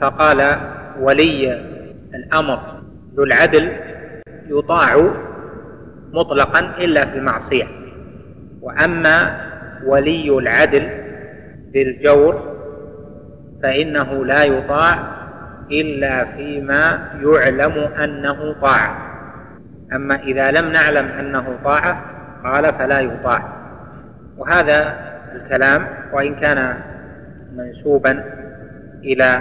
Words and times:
فقال 0.00 0.56
ولي 1.00 1.52
الأمر 2.14 2.58
ذو 3.16 3.24
العدل 3.24 3.72
يطاع 4.46 5.10
مطلقا 6.12 6.58
إلا 6.78 7.04
في 7.06 7.18
المعصية. 7.18 7.64
وأما 8.60 9.40
ولي 9.86 10.38
العدل 10.38 10.88
بالجور 11.72 12.58
فإنه 13.62 14.24
لا 14.24 14.44
يطاع 14.44 14.98
إلا 15.70 16.24
فيما 16.24 17.08
يعلم 17.22 17.72
أنه 18.04 18.52
طاعة 18.62 19.08
أما 19.92 20.14
إذا 20.14 20.50
لم 20.50 20.72
نعلم 20.72 21.06
أنه 21.06 21.58
طاعة 21.64 22.04
قال 22.44 22.74
فلا 22.74 23.00
يطاع. 23.00 23.52
وهذا 24.36 24.94
الكلام 25.34 25.86
وإن 26.12 26.34
كان 26.34 26.74
منسوبا 27.56 28.24
إلى 29.04 29.40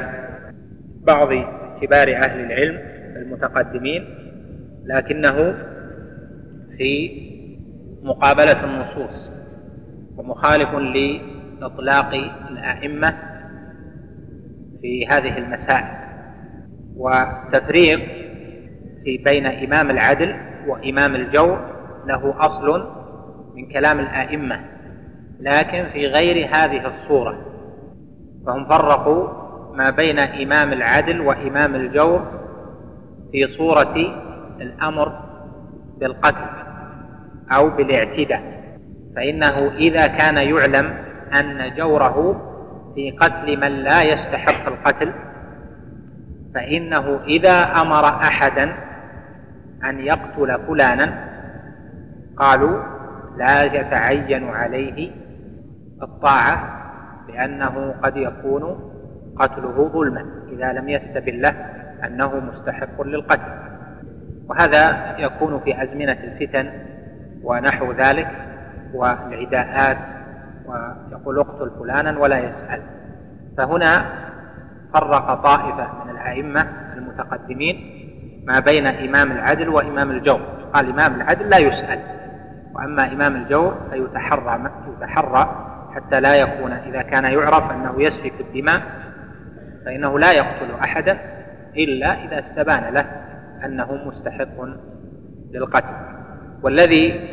بعض 1.07 1.27
كبار 1.81 2.07
أهل 2.15 2.39
العلم 2.39 2.79
المتقدمين 3.15 4.05
لكنه 4.85 5.55
في 6.77 7.21
مقابلة 8.03 8.63
النصوص 8.63 9.29
ومخالف 10.17 10.69
لإطلاق 10.73 12.13
الأئمة 12.51 13.13
في 14.81 15.07
هذه 15.07 15.37
المسائل. 15.37 16.07
وتفريق 16.95 17.99
في 19.03 19.17
بين 19.17 19.45
إمام 19.45 19.89
العدل 19.89 20.35
وإمام 20.67 21.15
الجور 21.15 21.59
له 22.05 22.35
أصل 22.39 22.87
من 23.55 23.65
كلام 23.71 23.99
الآئمة 23.99 24.59
لكن 25.39 25.85
في 25.93 26.07
غير 26.07 26.47
هذه 26.55 26.87
الصورة. 26.87 27.37
فهم 28.45 28.65
فرقوا 28.65 29.46
ما 29.77 29.89
بين 29.89 30.19
إمام 30.19 30.73
العدل 30.73 31.21
وإمام 31.21 31.75
الجور 31.75 32.25
في 33.31 33.47
صورة 33.47 33.95
الأمر 34.61 35.19
بالقتل 35.99 36.45
أو 37.51 37.69
بالاعتداء 37.69 38.41
فإنه 39.15 39.71
إذا 39.77 40.07
كان 40.07 40.37
يعلم 40.37 40.93
أن 41.39 41.75
جوره 41.75 42.41
في 42.95 43.11
قتل 43.11 43.57
من 43.57 43.71
لا 43.71 44.03
يستحق 44.03 44.67
القتل 44.67 45.13
فإنه 46.55 47.19
إذا 47.27 47.81
أمر 47.81 48.05
أحدا 48.05 48.73
أن 49.83 49.99
يقتل 49.99 50.59
فلانا 50.67 51.27
قالوا 52.37 52.83
لا 53.37 53.63
يتعين 53.63 54.49
عليه 54.49 55.11
الطاعة 56.01 56.77
لأنه 57.29 57.95
قد 58.03 58.17
يكون 58.17 58.86
قتله 59.39 59.89
ظلما 59.93 60.25
إذا 60.51 60.73
لم 60.73 60.89
يستبن 60.89 61.41
له 61.41 61.55
أنه 62.05 62.39
مستحق 62.39 63.01
للقتل. 63.01 63.51
وهذا 64.49 65.15
يكون 65.17 65.59
في 65.59 65.83
أزمنة 65.83 66.17
الفتن 66.23 66.71
ونحو 67.43 67.91
ذلك 67.91 68.27
والعداءات 68.93 69.97
ويقول 70.65 71.39
اقتل 71.39 71.71
فلانا 71.79 72.19
ولا 72.19 72.39
يسأل. 72.39 72.81
فهنا 73.57 74.05
فرق 74.93 75.33
طائفة 75.33 76.03
من 76.03 76.11
الأئمة 76.11 76.67
المتقدمين 76.97 77.75
ما 78.47 78.59
بين 78.59 78.87
إمام 78.87 79.31
العدل 79.31 79.69
وإمام 79.69 80.11
الجور. 80.11 80.39
قال 80.73 80.89
إمام 80.89 81.15
العدل 81.15 81.49
لا 81.49 81.57
يسأل 81.57 81.99
وأما 82.73 83.11
إمام 83.11 83.35
الجور 83.35 83.75
فيتحرى 83.91 84.71
يتحرى 84.97 85.67
حتى 85.95 86.19
لا 86.19 86.35
يكون 86.35 86.71
إذا 86.71 87.01
كان 87.01 87.23
يعرف 87.23 87.71
أنه 87.71 87.93
يسفك 87.97 88.33
الدماء 88.39 88.81
فإنه 89.87 90.19
لا 90.19 90.31
يقتل 90.31 90.71
أحدا 90.83 91.17
إلا 91.77 92.23
إذا 92.23 92.39
استبان 92.39 92.93
له 92.93 93.05
أنه 93.65 93.99
مستحق 94.05 94.65
للقتل. 95.51 95.93
والذي 96.63 97.29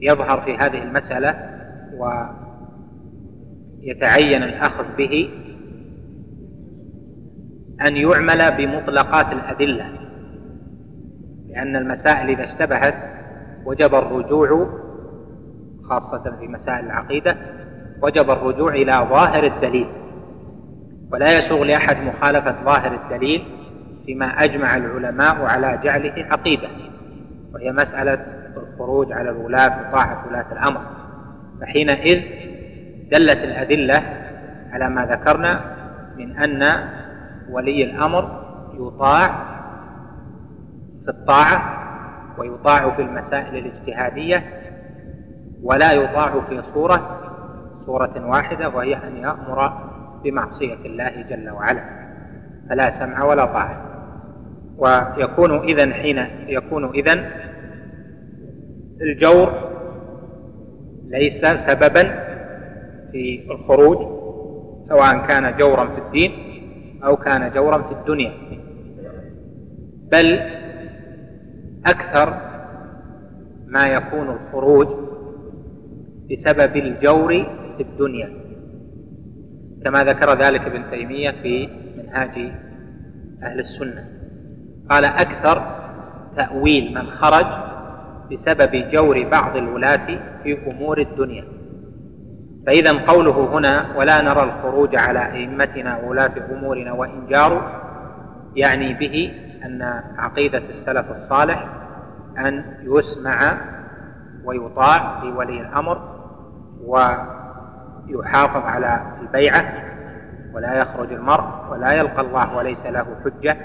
يظهر 0.00 0.40
في 0.40 0.56
هذه 0.56 0.82
المسألة 0.82 1.34
ويتعين 3.82 4.42
الأخذ 4.42 4.84
به 4.98 5.28
أن 7.86 7.96
يعمل 7.96 8.56
بمطلقات 8.56 9.32
الأدلة 9.32 9.86
لأن 11.48 11.76
المسائل 11.76 12.30
إذا 12.30 12.44
اشتبهت 12.44 12.94
وجب 13.64 13.94
الرجوع 13.94 14.68
خاصة 15.84 16.36
في 16.40 16.48
مسائل 16.48 16.86
العقيدة 16.86 17.36
وجب 18.02 18.30
الرجوع 18.30 18.74
إلى 18.74 18.92
ظاهر 19.10 19.44
الدليل. 19.44 19.88
ولا 21.12 21.38
يسوغ 21.38 21.64
لأحد 21.64 21.96
مخالفة 21.96 22.54
ظاهر 22.64 22.94
الدليل 22.94 23.44
فيما 24.06 24.26
أجمع 24.26 24.76
العلماء 24.76 25.44
على 25.44 25.80
جعله 25.84 26.26
عقيدة 26.30 26.68
وهي 27.54 27.72
مسألة 27.72 28.18
الخروج 28.56 29.12
على 29.12 29.30
الولاة 29.30 29.88
وطاعة 29.88 30.24
ولاة 30.28 30.46
الأمر. 30.52 30.80
فحينئذ 31.60 32.22
دلت 33.10 33.38
الأدلة 33.38 34.02
على 34.72 34.88
ما 34.88 35.06
ذكرنا 35.06 35.60
من 36.16 36.36
أن 36.36 36.88
ولي 37.50 37.84
الأمر 37.84 38.42
يطاع 38.74 39.28
في 41.04 41.10
الطاعة 41.10 41.78
ويطاع 42.38 42.90
في 42.90 43.02
المسائل 43.02 43.56
الاجتهادية 43.56 44.44
ولا 45.62 45.92
يطاع 45.92 46.40
في 46.48 46.62
صورة 46.74 47.18
صورة 47.86 48.26
واحدة 48.26 48.68
وهي 48.68 48.96
أن 48.96 49.16
يأمر 49.16 49.91
بمعصية 50.24 50.78
الله 50.84 51.24
جل 51.30 51.50
وعلا 51.50 51.84
فلا 52.68 52.90
سمع 52.90 53.24
ولا 53.24 53.44
طاعة. 53.44 53.88
ويكون 54.78 55.58
إذن 55.58 55.92
حين 55.92 56.26
يكون 56.46 56.84
إذن 56.94 57.30
الجور 59.00 59.52
ليس 61.08 61.46
سببا 61.46 62.02
في 63.12 63.46
الخروج 63.50 63.98
سواء 64.88 65.26
كان 65.26 65.56
جورا 65.56 65.84
في 65.84 65.98
الدين 66.00 66.32
أو 67.04 67.16
كان 67.16 67.52
جورا 67.54 67.78
في 67.82 67.92
الدنيا 67.92 68.32
بل 70.12 70.40
أكثر 71.86 72.36
ما 73.66 73.86
يكون 73.86 74.28
الخروج 74.28 74.88
بسبب 76.30 76.76
الجور 76.76 77.32
في 77.76 77.82
الدنيا. 77.82 78.41
كما 79.84 80.04
ذكر 80.04 80.38
ذلك 80.38 80.60
ابن 80.60 80.90
تيمية 80.90 81.30
في 81.30 81.68
منهاج 81.96 82.52
أهل 83.42 83.60
السنة. 83.60 84.04
قال 84.90 85.04
أكثر 85.04 85.62
تأويل 86.36 86.94
من 86.94 87.10
خرج 87.10 87.46
بسبب 88.32 88.90
جور 88.90 89.28
بعض 89.28 89.56
الولاة 89.56 90.06
في 90.42 90.70
أمور 90.70 91.00
الدنيا. 91.00 91.44
فإذا 92.66 92.92
قوله 92.92 93.58
هنا 93.58 93.96
ولا 93.96 94.22
نرى 94.22 94.42
الخروج 94.42 94.96
على 94.96 95.32
أئمتنا 95.32 95.96
وولاة 95.96 96.32
أمورنا 96.52 96.92
وإن 96.92 97.26
جاروا 97.26 97.62
يعني 98.56 98.94
به 98.94 99.32
أن 99.64 99.82
عقيدة 100.18 100.62
السلف 100.70 101.10
الصالح 101.10 101.66
أن 102.38 102.64
يسمع 102.82 103.58
ويطاع 104.44 105.20
في 105.20 105.26
ولي 105.26 105.60
الأمر 105.60 106.22
ويحافظ 108.16 108.64
على 108.64 109.02
البيعة 109.20 109.72
ولا 110.52 110.74
يخرج 110.74 111.12
المرء 111.12 111.44
ولا 111.70 111.92
يلقى 111.92 112.20
الله 112.20 112.56
وليس 112.56 112.86
له 112.86 113.06
حجة 113.24 113.56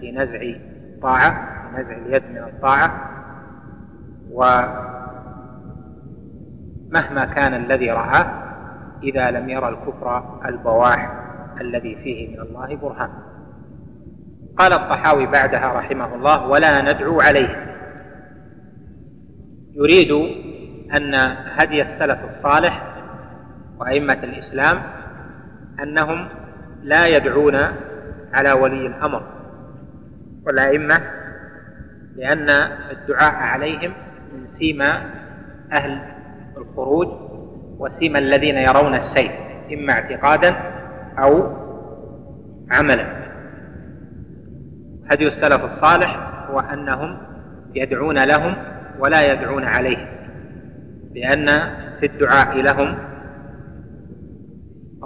في 0.00 0.12
نزع 0.12 0.40
طاعة 1.02 1.30
في 1.30 1.82
نزع 1.82 1.96
اليد 1.96 2.22
من 2.30 2.38
الطاعة. 2.38 3.10
ومهما 4.30 4.84
كان 7.24 7.54
الذي 7.54 7.90
رآه 7.90 8.26
إذا 9.02 9.30
لم 9.30 9.48
يرى 9.48 9.68
الكفر 9.68 10.40
البواح 10.48 11.12
الذي 11.60 11.96
فيه 11.96 12.36
من 12.36 12.40
الله 12.40 12.76
برهان. 12.76 13.10
قال 14.58 14.72
الطحاوي 14.72 15.26
بعدها 15.26 15.72
رحمه 15.72 16.14
الله 16.14 16.46
ولا 16.46 16.92
ندعو 16.92 17.20
عليه. 17.20 17.66
يريد 19.74 20.12
أن 20.96 21.14
هدي 21.56 21.82
السلف 21.82 22.18
الصالح 22.24 22.95
وأئمة 23.78 24.18
الإسلام 24.22 24.82
أنهم 25.82 26.28
لا 26.82 27.06
يدعون 27.06 27.56
على 28.32 28.52
ولي 28.52 28.86
الأمر 28.86 29.22
والأئمة 30.46 31.00
لأن 32.16 32.50
الدعاء 32.90 33.34
عليهم 33.34 33.92
من 34.32 34.46
سيما 34.46 35.02
أهل 35.72 36.00
الخروج 36.56 37.08
وسيما 37.78 38.18
الذين 38.18 38.56
يرون 38.56 38.94
السيف 38.94 39.32
إما 39.72 39.92
اعتقادا 39.92 40.56
أو 41.18 41.56
عملا. 42.70 43.06
هدي 45.10 45.28
السلف 45.28 45.64
الصالح 45.64 46.16
هو 46.50 46.60
أنهم 46.60 47.18
يدعون 47.74 48.24
لهم 48.24 48.54
ولا 48.98 49.32
يدعون 49.32 49.64
عليهم 49.64 50.06
لأن 51.14 51.46
في 52.00 52.06
الدعاء 52.06 52.60
لهم 52.62 52.98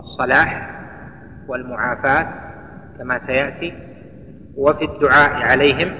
الصلاح 0.00 0.70
والمعافاة 1.48 2.26
كما 2.98 3.18
سيأتي 3.18 3.72
وفي 4.56 4.84
الدعاء 4.84 5.32
عليهم 5.32 5.94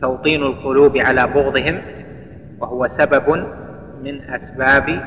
توطين 0.00 0.42
القلوب 0.42 0.96
على 0.96 1.26
بغضهم 1.26 1.80
وهو 2.60 2.88
سبب 2.88 3.46
من 4.02 4.20
أسباب 4.20 5.00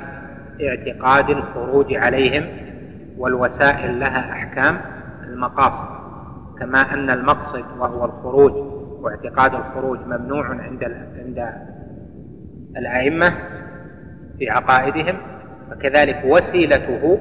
اعتقاد 0.62 1.30
الخروج 1.30 1.94
عليهم 1.94 2.46
والوسائل 3.18 4.00
لها 4.00 4.32
أحكام 4.32 4.82
المقاصد 5.24 5.86
كما 6.60 6.80
أن 6.94 7.10
المقصد 7.10 7.66
وهو 7.80 8.06
الخروج 8.06 8.52
واعتقاد 9.04 9.54
الخروج 9.54 10.00
ممنوع 10.00 10.48
عند 10.48 10.84
عند 11.20 11.54
الأئمة 12.78 13.34
في 14.40 14.50
عقائدهم 14.50 15.18
فكذلك 15.72 16.22
وسيلته 16.26 17.20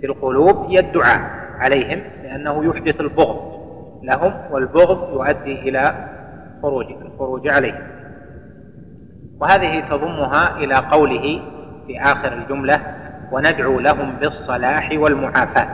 في 0.00 0.06
القلوب 0.06 0.70
هي 0.70 0.78
الدعاء 0.78 1.20
عليهم 1.58 2.02
لأنه 2.22 2.64
يحدث 2.64 3.00
البغض 3.00 3.60
لهم 4.02 4.34
والبغض 4.50 5.12
يؤدي 5.12 5.68
إلى 5.68 6.08
خروج 6.62 6.86
الخروج 6.90 7.48
عليهم 7.48 7.82
وهذه 9.40 9.88
تضمها 9.90 10.56
إلى 10.56 10.74
قوله 10.74 11.42
في 11.86 12.00
آخر 12.00 12.32
الجملة 12.32 12.80
وندعو 13.32 13.80
لهم 13.80 14.12
بالصلاح 14.20 14.90
والمعافاة 14.92 15.68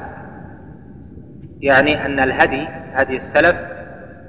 يعني 1.60 2.06
أن 2.06 2.20
الهدي 2.20 2.68
هدي 2.94 3.16
السلف 3.16 3.56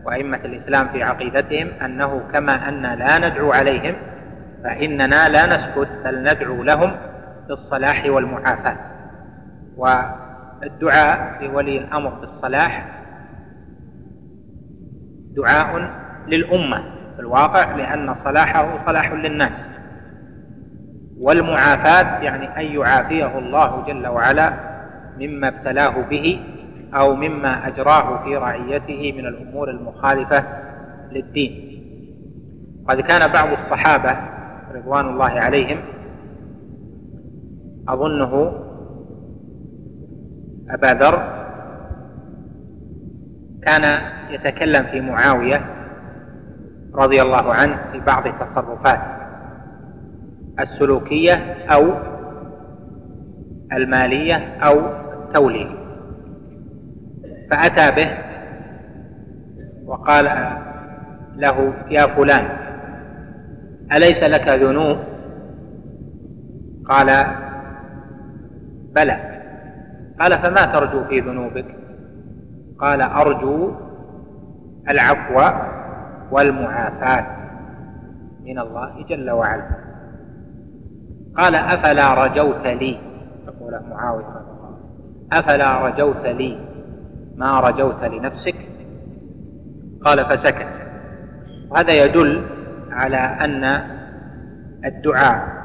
وأئمة 0.05 0.39
الإسلام 0.45 0.87
في 0.87 1.03
عقيدتهم 1.03 1.67
أنه 1.85 2.21
كما 2.33 2.69
أن 2.69 2.81
لا 2.81 3.29
ندعو 3.29 3.51
عليهم 3.51 3.95
فإننا 4.63 5.29
لا 5.29 5.45
نسكت 5.45 5.89
بل 6.05 6.21
ندعو 6.21 6.63
لهم 6.63 6.95
بالصلاح 7.47 8.05
والمعافاة. 8.05 8.77
والدعاء 9.77 11.43
لولي 11.43 11.77
الأمر 11.77 12.09
بالصلاح 12.09 13.03
دعاء 15.35 15.91
للأمة 16.27 16.83
في 17.15 17.19
الواقع 17.19 17.75
لأن 17.75 18.15
صلاحه 18.15 18.85
صلاح 18.85 19.11
للناس. 19.11 19.53
والمعافاة 21.19 22.19
يعني 22.23 22.57
أن 22.57 22.75
يعافيه 22.75 23.39
الله 23.39 23.85
جل 23.87 24.07
وعلا 24.07 24.53
مما 25.19 25.47
ابتلاه 25.47 26.01
به 26.09 26.39
أو 26.93 27.15
مما 27.15 27.67
أجراه 27.67 28.23
في 28.23 28.37
رعيته 28.37 29.13
من 29.17 29.25
الأمور 29.27 29.69
المخالفة 29.69 30.43
للدين. 31.11 31.67
قد 32.89 33.01
كان 33.01 33.31
بعض 33.31 33.47
الصحابة 33.47 34.17
رضوان 34.75 35.05
الله 35.09 35.29
عليهم 35.29 35.77
أظنه 37.89 38.63
أبا 40.69 40.87
ذر 40.87 41.47
كان 43.63 44.01
يتكلم 44.29 44.83
في 44.83 45.01
معاوية 45.01 45.65
رضي 46.93 47.21
الله 47.21 47.53
عنه 47.53 47.77
في 47.91 47.99
بعض 47.99 48.23
تصرفاته 48.39 49.17
السلوكية 50.59 51.33
أو 51.71 51.93
المالية 53.73 54.35
أو 54.61 54.79
التولية 55.23 55.69
فأتى 57.51 57.91
به 57.95 58.17
وقال 59.85 60.25
له 61.35 61.73
يا 61.89 62.07
فلان 62.07 62.47
أليس 63.93 64.23
لك 64.23 64.47
ذنوب؟ 64.47 64.97
قال 66.85 67.25
بلى. 68.95 69.36
قال 70.19 70.31
فما 70.31 70.65
ترجو 70.65 71.03
في 71.03 71.19
ذنوبك؟ 71.19 71.65
قال 72.79 73.01
أرجو 73.01 73.71
العفو 74.89 75.57
والمعافاة 76.31 77.25
من 78.43 78.59
الله 78.59 79.05
جل 79.09 79.31
وعلا. 79.31 79.69
قال 81.37 81.55
أفلا 81.55 82.25
رجوت 82.25 82.67
لي؟ 82.67 82.99
يقول 83.47 83.79
معاوية 83.89 84.41
أفلا 85.33 85.85
رجوت 85.85 86.25
لي؟ 86.25 86.59
ما 87.35 87.59
رجوت 87.59 88.03
لنفسك؟ 88.03 88.55
قال 90.05 90.25
فسكت. 90.25 90.67
وهذا 91.69 92.05
يدل 92.05 92.43
على 92.91 93.17
أن 93.17 93.81
الدعاء 94.85 95.57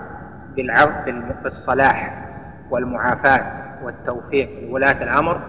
بالصلاح 1.44 2.28
والمعافاة 2.70 3.61
والتوفيق 3.84 4.50
لولاة 4.62 5.02
الأمر 5.02 5.40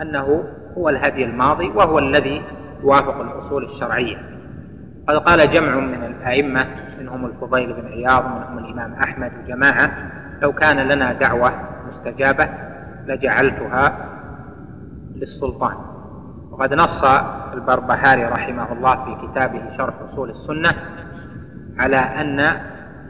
أنه 0.00 0.44
هو 0.78 0.88
الهدي 0.88 1.24
الماضي 1.24 1.68
وهو 1.68 1.98
الذي 1.98 2.42
يوافق 2.82 3.20
الأصول 3.20 3.64
الشرعية. 3.64 4.16
قد 5.08 5.16
قال 5.16 5.50
جمع 5.50 5.74
من 5.74 6.04
الأئمة 6.04 6.66
منهم 7.00 7.26
الفضيل 7.26 7.72
بن 7.72 7.86
عياض 7.88 8.24
منهم 8.24 8.58
الإمام 8.58 8.92
أحمد 8.94 9.32
وجماعة 9.44 9.90
لو 10.42 10.52
كان 10.52 10.88
لنا 10.88 11.12
دعوة 11.12 11.52
مستجابة 11.88 12.48
لجعلتها 13.06 14.08
للسلطان. 15.16 15.76
وقد 16.50 16.74
نص 16.74 17.04
البربهاري 17.54 18.24
رحمه 18.24 18.72
الله 18.72 19.04
في 19.04 19.26
كتابه 19.26 19.76
شرح 19.76 19.94
أصول 20.12 20.30
السنة 20.30 20.72
على 21.78 21.96
أن 21.96 22.56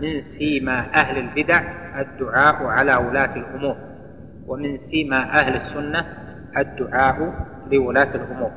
من 0.00 0.22
سيما 0.22 0.86
أهل 0.94 1.18
البدع 1.18 1.62
الدعاء 2.00 2.64
على 2.66 2.94
ولاة 2.94 3.36
الأمور. 3.36 3.76
ومن 4.46 4.78
سيما 4.78 5.16
أهل 5.16 5.56
السنة 5.56 6.06
الدعاء 6.56 7.46
لولاة 7.72 8.14
الأمور. 8.14 8.50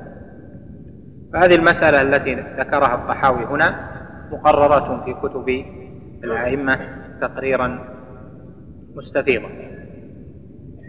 فهذه 1.34 1.56
المسألة 1.56 2.02
التي 2.02 2.36
ذكرها 2.36 2.96
الطحاوي 2.96 3.46
هنا 3.46 3.76
مقررة 4.32 5.06
في 5.06 5.14
كتب 5.14 5.66
الأئمة 6.24 6.80
تقريرا 7.22 7.80
مستفيضا 8.96 9.50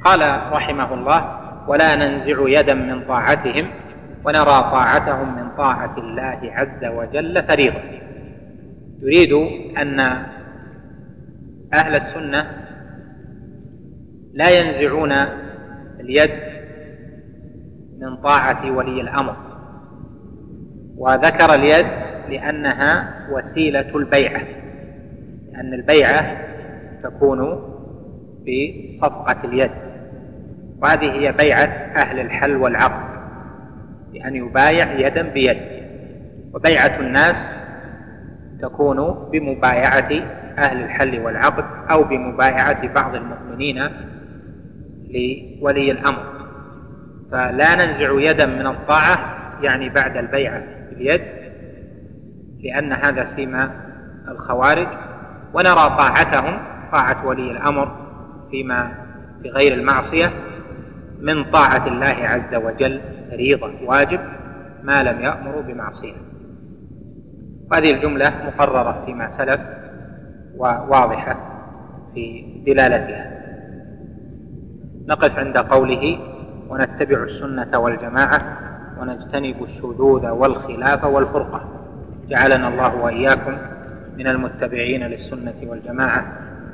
قال 0.05 0.53
رحمه 0.53 0.95
الله 0.95 1.41
ولا 1.69 1.97
ننزع 1.97 2.37
يدا 2.49 2.75
من 2.75 3.05
طاعتهم 3.05 3.71
ونرى 4.25 4.45
طاعتهم 4.45 5.37
من 5.37 5.49
طاعة 5.57 5.99
الله 5.99 6.41
عز 6.53 6.85
وجل 6.85 7.43
فريضة. 7.43 7.81
يريد 9.03 9.33
أن 9.79 10.01
أهل 11.75 11.97
السنة 11.97 12.66
لا 14.37 14.51
ينزعون 14.61 15.13
اليد 16.01 16.31
من 17.99 18.17
طاعة 18.17 18.73
ولي 18.77 19.01
الأمر. 19.01 19.37
وذكر 20.97 21.55
اليد 21.55 21.87
لأنها 22.29 23.15
وسيلة 23.31 23.97
البيعة 23.97 24.43
لأن 25.53 25.75
البيعة 25.75 26.37
تكون 27.03 27.39
بصفقة 28.43 29.37
اليد. 29.45 29.71
وهذه 30.83 31.13
هي 31.13 31.33
بيعة 31.33 31.67
أهل 31.97 32.21
الحل 32.21 32.57
والعقد 32.57 33.17
بأن 34.13 34.37
يبايع 34.37 34.93
يدا 34.93 35.23
بيد. 35.23 35.59
وبيعة 36.55 37.01
الناس 37.01 37.51
تكون 38.63 39.29
بمبايعة 39.33 40.11
أهل 40.59 40.85
الحل 40.85 41.21
والعقد 41.21 41.65
أو 41.91 42.05
بمبايعة 42.05 42.93
بعض 42.95 43.15
المؤمنين 43.15 43.83
لولي 45.17 45.91
الأمر. 45.91 46.37
فلا 47.31 47.75
ننزع 47.75 48.31
يدا 48.31 48.47
من 48.47 48.67
الطاعة 48.67 49.37
يعني 49.63 49.89
بعد 49.89 50.17
البيعة 50.17 50.63
باليد 50.91 51.23
لأن 52.65 52.93
هذا 52.93 53.25
سيما 53.25 53.71
الخوارج 54.29 54.87
ونرى 55.55 55.97
طاعتهم 55.99 56.59
طاعة 56.93 57.27
ولي 57.27 57.51
الأمر 57.51 58.07
فيما 58.51 58.93
في 59.43 59.49
غير 59.51 59.75
المعصية 59.75 60.33
من 61.21 61.45
طاعة 61.45 61.87
الله 61.87 62.07
عز 62.29 62.55
وجل 62.55 63.01
فريضة 63.31 63.73
واجب 63.85 64.21
ما 64.83 65.03
لم 65.03 65.21
يأمروا 65.21 65.63
بمعصية. 65.63 66.15
وهذه 67.71 67.95
الجملة 67.95 68.33
مقررة 68.47 69.03
فيما 69.07 69.31
سلف 69.31 69.61
وواضحة 70.57 71.37
في 72.15 72.45
دلالتها. 72.67 73.36
نقف 75.09 75.39
عند 75.39 75.59
قوله 75.59 76.19
ونتبع 76.69 77.23
السنة 77.23 77.79
والجماعة 77.79 78.41
ونجتنب 79.01 79.63
الشذوذ 79.63 80.29
والخلاف 80.29 81.05
والفرقة. 81.05 81.61
جعلنا 82.29 82.69
الله 82.69 82.95
وإياكم 82.97 83.57
من 84.19 84.27
المتبعين 84.27 85.03
للسنة 85.03 85.55
والجماعة 85.63 86.25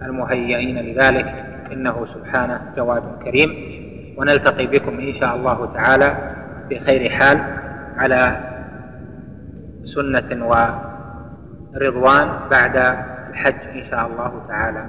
المهيئين 0.03 0.79
لذلك 0.79 1.45
إنه 1.73 2.07
سبحانه 2.15 2.61
جواد 2.77 3.03
كريم. 3.25 3.51
ونلتقي 4.19 4.67
بكم 4.67 4.99
إن 4.99 5.13
شاء 5.13 5.37
الله 5.37 5.73
تعالى 5.75 6.17
في 6.69 6.81
خير 6.81 7.11
حال 7.11 7.39
على 7.97 8.37
سنة 9.85 10.47
ورضوان 10.47 12.29
بعد 12.51 12.77
الحج 13.31 13.79
إن 13.79 13.85
شاء 13.91 14.07
الله 14.07 14.43
تعالى. 14.49 14.85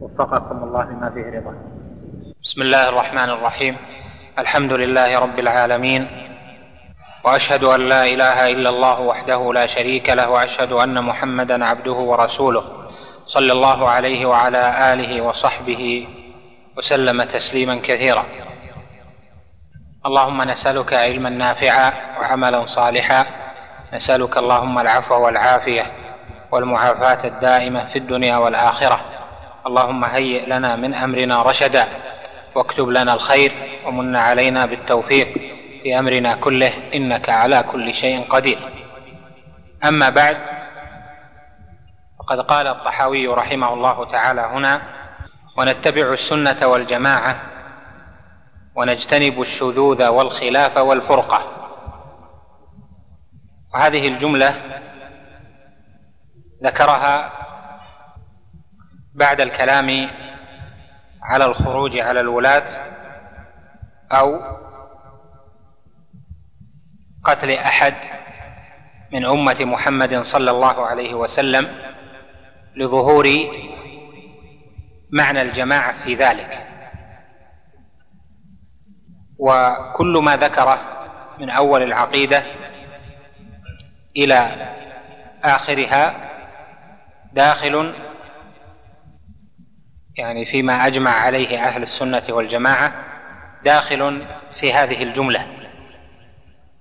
وفقكم 0.00 0.64
الله 0.64 0.90
لما 0.90 1.10
فيه 1.10 1.38
رضا. 1.38 1.69
بسم 2.50 2.62
الله 2.62 2.88
الرحمن 2.88 3.30
الرحيم. 3.30 3.76
الحمد 4.38 4.72
لله 4.72 5.18
رب 5.18 5.38
العالمين. 5.38 6.02
وأشهد 7.24 7.64
أن 7.64 7.88
لا 7.88 8.02
إله 8.04 8.50
إلا 8.50 8.68
الله 8.68 9.00
وحده 9.00 9.52
لا 9.54 9.66
شريك 9.66 10.10
له 10.10 10.30
وأشهد 10.30 10.72
أن 10.72 11.04
محمدا 11.04 11.64
عبده 11.64 11.92
ورسوله. 11.92 12.90
صلى 13.26 13.52
الله 13.52 13.88
عليه 13.90 14.26
وعلى 14.26 14.92
آله 14.92 15.20
وصحبه 15.20 16.08
وسلم 16.76 17.22
تسليما 17.22 17.78
كثيرا. 17.86 18.24
اللهم 20.06 20.42
نسألك 20.42 20.94
علما 20.94 21.30
نافعا 21.30 21.92
وعملا 22.18 22.66
صالحا. 22.66 23.26
نسألك 23.94 24.38
اللهم 24.38 24.78
العفو 24.78 25.14
والعافية 25.14 25.86
والمعافاة 26.50 27.22
الدائمة 27.24 27.86
في 27.86 27.96
الدنيا 27.96 28.36
والآخرة. 28.36 29.00
اللهم 29.66 30.04
هيئ 30.04 30.46
لنا 30.50 30.76
من 30.76 30.94
أمرنا 30.94 31.42
رشدا. 31.42 32.09
واكتب 32.54 32.88
لنا 32.88 33.14
الخير 33.14 33.52
ومن 33.86 34.16
علينا 34.16 34.66
بالتوفيق 34.66 35.32
في 35.82 35.98
أمرنا 35.98 36.34
كله 36.34 36.72
إنك 36.94 37.28
على 37.28 37.62
كل 37.62 37.94
شيء 37.94 38.24
قدير. 38.28 38.58
أما 39.84 40.10
بعد 40.10 40.36
فقد 42.18 42.40
قال 42.40 42.66
الطحاوي 42.66 43.26
رحمه 43.26 43.74
الله 43.74 44.10
تعالى 44.12 44.40
هنا 44.40 44.82
ونتبع 45.56 46.12
السنة 46.12 46.66
والجماعة 46.66 47.40
ونجتنب 48.74 49.40
الشذوذ 49.40 50.06
والخلاف 50.06 50.76
والفرقة. 50.76 51.42
وهذه 53.74 54.08
الجملة 54.08 54.54
ذكرها 56.64 57.32
بعد 59.14 59.40
الكلام 59.40 60.08
على 61.22 61.44
الخروج 61.44 61.98
على 61.98 62.20
الولاة 62.20 62.66
أو 64.12 64.40
قتل 67.24 67.50
أحد 67.50 67.94
من 69.12 69.26
أمة 69.26 69.56
محمد 69.60 70.22
صلى 70.22 70.50
الله 70.50 70.86
عليه 70.86 71.14
وسلم 71.14 71.68
لظهور 72.76 73.28
معنى 75.12 75.42
الجماعة 75.42 75.96
في 75.96 76.14
ذلك. 76.14 76.66
وكل 79.38 80.20
ما 80.24 80.36
ذكره 80.36 80.78
من 81.38 81.50
أول 81.50 81.82
العقيدة 81.82 82.42
إلى 84.16 84.50
آخرها 85.44 86.30
داخل 87.32 87.94
يعني 90.20 90.44
فيما 90.44 90.86
أجمع 90.86 91.10
عليه 91.10 91.58
أهل 91.64 91.82
السنة 91.82 92.22
والجماعة 92.28 92.92
داخل 93.64 94.26
في 94.54 94.72
هذه 94.72 95.02
الجملة. 95.02 95.46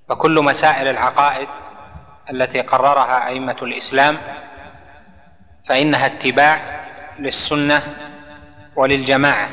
فكل 0.09 0.43
مسائل 0.43 0.87
العقائد 0.87 1.47
التي 2.31 2.61
قررها 2.61 3.27
أئمة 3.27 3.55
الإسلام 3.61 4.17
فإنها 5.65 6.05
اتباع 6.05 6.61
للسنة 7.19 7.81
وللجماعة. 8.75 9.49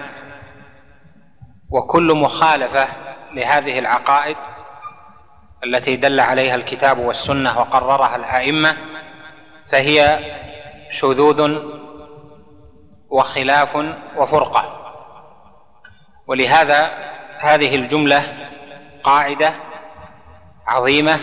وكل 1.70 2.14
مخالفة 2.14 2.88
لهذه 3.32 3.78
العقائد 3.78 4.36
التي 5.64 5.96
دل 5.96 6.20
عليها 6.20 6.54
الكتاب 6.54 6.98
والسنة 6.98 7.58
وقررها 7.58 8.16
الأئمة 8.16 8.76
فهي 9.66 10.18
شذوذ 10.90 11.60
وخلاف 13.10 13.76
وفرقة. 14.16 14.92
ولهذا 16.26 16.90
هذه 17.40 17.74
الجملة 17.74 18.22
قاعدة 19.02 19.52
عظيمة 20.66 21.18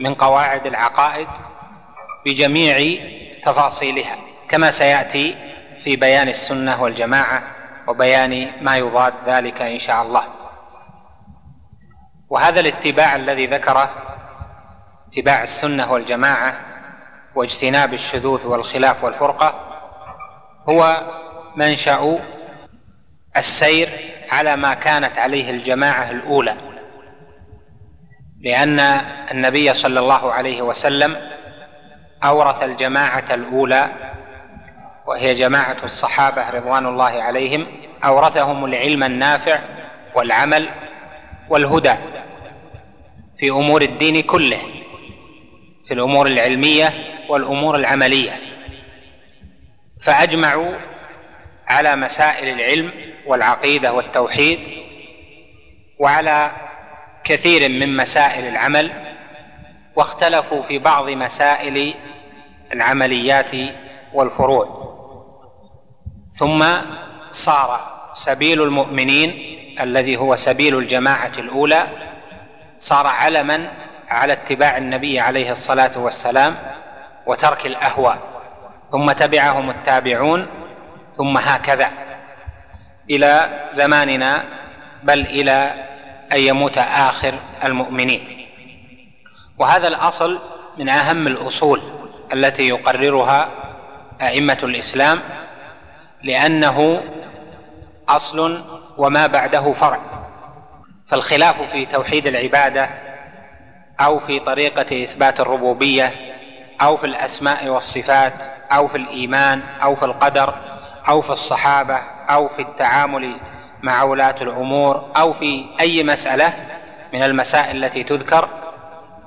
من 0.00 0.14
قواعد 0.14 0.66
العقائد 0.66 1.28
بجميع 2.26 3.00
تفاصيلها 3.44 4.16
كما 4.48 4.70
سيأتي 4.70 5.34
في 5.80 5.96
بيان 5.96 6.28
السنة 6.28 6.82
والجماعة 6.82 7.42
وبيان 7.88 8.52
ما 8.60 8.76
يضاد 8.76 9.14
ذلك 9.26 9.62
إن 9.62 9.78
شاء 9.78 10.02
الله. 10.02 10.24
وهذا 12.30 12.60
الاتباع 12.60 13.16
الذي 13.16 13.46
ذكره 13.46 13.90
اتباع 15.08 15.42
السنة 15.42 15.92
والجماعة 15.92 16.54
واجتناب 17.34 17.94
الشذوذ 17.94 18.46
والخلاف 18.46 19.04
والفرقة 19.04 19.73
هو 20.68 21.02
منشأ 21.56 22.18
السير 23.36 23.88
على 24.30 24.56
ما 24.56 24.74
كانت 24.74 25.18
عليه 25.18 25.50
الجماعة 25.50 26.10
الأولى 26.10 26.56
لأن 28.40 28.80
النبي 29.30 29.74
صلى 29.74 30.00
الله 30.00 30.32
عليه 30.32 30.62
وسلم 30.62 31.16
أورث 32.24 32.62
الجماعة 32.62 33.24
الأولى 33.30 33.88
وهي 35.06 35.34
جماعة 35.34 35.76
الصحابة 35.84 36.50
رضوان 36.50 36.86
الله 36.86 37.22
عليهم 37.22 37.66
أورثهم 38.04 38.64
العلم 38.64 39.04
النافع 39.04 39.58
والعمل 40.14 40.68
والهدى 41.48 41.94
في 43.38 43.50
أمور 43.50 43.82
الدين 43.82 44.22
كله 44.22 44.58
في 45.84 45.94
الأمور 45.94 46.26
العلمية 46.26 46.92
والأمور 47.28 47.76
العملية. 47.76 48.32
فأجمعوا 50.04 50.72
على 51.66 51.96
مسائل 51.96 52.48
العلم 52.48 52.90
والعقيدة 53.26 53.92
والتوحيد 53.92 54.58
وعلى 55.98 56.50
كثير 57.24 57.68
من 57.68 57.96
مسائل 57.96 58.46
العمل 58.46 58.90
واختلفوا 59.96 60.62
في 60.62 60.78
بعض 60.78 61.08
مسائل 61.08 61.94
العمليات 62.72 63.50
والفروع. 64.14 64.84
ثم 66.28 66.64
صار 67.30 67.80
سبيل 68.12 68.62
المؤمنين 68.62 69.30
الذي 69.80 70.16
هو 70.16 70.36
سبيل 70.36 70.78
الجماعة 70.78 71.32
الأولى 71.38 71.86
صار 72.78 73.06
علما 73.06 73.72
على 74.08 74.32
اتباع 74.32 74.76
النبي 74.76 75.20
عليه 75.20 75.50
الصلاة 75.50 75.98
والسلام 75.98 76.56
وترك 77.26 77.66
الأهواء. 77.66 78.33
ثم 78.94 79.12
تبعهم 79.12 79.70
التابعون 79.70 80.46
ثم 81.16 81.38
هكذا 81.38 81.90
إلى 83.10 83.50
زماننا 83.72 84.44
بل 85.02 85.20
إلى 85.20 85.74
أن 86.32 86.38
يموت 86.38 86.78
آخر 86.78 87.34
المؤمنين. 87.64 88.46
وهذا 89.58 89.88
الأصل 89.88 90.38
من 90.78 90.88
أهم 90.88 91.26
الأصول 91.26 91.82
التي 92.32 92.68
يقررها 92.68 93.48
أئمة 94.22 94.58
الإسلام 94.62 95.18
لأنه 96.22 97.02
أصل 98.08 98.62
وما 98.96 99.26
بعده 99.26 99.72
فرع. 99.72 100.00
فالخلاف 101.06 101.62
في 101.62 101.86
توحيد 101.86 102.26
العبادة 102.26 102.90
أو 104.00 104.18
في 104.18 104.38
طريقة 104.38 105.04
إثبات 105.04 105.40
الربوبية 105.40 106.33
أو 106.80 106.96
في 106.96 107.04
الأسماء 107.06 107.68
والصفات 107.68 108.32
أو 108.72 108.88
في 108.88 108.96
الإيمان 108.96 109.62
أو 109.82 109.94
في 109.94 110.04
القدر 110.04 110.54
أو 111.08 111.22
في 111.22 111.30
الصحابة 111.30 111.98
أو 112.28 112.48
في 112.48 112.62
التعامل 112.62 113.36
مع 113.82 114.02
ولاة 114.02 114.34
الأمور 114.40 115.12
أو 115.16 115.32
في 115.32 115.66
أي 115.80 116.02
مسألة 116.02 116.54
من 117.12 117.22
المسائل 117.22 117.84
التي 117.84 118.02
تذكر 118.02 118.48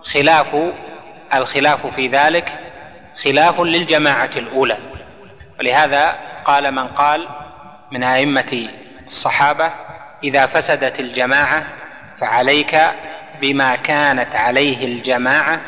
خلاف 0.03 0.55
الخلاف 1.33 1.87
في 1.87 2.07
ذلك 2.07 2.59
خلاف 3.23 3.61
للجماعة 3.61 4.29
الأولى. 4.35 4.77
ولهذا 5.59 6.15
قال 6.45 6.71
من 6.71 6.87
قال 6.87 7.27
من 7.91 8.03
أئمة 8.03 8.69
الصحابة 9.05 9.69
إذا 10.23 10.45
فسدت 10.45 10.99
الجماعة 10.99 11.63
فعليك 12.17 12.79
بما 13.41 13.75
كانت 13.75 14.35
عليه 14.35 14.85
الجماعة 14.85 15.61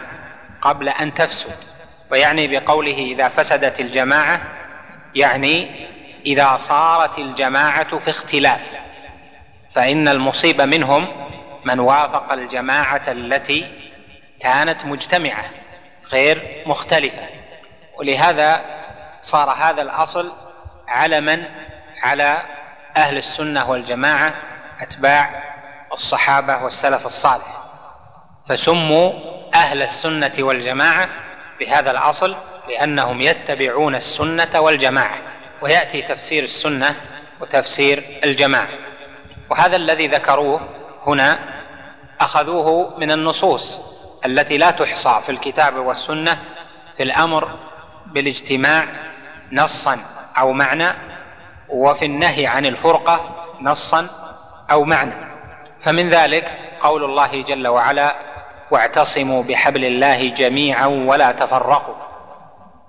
قبل 0.62 0.89
أن 0.89 1.13
تفسد. 1.13 1.63
ويعني 2.12 2.60
بقوله 2.60 2.98
إذا 2.98 3.28
فسدت 3.28 3.80
الجماعة 3.80 4.42
يعني 5.16 5.88
إذا 6.25 6.58
صارت 6.58 7.18
الجماعة 7.18 7.98
في 7.98 8.10
اختلاف. 8.10 8.80
فإن 9.70 10.08
المصيبه 10.08 10.66
منهم 10.66 11.08
من 11.66 11.80
وافق 11.80 12.32
الجماعة 12.32 13.04
التي 13.08 13.92
كانت 14.39 14.86
مجتمعة 14.86 15.46
غير 16.12 16.63
مختلفة. 16.66 17.28
ولهذا 17.98 18.62
صار 19.22 19.50
هذا 19.50 19.82
الأصل 19.82 20.32
علما 20.88 21.50
على 22.04 22.42
أهل 22.98 23.18
السنة 23.18 23.70
والجماعة 23.70 24.34
أتباع 24.82 25.44
الصحابة 25.94 26.63
والسلف 26.63 27.06
الصالح. 27.06 27.59
فسموا 28.50 29.12
أهل 29.53 29.82
السنة 29.82 30.32
والجماعة 30.39 31.10
بهذا 31.60 31.91
الأصل 31.91 32.36
لأنهم 32.70 33.22
يتبعون 33.22 33.96
السنة 33.96 34.60
والجماعة 34.60 35.18
ويأتي 35.62 36.01
تفسير 36.01 36.44
السنة 36.44 36.96
وتفسير 37.41 38.03
الجماعة. 38.24 38.68
وهذا 39.50 39.75
الذي 39.75 40.08
ذكروه 40.08 40.62
هنا 41.08 41.39
أخذوه 42.22 43.00
من 43.00 43.12
النصوص 43.12 43.82
التي 44.25 44.58
لا 44.58 44.72
تحصى 44.72 45.20
في 45.24 45.29
الكتاب 45.32 45.75
والسنة 45.75 46.38
في 46.98 47.03
الأمر 47.03 47.60
بالاجتماع 48.06 48.88
نصا 49.51 50.00
أو 50.38 50.53
معنى 50.53 50.88
وفي 51.70 52.06
النهي 52.06 52.48
عن 52.48 52.65
الفرقة 52.65 53.46
نصا 53.62 54.08
أو 54.72 54.84
معنى. 54.84 55.15
فمن 55.82 56.10
ذلك 56.10 56.60
قول 56.82 57.03
الله 57.03 57.41
جل 57.41 57.68
وعلا 57.68 58.29
واعتصموا 58.71 59.43
بحبل 59.43 59.85
الله 59.85 60.29
جميعا 60.29 60.88
ولا 60.88 61.31
تفرقوا. 61.31 61.95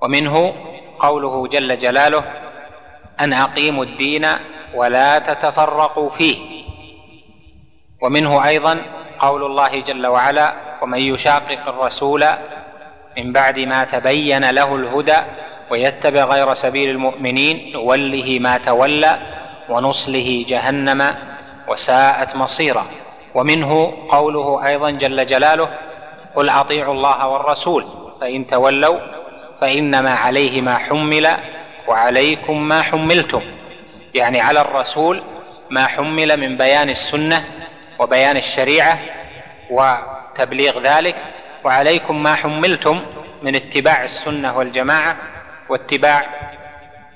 ومنه 0.03 0.55
قوله 0.99 1.49
جل 1.49 1.79
جلاله 1.79 2.25
أن 3.21 3.33
أقيموا 3.33 3.85
الدين 3.85 4.27
ولا 4.75 5.19
تتفرقوا 5.19 6.11
فيه. 6.11 6.65
ومنه 8.03 8.49
أيضا 8.49 8.83
قول 9.19 9.45
الله 9.45 9.81
جل 9.81 10.07
وعلا 10.07 10.55
ومن 10.83 10.99
يشاقق 10.99 11.69
الرسول 11.69 12.25
من 13.19 13.33
بعد 13.33 13.59
ما 13.59 13.85
تبين 13.85 14.51
له 14.51 14.77
الهدى 14.77 15.17
ويتبع 15.71 16.25
غير 16.25 16.55
سبيل 16.55 16.91
المؤمنين 16.91 17.73
نوله 17.73 18.39
ما 18.41 18.59
تولى 18.59 19.19
ونصله 19.69 20.45
جهنم 20.49 21.15
وساءت 21.69 22.37
مصيرا. 22.37 22.87
ومنه 23.35 23.93
قوله 24.09 24.67
أيضا 24.67 24.91
جل 24.91 25.27
جلاله 25.27 25.69
قل 26.37 26.49
أطيعوا 26.51 26.95
الله 26.95 27.29
والرسول 27.29 27.87
فإن 28.21 28.47
تولوا 28.47 28.99
فإنما 29.61 30.11
عليه 30.15 30.61
ما 30.61 30.79
حمل 30.79 31.29
وعليكم 31.89 32.69
ما 32.69 32.83
حملتم 32.83 33.43
يعني 34.15 34.41
على 34.41 34.61
الرسول 34.61 35.23
ما 35.71 35.87
حمل 35.87 36.37
من 36.41 36.57
بيان 36.57 36.91
السنة 36.91 37.45
وبيان 37.99 38.37
الشريعة 38.37 38.99
وتبليغ 39.71 40.81
ذلك 40.83 41.17
وعليكم 41.65 42.23
ما 42.23 42.35
حملتم 42.35 43.03
من 43.43 43.55
اتباع 43.55 44.05
السنة 44.05 44.59
والجماعة 44.59 45.17
واتباع 45.69 46.27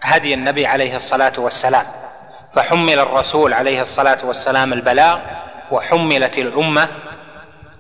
هدي 0.03 0.35
النبي 0.35 0.67
عليه 0.67 0.97
الصلاة 0.97 1.33
والسلام 1.39 1.85
فحمل 2.55 2.99
الرسول 2.99 3.55
عليه 3.55 3.81
الصلاة 3.81 4.19
والسلام 4.25 4.73
البلاغ 4.73 5.19
وحملت 5.71 6.39
الأمة 6.39 6.89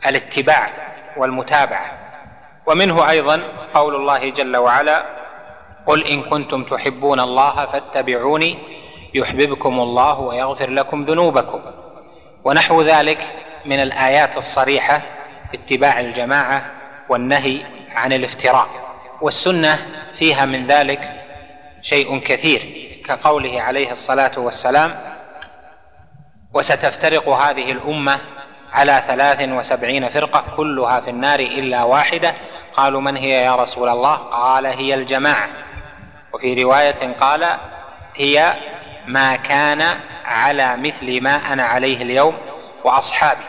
الاتباع 0.06 0.70
والمتابعة. 1.16 1.92
ومنه 2.66 3.10
أيضا 3.10 3.42
قول 3.74 3.94
الله 3.94 4.30
جل 4.30 4.56
وعلا 4.56 5.04
قل 5.86 6.06
إن 6.06 6.22
كنتم 6.22 6.64
تحبون 6.64 7.20
الله 7.20 7.66
فاتبعوني 7.66 8.58
يحببكم 9.14 9.80
الله 9.80 10.20
ويغفر 10.20 10.70
لكم 10.70 11.04
ذنوبكم. 11.04 11.60
ونحو 12.44 12.82
ذلك 12.82 13.18
من 13.64 13.82
الآيات 13.82 14.36
الصريحة 14.36 14.98
في 15.50 15.56
اتباع 15.56 16.00
الجماعة 16.00 16.70
والنهي 17.08 17.60
عن 17.94 18.12
الافتراء. 18.12 18.68
والسنة 19.20 19.86
فيها 20.14 20.44
من 20.44 20.66
ذلك 20.66 21.20
شيء 21.82 22.18
كثير 22.18 22.60
كقوله 23.04 23.62
عليه 23.62 23.92
الصلاة 23.92 24.38
والسلام 24.38 25.13
وستفترق 26.54 27.28
هذه 27.28 27.72
الأمة 27.72 28.18
على 28.72 29.02
ثلاث 29.06 29.48
وسبعين 29.48 30.08
فرقة 30.08 30.44
كلها 30.56 31.00
في 31.00 31.10
النار 31.10 31.40
إلا 31.40 31.82
واحدة. 31.82 32.34
قالوا 32.76 33.00
من 33.00 33.16
هي 33.16 33.30
يا 33.44 33.56
رسول 33.56 33.88
الله؟ 33.88 34.14
قال 34.14 34.66
هي 34.66 34.94
الجماعة. 34.94 35.48
وفي 36.32 36.62
رواية 36.62 37.16
قال 37.20 37.46
هي 38.14 38.54
ما 39.06 39.36
كان 39.36 39.82
على 40.24 40.76
مثل 40.76 41.22
ما 41.22 41.52
أنا 41.52 41.64
عليه 41.64 42.02
اليوم 42.02 42.36
وأصحابي. 42.84 43.44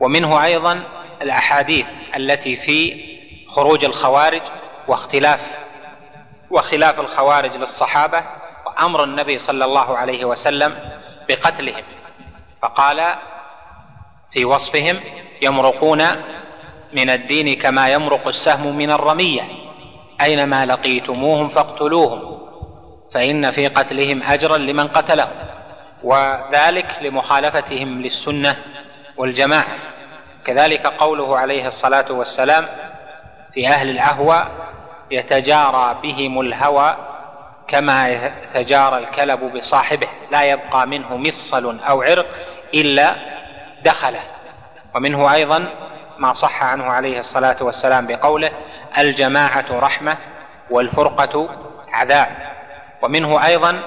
ومنه 0.00 0.44
أيضا 0.44 0.82
الأحاديث 1.22 1.88
التي 2.16 2.56
في 2.56 3.06
خروج 3.50 3.84
الخوارج 3.84 4.42
واختلاف 4.88 5.56
وخلاف 6.50 7.00
الخوارج 7.00 7.56
للصحابة 7.56 8.22
وأمر 8.66 9.04
النبي 9.04 9.38
صلى 9.38 9.64
الله 9.64 9.98
عليه 9.98 10.24
وسلم 10.24 10.74
بقتلهم. 11.28 11.84
فقال 12.62 13.14
في 14.30 14.44
وصفهم 14.44 15.00
يمرقون 15.42 16.02
من 16.92 17.10
الدين 17.10 17.58
كما 17.58 17.88
يمرق 17.88 18.26
السهم 18.28 18.76
من 18.76 18.90
الرمية. 18.90 19.42
أينما 20.20 20.66
لقيتموهم 20.66 21.48
فاقتلوهم 21.48 22.38
فإن 23.10 23.50
في 23.50 23.68
قتلهم 23.68 24.22
أجرا 24.22 24.58
لمن 24.58 24.88
قتلهم 24.88 25.32
وذلك 26.02 26.98
لمخالفتهم 27.02 28.02
للسنة 28.02 28.56
والجماعة. 29.16 29.76
كذلك 30.44 30.86
قوله 30.86 31.38
عليه 31.38 31.66
الصلاة 31.66 32.12
والسلام 32.12 32.66
في 33.54 33.68
أهل 33.68 33.90
الأهوى 33.90 34.46
يتجارى 35.10 35.98
بهم 36.02 36.40
الهوى 36.40 36.96
كما 37.68 38.08
يتجارى 38.08 38.98
الكلب 38.98 39.56
بصاحبه 39.56 40.08
لا 40.30 40.42
يبقى 40.42 40.86
منه 40.86 41.16
مفصل 41.16 41.80
أو 41.80 42.02
عرق 42.02 42.26
إلا 42.74 43.14
دخله. 43.84 44.20
ومنه 44.94 45.32
أيضا 45.34 45.64
ما 46.18 46.32
صح 46.32 46.62
عنه 46.62 46.84
عليه 46.84 47.18
الصلاة 47.18 47.56
والسلام 47.60 48.06
بقوله 48.06 48.50
الجماعة 48.98 49.64
رحمة 49.70 50.16
والفرقة 50.70 51.48
عذاب. 51.92 52.36
ومنه 53.02 53.46
أيضا 53.46 53.80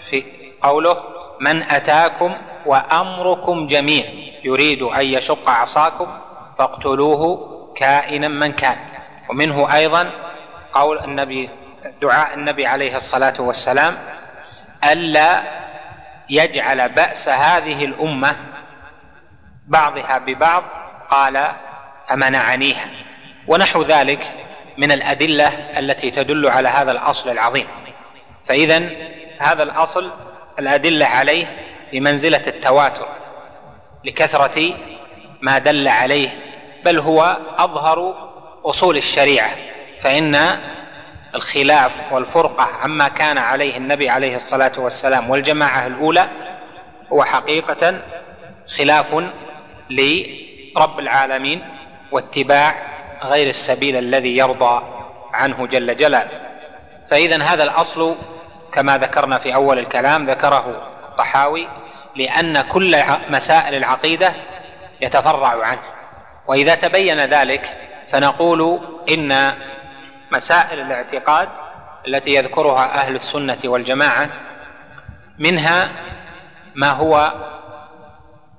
في 0.00 0.24
قوله 0.62 0.96
من 1.40 1.62
أتاكم 1.62 2.36
وأمركم 2.66 3.66
جميع 3.66 4.04
يريد 4.44 4.82
أن 4.82 5.04
يشق 5.04 5.48
عصاكم 5.50 6.06
فاقتلوه 6.58 7.48
كائنا 7.76 8.28
من 8.28 8.52
كان. 8.52 8.76
ومنه 9.28 9.74
أيضا 9.74 10.10
قول 10.74 10.98
النبي 10.98 11.50
دعاء 12.02 12.34
النبي 12.34 12.66
عليه 12.66 12.96
الصلاة 12.96 13.34
والسلام 13.38 13.96
ألا 14.84 15.42
يجعل 16.30 16.88
بأس 16.88 17.28
هذه 17.28 17.84
الأمة 17.84 18.36
بعضها 19.66 20.18
ببعض 20.18 20.64
قال 21.10 21.52
فمنعنيها. 22.08 22.88
ونحو 23.46 23.82
ذلك 23.82 24.30
من 24.78 24.92
الأدلة 24.92 25.48
التي 25.78 26.10
تدل 26.10 26.46
على 26.46 26.68
هذا 26.68 26.92
الأصل 26.92 27.30
العظيم. 27.30 27.66
فاذا 28.48 28.88
هذا 29.38 29.62
الأصل 29.62 30.10
الأدلة 30.58 31.06
عليه 31.06 31.46
بمنزلة 31.92 32.42
التواتر 32.46 33.08
لكثرة 34.04 34.74
ما 35.42 35.58
دل 35.58 35.88
عليه 35.88 36.28
بل 36.84 36.98
هو 36.98 37.36
أظهر 37.58 38.28
أصول 38.64 38.96
الشريعة. 38.96 39.50
فإن 40.00 40.58
الخلاف 41.34 42.12
والفرقة 42.12 42.64
عما 42.82 43.08
كان 43.08 43.38
عليه 43.38 43.76
النبي 43.76 44.08
عليه 44.08 44.36
الصلاة 44.36 44.72
والسلام 44.78 45.30
والجماعة 45.30 45.86
الأولى 45.86 46.28
هو 47.12 47.24
حقيقة 47.24 48.00
خلاف 48.68 49.14
لرب 49.90 50.98
العالمين 50.98 51.64
واتباع 52.12 52.74
غير 53.22 53.48
السبيل 53.48 53.96
الذي 53.96 54.36
يرضى 54.36 54.82
عنه 55.32 55.66
جل 55.66 55.96
جلاله. 55.96 56.40
فاذا 57.08 57.42
هذا 57.42 57.62
الأصل 57.62 58.16
كما 58.72 58.98
ذكرنا 58.98 59.38
في 59.38 59.54
أول 59.54 59.78
الكلام 59.78 60.26
ذكره 60.26 60.88
الطحاوي 61.08 61.68
لأن 62.16 62.60
كل 62.60 62.96
مسائل 63.30 63.74
العقيدة 63.74 64.32
يتفرع 65.00 65.64
عنه. 65.64 65.82
وإذا 66.46 66.74
تبين 66.74 67.20
ذلك 67.20 67.76
فنقول 68.08 68.80
إن 69.08 69.52
مسائل 70.32 70.80
الاعتقاد 70.80 71.48
التي 72.08 72.34
يذكرها 72.34 72.94
أهل 72.94 73.14
السنة 73.14 73.58
والجماعة 73.64 74.30
منها 75.38 75.88
ما 76.74 76.90
هو 76.90 77.32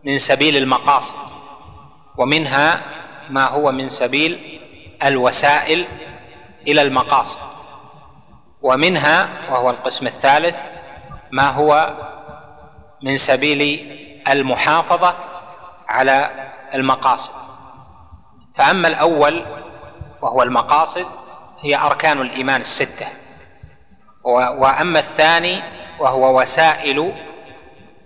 من 0.03 0.17
سبيل 0.19 0.58
المقاصد 0.58 1.15
ومنها 2.17 2.82
ما 3.29 3.45
هو 3.47 3.71
من 3.71 3.89
سبيل 3.89 4.60
الوسائل 5.03 5.86
إلى 6.67 6.82
المقاصد 6.82 7.39
ومنها 8.62 9.29
وهو 9.51 9.69
القسم 9.69 10.08
الثالث 10.08 10.58
ما 11.32 11.49
هو 11.49 11.93
من 13.03 13.17
سبيل 13.17 13.91
المحافظة 14.29 15.15
على 15.88 16.29
المقاصد. 16.73 17.34
فأما 18.55 18.88
الأول 18.88 19.45
وهو 20.21 20.43
المقاصد 20.43 21.05
هي 21.63 21.76
أركان 21.76 22.22
الإيمان 22.22 22.62
الستة. 22.62 23.08
وأما 24.24 25.00
الثاني 25.00 25.62
وهو 26.00 26.41
وسائل 26.41 27.13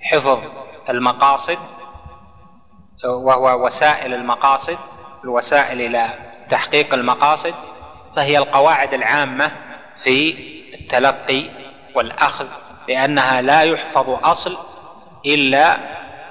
حفظ 0.02 0.40
المقاصد 0.90 1.58
وهو 3.06 3.66
وسائل 3.66 4.14
المقاصد 4.14 4.78
الوسائل 5.24 5.82
إلى 5.82 6.10
تحقيق 6.50 6.94
المقاصد 6.94 7.54
فهي 8.16 8.38
القواعد 8.38 8.94
العامة 8.94 9.52
في 9.96 10.36
التلقي 10.74 11.44
والأخذ 11.96 12.48
لأنها 12.88 13.42
لا 13.42 13.62
يحفظ 13.62 14.10
أصل 14.10 14.58
إلا 15.26 15.78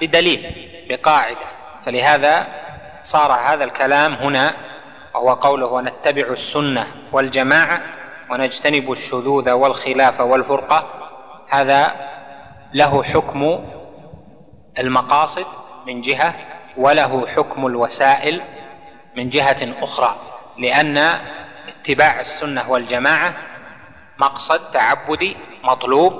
بدليل 0.00 0.68
بقاعدة. 0.88 1.46
فلهذا 1.86 2.46
صار 3.02 3.32
هذا 3.32 3.64
الكلام 3.64 4.14
هنا 4.14 4.54
وهو 5.14 5.34
قوله 5.34 5.66
ونتبع 5.66 6.22
السنة 6.22 6.86
والجماعة 7.12 7.80
ونجتنب 8.30 8.92
الشذوذ 8.92 9.50
والخلاف 9.50 10.20
والفرقة 10.20 10.84
هذا 11.48 11.94
له 12.74 13.02
حكم 13.02 13.64
المقاصد 14.78 15.46
من 15.86 16.00
جهة 16.00 16.34
وله 16.76 17.26
حكم 17.26 17.66
الوسائل 17.66 18.40
من 19.16 19.28
جهة 19.28 19.74
أخرى 19.82 20.16
لأن 20.58 20.98
اتباع 21.68 22.20
السنة 22.20 22.70
والجماعة 22.70 23.34
مقصد 24.18 24.70
تعبدي 24.70 25.36
مطلوب 25.64 26.12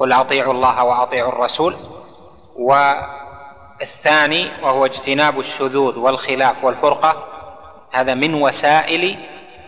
قل 0.00 0.12
أطيعوا 0.12 0.52
الله 0.52 0.84
وأطيعوا 0.84 1.32
الرسول. 1.32 1.76
والثاني 2.56 4.50
وهو 4.62 4.84
اجتناب 4.84 5.38
الشذوذ 5.40 5.98
والخلاف 5.98 6.64
والفرقة 6.64 7.33
هذا 7.94 8.14
من 8.14 8.34
وسائل 8.34 9.16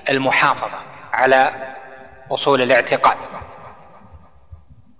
المحافظة 0.09 0.79
على 1.12 1.53
أصول 2.31 2.62
الاعتقاد. 2.62 3.17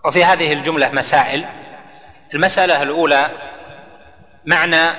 وفي 0.05 0.25
هذه 0.25 0.53
الجملة 0.53 0.91
مسائل. 0.93 1.45
المسألة 2.35 2.83
الأولى 2.83 3.31
معنى 4.45 4.91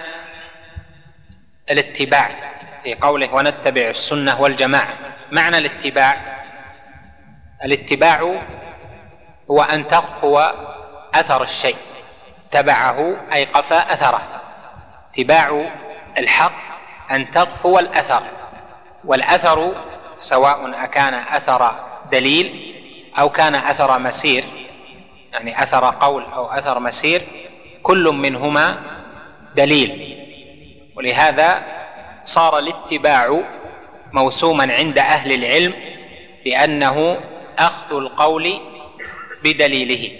الاتباع 1.71 2.29
في 2.83 2.95
قوله 2.95 3.33
ونتبع 3.33 3.81
السنة 3.81 4.41
والجماعة. 4.41 4.93
معنى 5.31 5.57
الاتباع. 5.57 6.17
الاتباع 7.63 8.41
هو 9.51 9.61
أن 9.61 9.87
تقفو 9.87 10.39
أثر 11.13 11.43
الشيء. 11.43 11.77
تبعه 12.51 13.15
أي 13.33 13.45
قفى 13.45 13.83
أثره. 13.89 14.41
اتباع 15.11 15.71
الحق 16.17 16.66
أن 17.11 17.31
تقفو 17.31 17.79
الأثر 17.79 18.23
والأثر 19.05 19.73
سواء 20.19 20.83
أكان 20.83 21.13
أثر 21.13 21.71
دليل 22.11 22.73
أو 23.19 23.29
كان 23.29 23.55
أثر 23.55 23.99
مسير 23.99 24.43
يعني 25.33 25.63
أثر 25.63 25.95
قول 25.99 26.23
أو 26.23 26.51
أثر 26.51 26.79
مسير 26.79 27.21
كل 27.83 28.03
منهما 28.03 28.77
دليل. 29.55 30.17
ولهذا 30.95 31.63
صار 32.25 32.59
الاتباع 32.59 33.41
موسوما 34.13 34.73
عند 34.73 34.97
أهل 34.97 35.31
العلم 35.31 35.73
بأنه 36.45 37.19
أخذ 37.59 37.95
القول 37.95 38.59
بدليله. 39.43 40.11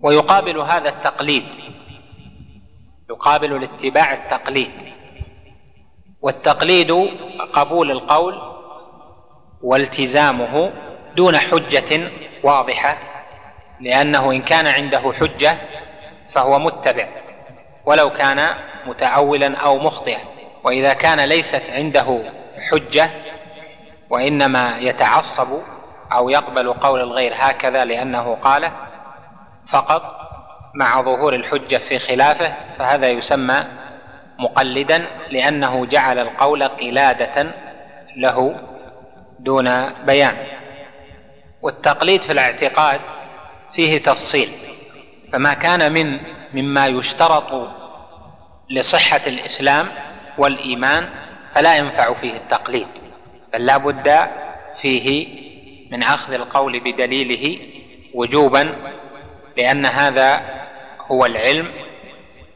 ويقابل 0.00 0.58
هذا 0.58 0.88
التقليد 0.88 1.46
يقابل 3.10 3.52
الاتباع 3.52 4.12
التقليد. 4.12 4.93
والتقليد 6.24 7.10
قبول 7.52 7.90
القول 7.90 8.34
والتزامه 9.62 10.72
دون 11.16 11.36
حجة 11.38 12.10
واضحة 12.42 12.96
لأنه 13.80 14.30
إن 14.30 14.42
كان 14.42 14.66
عنده 14.66 15.12
حجة 15.12 15.56
فهو 16.28 16.58
متبع 16.58 17.08
ولو 17.86 18.10
كان 18.10 18.48
متأولا 18.86 19.56
أو 19.56 19.78
مخطئا. 19.78 20.20
وإذا 20.64 20.94
كان 20.94 21.20
ليست 21.20 21.70
عنده 21.70 22.18
حجة 22.70 23.10
وإنما 24.10 24.78
يتعصب 24.78 25.48
أو 26.12 26.30
يقبل 26.30 26.72
قول 26.72 27.00
الغير 27.00 27.32
هكذا 27.36 27.84
لأنه 27.84 28.34
قاله 28.42 28.72
فقط 29.66 30.16
مع 30.74 31.02
ظهور 31.02 31.34
الحجة 31.34 31.76
في 31.76 31.98
خلافه 31.98 32.54
فهذا 32.78 33.10
يسمى 33.10 33.64
مقلدا 34.38 35.06
لأنه 35.30 35.86
جعل 35.86 36.18
القول 36.18 36.62
قلادة 36.62 37.54
له 38.16 38.56
دون 39.38 39.88
بيان. 40.06 40.36
والتقليد 41.62 42.22
في 42.22 42.32
الاعتقاد 42.32 43.00
فيه 43.72 43.98
تفصيل 43.98 44.48
فما 45.32 45.54
كان 45.54 45.92
من 45.92 46.20
مما 46.54 46.86
يشترط 46.86 47.74
لصحة 48.70 49.20
الإسلام 49.26 49.88
والإيمان 50.38 51.08
فلا 51.54 51.76
ينفع 51.76 52.12
فيه 52.12 52.36
التقليد 52.36 52.86
بل 53.52 53.66
لا 53.66 53.76
بد 53.76 54.28
فيه 54.74 55.26
من 55.90 56.02
أخذ 56.02 56.32
القول 56.32 56.80
بدليله 56.80 57.58
وجوبا 58.14 58.74
لأن 59.56 59.86
هذا 59.86 60.42
هو 61.10 61.26
العلم 61.26 61.72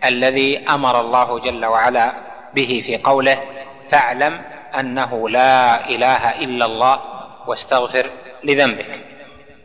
الذي 0.05 0.59
أمر 0.59 1.01
الله 1.01 1.39
جل 1.39 1.65
وعلا 1.65 2.13
به 2.55 2.83
في 2.85 2.97
قوله 2.97 3.43
فاعلم 3.89 4.43
أنه 4.79 5.29
لا 5.29 5.89
إله 5.89 6.45
إلا 6.45 6.67
الله 6.67 7.01
واستغفر 7.47 8.11
لذنبك. 8.45 9.01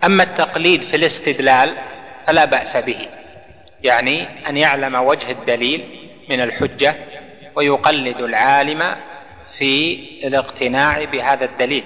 أما 0.04 0.24
التقليد 0.24 0.82
في 0.82 0.96
الاستدلال 0.96 1.70
فلا 2.28 2.46
بأس 2.46 2.78
به 2.78 3.08
يعني 3.84 4.28
أن 4.50 4.58
يعلم 4.58 4.96
وجه 4.96 5.32
الدليل 5.32 6.10
من 6.30 6.42
الحجة 6.42 6.96
ويقلد 7.56 8.22
العالم 8.22 8.96
في 9.58 10.00
الاقتناع 10.24 11.04
بهذا 11.04 11.46
الدليل 11.46 11.84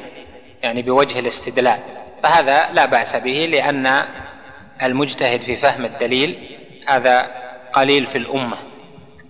يعني 0.63 0.81
بوجه 0.81 1.19
الاستدلال. 1.19 1.79
فهذا 2.23 2.69
لا 2.73 2.85
بأس 2.85 3.15
به 3.15 3.49
لأن 3.51 4.05
المجتهد 4.83 5.41
في 5.41 5.55
فهم 5.55 5.85
الدليل 5.85 6.57
هذا 6.87 7.46
قليل 7.73 8.07
في 8.07 8.17
الأمة. 8.17 8.57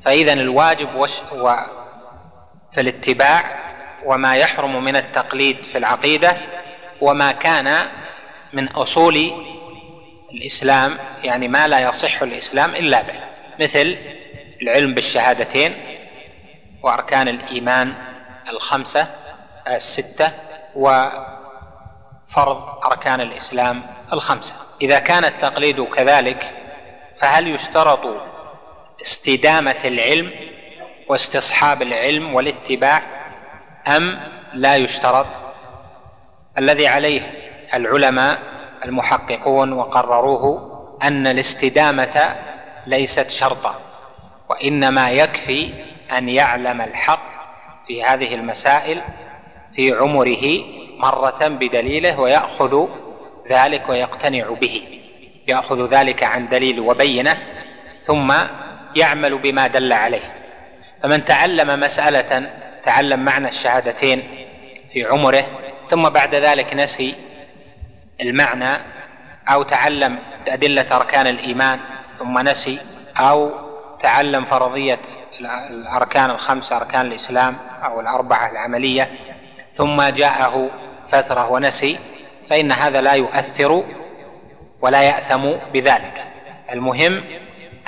فإذا 0.06 0.34
الواجب 0.34 0.96
وش 0.96 1.22
و 1.32 1.56
في 2.72 2.82
الاتباع 2.82 3.44
وما 4.06 4.36
يحرم 4.36 4.84
من 4.84 4.96
التقليد 4.96 5.64
في 5.64 5.78
العقيدة 5.78 6.38
وما 7.02 7.32
كان 7.32 7.88
من 8.54 8.68
أصول 8.68 9.32
الإسلام 10.34 10.98
يعني 11.24 11.48
ما 11.48 11.68
لا 11.68 11.80
يصح 11.80 12.22
الإسلام 12.22 12.70
إلا 12.76 13.02
به 13.02 13.14
مثل 13.60 13.98
العلم 14.62 14.94
بالشهادتين 14.94 15.76
وأركان 16.84 17.28
الإيمان 17.28 17.94
الخمسة 18.50 19.08
الستة 19.68 20.32
وفرض 20.76 21.20
أركان 22.86 23.22
الإسلام 23.22 23.84
الخمسة. 24.14 24.54
إذا 24.82 25.00
كان 25.00 25.26
التقليد 25.26 25.84
كذلك 25.84 26.67
فهل 27.18 27.48
يشترط 27.48 28.00
استدامة 29.02 29.76
العلم 29.86 30.32
واستصحاب 31.10 31.82
العلم 31.82 32.34
والاتباع 32.34 33.02
أم 33.88 34.20
لا 34.54 34.76
يشترط؟ 34.76 35.28
الذي 36.58 36.88
عليه 36.88 37.22
العلماء 37.74 38.40
المحققون 38.86 39.74
وقرروه 39.74 40.68
أن 41.04 41.28
الاستدامة 41.28 42.36
ليست 42.88 43.30
شرطا 43.30 43.80
وإنما 44.50 45.12
يكفي 45.12 45.74
أن 46.18 46.30
يعلم 46.30 46.82
الحق 46.82 47.38
في 47.88 48.04
هذه 48.04 48.36
المسائل 48.36 49.02
في 49.76 49.94
عمره 49.94 50.64
مرة 50.98 51.48
بدليله 51.48 52.20
ويأخذ 52.20 52.88
ذلك 53.50 53.90
ويقتنع 53.90 54.50
به. 54.62 55.02
يأخذ 55.48 55.90
ذلك 55.90 56.24
عن 56.24 56.50
دليل 56.50 56.80
وبينة 56.80 57.38
ثم 58.04 58.34
يعمل 58.96 59.38
بما 59.38 59.68
دل 59.68 59.94
عليه. 59.94 60.34
فمن 61.04 61.26
تعلم 61.26 61.80
مسألة 61.80 62.50
تعلم 62.86 63.20
معنى 63.20 63.48
الشهادتين 63.48 64.24
في 64.94 65.06
عمره 65.06 65.44
ثم 65.90 66.10
بعد 66.10 66.36
ذلك 66.36 66.74
نسي 66.74 67.16
المعنى 68.22 68.78
أو 69.50 69.64
تعلم 69.64 70.20
أدلة 70.48 70.96
أركان 70.96 71.28
الإيمان 71.28 71.80
ثم 72.20 72.40
نسي 72.40 72.80
أو 73.18 73.52
تعلم 74.04 74.46
فرضية 74.46 75.00
الأركان 75.70 76.30
الخمسة 76.30 76.78
أركان 76.78 77.06
الإسلام 77.06 77.58
أو 77.84 78.00
الأربعة 78.00 78.52
العملية 78.52 79.12
ثم 79.74 80.02
جاءه 80.02 80.70
فترة 81.10 81.52
ونسي 81.52 82.00
فإن 82.50 82.72
هذا 82.72 83.02
لا 83.02 83.14
يؤثر 83.14 83.84
ولا 84.82 85.02
يأثم 85.02 85.52
بذلك. 85.74 86.28
المهم 86.72 87.24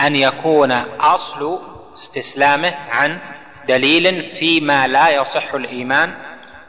أن 0.01 0.15
يكون 0.15 0.71
أصل 0.99 1.59
استسلامه 1.93 2.73
عن 2.91 3.19
دليل 3.67 4.23
فيما 4.23 4.87
لا 4.87 5.09
يصح 5.09 5.53
الإيمان 5.53 6.13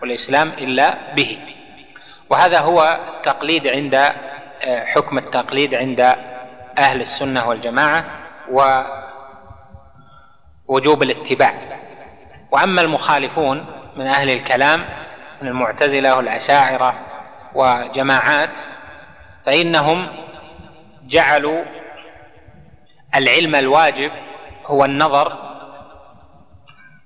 والإسلام 0.03 0.53
إلا 0.59 0.95
به. 1.17 1.39
وهذا 2.31 2.59
هو 2.59 3.01
التقليد 3.17 3.67
عند 3.69 3.95
آه، 4.63 4.85
حكم 4.85 5.19
التقليد 5.19 5.75
عند 5.75 6.01
أهل 6.79 7.01
السنة 7.01 7.49
والجماعة 7.49 8.05
و 8.51 8.83
وجوب 10.69 11.03
الاتباع. 11.03 11.55
وأما 12.51 12.83
المخالفون 12.83 13.67
من 13.97 14.07
أهل 14.07 14.31
الكلام 14.31 14.85
من 15.43 15.49
المعتزلة 15.49 16.17
والأشاعرة 16.17 16.95
وجماعات 17.55 18.61
فإنهم 19.47 20.07
جعلوا 21.05 21.65
العلم 23.15 23.55
الواجب 23.55 24.13
هو 24.67 24.85
النظر 24.85 25.39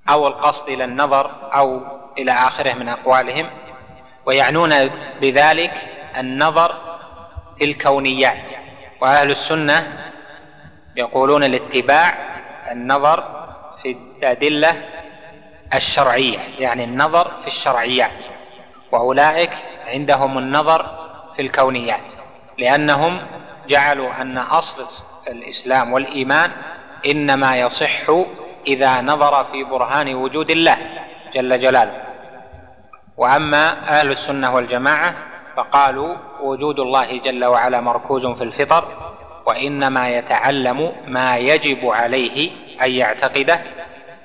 أو 0.08 0.26
القصد 0.26 0.68
إلى 0.68 0.84
النظر 0.84 1.30
أو 1.54 1.80
إلى 2.18 2.32
آخره 2.32 2.72
من 2.72 2.88
أقوالهم 2.88 3.50
ويعنون 4.26 4.88
بذلك 5.20 5.72
النظر 6.18 6.98
في 7.58 7.64
الكونيات. 7.64 8.50
وأهل 9.00 9.30
السنة 9.30 9.98
يقولون 10.96 11.44
الاتباع 11.44 12.14
النظر 12.70 13.24
في 13.76 13.96
الأدلة 14.18 14.82
الشرعية 15.74 16.38
يعني 16.58 16.84
النظر 16.84 17.30
في 17.40 17.46
الشرعيات. 17.46 18.24
وأولئك 18.92 19.50
عندهم 19.86 20.38
النظر 20.38 21.08
في 21.36 21.42
الكونيات. 21.42 22.14
لأنهم 22.58 23.18
جعلوا 23.68 24.20
أن 24.20 24.38
أصل 24.38 25.04
الإسلام 25.28 25.92
والإيمان 25.92 26.50
إنما 27.06 27.56
يصح 27.56 28.10
إذا 28.66 29.00
نظر 29.00 29.44
في 29.44 29.64
برهان 29.64 30.14
وجود 30.14 30.50
الله 30.50 30.76
جل 31.34 31.58
جلاله. 31.58 32.02
وأما 33.16 33.70
أهل 33.88 34.10
السنة 34.10 34.54
والجماعة 34.54 35.14
فقالوا 35.56 36.16
وجود 36.40 36.80
الله 36.80 37.18
جل 37.18 37.44
وعلا 37.44 37.80
مركوز 37.80 38.26
في 38.26 38.44
الفطر 38.44 38.84
وإنما 39.46 40.08
يتعلم 40.08 40.92
ما 41.06 41.36
يجب 41.36 41.86
عليه 41.86 42.50
أن 42.82 42.90
يعتقده 42.90 43.62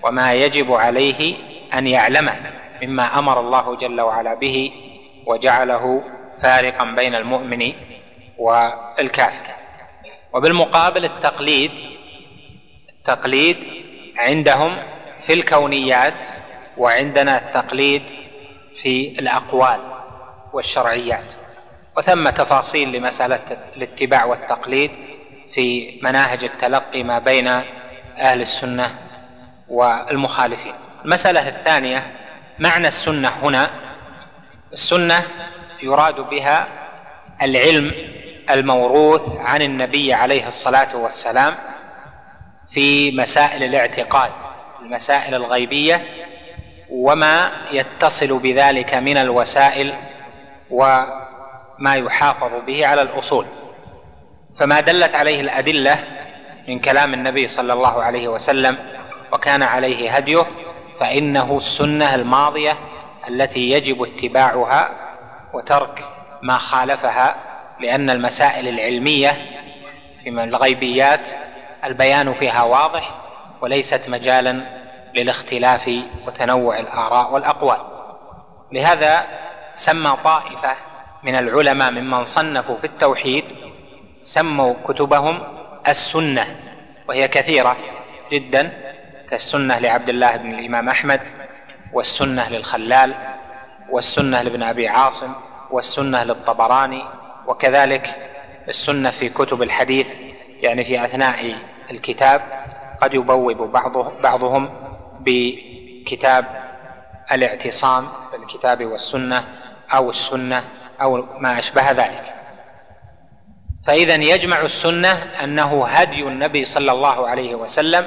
وما 0.04 0.34
يجب 0.34 0.74
عليه 0.74 1.36
أن 1.74 1.88
يعلمه 1.88 2.36
مما 2.82 3.20
أمر 3.20 3.40
الله 3.40 3.76
جل 3.76 4.02
وعلا 4.02 4.34
به 4.34 4.72
وجعله 5.26 6.04
فارقا 6.42 6.84
بين 6.86 7.16
المؤمن 7.16 7.74
والكافر. 8.40 9.46
وبالمقابل 10.34 11.06
التقليد 11.06 11.72
التقليد 12.90 13.58
عندهم 14.18 14.78
في 15.20 15.34
الكونيات 15.34 16.26
وعندنا 16.78 17.38
التقليد 17.38 18.04
في 18.76 19.20
الأقوال 19.20 19.80
والشرعيات. 20.54 21.34
وثم 21.98 22.30
تفاصيل 22.30 22.92
لمسألة 22.92 23.42
الاتباع 23.76 24.26
والتقليد 24.26 24.92
في 25.48 26.00
مناهج 26.04 26.44
التلقي 26.44 27.04
ما 27.04 27.20
بين 27.20 27.48
أهل 28.18 28.42
السنة 28.42 28.96
والمخالفين. 29.70 30.74
المسألة 31.06 31.48
الثانية 31.48 32.16
معنى 32.60 32.88
السنة 32.88 33.30
هنا. 33.30 33.70
السنة 34.74 35.24
يراد 35.84 36.16
بها 36.16 36.68
العلم 37.42 37.92
الموروث 38.50 39.22
عن 39.40 39.62
النبي 39.62 40.14
عليه 40.14 40.48
الصلاة 40.48 40.96
والسلام 40.98 41.54
في 42.68 43.12
مسائل 43.12 43.64
الاعتقاد 43.64 44.32
المسائل 44.82 45.36
الغيبية 45.36 46.06
وما 46.90 47.52
يتصل 47.72 48.40
بذلك 48.40 48.94
من 48.94 49.18
الوسائل 49.18 49.94
وما 50.72 51.96
يحافظ 51.96 52.52
به 52.68 52.88
على 52.88 53.02
الأصول. 53.02 53.46
فما 54.56 54.80
دلت 54.80 55.16
عليه 55.16 55.42
الأدلة 55.42 56.04
من 56.68 56.80
كلام 56.80 57.14
النبي 57.14 57.48
صلى 57.48 57.74
الله 57.74 58.04
عليه 58.04 58.28
وسلم 58.28 58.78
وكان 59.34 59.64
عليه 59.64 60.12
هديه 60.12 60.46
فإنه 61.00 61.58
السنة 61.58 62.16
الماضية 62.16 62.78
التي 63.28 63.72
يجب 63.72 64.04
اتباعها 64.04 64.90
وترك 65.54 66.06
ما 66.42 66.58
خالفها 66.58 67.36
لأن 67.80 68.10
المسائل 68.10 68.68
العلمية 68.68 69.30
في 70.24 70.30
الغيبيات 70.30 71.32
البيان 71.84 72.34
فيها 72.34 72.64
واضح 72.64 73.16
وليست 73.62 74.10
مجالا 74.10 74.62
للاختلاف 75.16 75.92
وتنوع 76.28 76.80
الآراء 76.80 77.34
والأقوال. 77.34 77.80
لهذا 78.72 79.28
سمى 79.76 80.18
طائفة 80.24 80.76
من 81.24 81.36
العلماء 81.36 81.92
ممن 81.92 82.24
صنفوا 82.24 82.78
في 82.78 82.84
التوحيد 82.84 83.46
سموا 84.24 84.74
كتبهم 84.88 85.44
السنة 85.88 86.56
وهي 87.08 87.28
كثيرة 87.28 87.78
جدا 88.32 88.72
كالسنة 89.30 89.80
لعبد 89.80 90.10
الله 90.10 90.36
بن 90.36 90.60
الإمام 90.60 90.90
أحمد 90.90 91.22
والسنة 91.94 92.50
للخلال 92.50 93.14
والسنة 93.90 94.42
لابن 94.42 94.64
أبي 94.64 94.88
عاصم 94.88 95.34
والسنة 95.72 96.24
للطبراني 96.24 97.04
وكذلك 97.50 98.16
السنة 98.68 99.10
في 99.10 99.30
كتب 99.30 99.62
الحديث 99.62 100.14
يعني 100.62 100.84
في 100.84 101.06
أثناء 101.06 101.56
الكتاب 101.92 102.42
قد 103.02 103.14
يبوب 103.14 103.72
بعضه 103.72 104.12
بعضهم 104.24 104.70
بكتاب 105.20 106.46
الاعتصام 107.32 108.04
بالكتاب 108.32 108.86
والسنة 108.86 109.44
أو 109.94 110.10
السنة 110.10 110.64
أو 111.02 111.26
ما 111.40 111.60
أشبه 111.60 111.92
ذلك. 111.92 112.34
فإذا 113.88 114.16
يجمع 114.16 114.62
السنة 114.62 115.14
أنه 115.44 115.86
هدي 115.86 116.24
النبي 116.24 116.66
صلى 116.66 116.92
الله 116.92 117.28
عليه 117.28 117.56
وسلم 117.56 118.06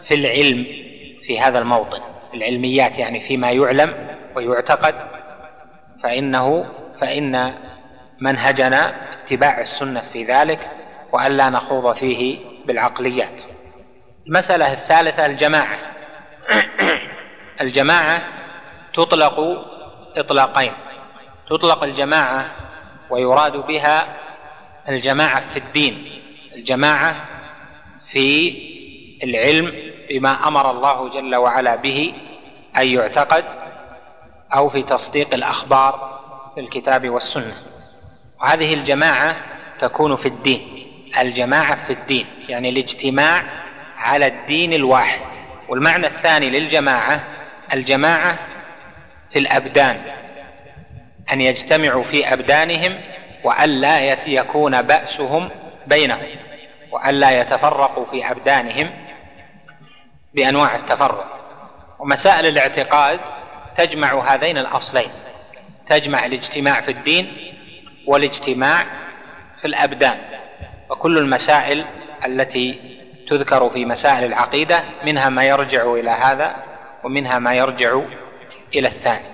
في 0.00 0.14
العلم 0.14 0.66
في 1.22 1.40
هذا 1.40 1.58
الموطن 1.58 2.00
العلميات 2.34 2.98
يعني 2.98 3.20
فيما 3.20 3.50
يعلم 3.50 4.16
ويعتقد 4.36 4.94
فانه 6.02 6.64
فإن 6.96 7.54
منهجنا 8.20 8.94
اتباع 9.12 9.60
السنة 9.60 10.00
في 10.00 10.24
ذلك 10.24 10.70
والا 11.12 11.50
نخوض 11.50 11.96
فيه 11.96 12.38
بالعقليات. 12.66 13.42
المسألة 14.26 14.72
الثالثة 14.72 15.26
الجماعة. 15.26 15.78
الجماعة 17.60 18.20
تطلق 18.94 19.66
إطلاقين. 20.16 20.72
تطلق 21.50 21.84
الجماعة 21.84 22.50
ويراد 23.10 23.56
بها 23.56 24.06
الجماعة 24.88 25.40
في 25.40 25.58
الدين. 25.58 26.22
الجماعة 26.54 27.14
في 28.02 28.56
العلم 29.24 29.72
بما 30.10 30.48
أمر 30.48 30.70
الله 30.70 31.08
جل 31.08 31.36
وعلا 31.36 31.76
به 31.76 32.14
أن 32.76 32.86
يعتقد 32.86 33.44
أو 34.54 34.68
في 34.68 34.82
تصديق 34.82 35.34
الأخبار 35.34 36.20
في 36.54 36.60
الكتاب 36.60 37.10
والسنة. 37.10 37.69
وهذه 38.40 38.74
الجماعة 38.74 39.36
تكون 39.80 40.16
في 40.16 40.26
الدين. 40.26 40.86
الجماعة 41.20 41.74
في 41.74 41.92
الدين 41.92 42.26
يعني 42.48 42.68
الاجتماع 42.68 43.42
على 43.98 44.26
الدين 44.26 44.72
الواحد. 44.72 45.20
والمعنى 45.68 46.06
الثاني 46.06 46.50
للجماعة 46.50 47.20
الجماعة 47.72 48.38
في 49.30 49.38
الأبدان 49.38 50.02
أن 51.32 51.40
يجتمعوا 51.40 52.04
في 52.04 52.32
أبدانهم 52.32 53.00
والا 53.44 54.14
يكون 54.26 54.82
بأسهم 54.82 55.50
بينهم 55.86 56.26
والا 56.90 57.40
يتفرقوا 57.40 58.04
في 58.04 58.30
أبدانهم 58.30 58.90
بأنواع 60.34 60.76
التفرق. 60.76 61.36
ومسائل 61.98 62.46
الاعتقاد 62.46 63.20
تجمع 63.76 64.34
هذين 64.34 64.58
الأصلين. 64.58 65.10
تجمع 65.86 66.26
الاجتماع 66.26 66.80
في 66.80 66.90
الدين 66.90 67.36
والاجتماع 68.10 68.84
في 69.56 69.64
الأبدان 69.64 70.18
وكل 70.88 71.18
المسائل 71.18 71.84
التي 72.26 72.98
تذكر 73.30 73.70
في 73.70 73.84
مسائل 73.84 74.24
العقيدة 74.24 74.82
منها 75.06 75.28
ما 75.28 75.44
يرجع 75.44 75.92
إلى 75.92 76.10
هذا 76.10 76.56
ومنها 77.04 77.38
ما 77.38 77.54
يرجع 77.54 78.00
إلى 78.74 78.88
الثاني. 78.88 79.24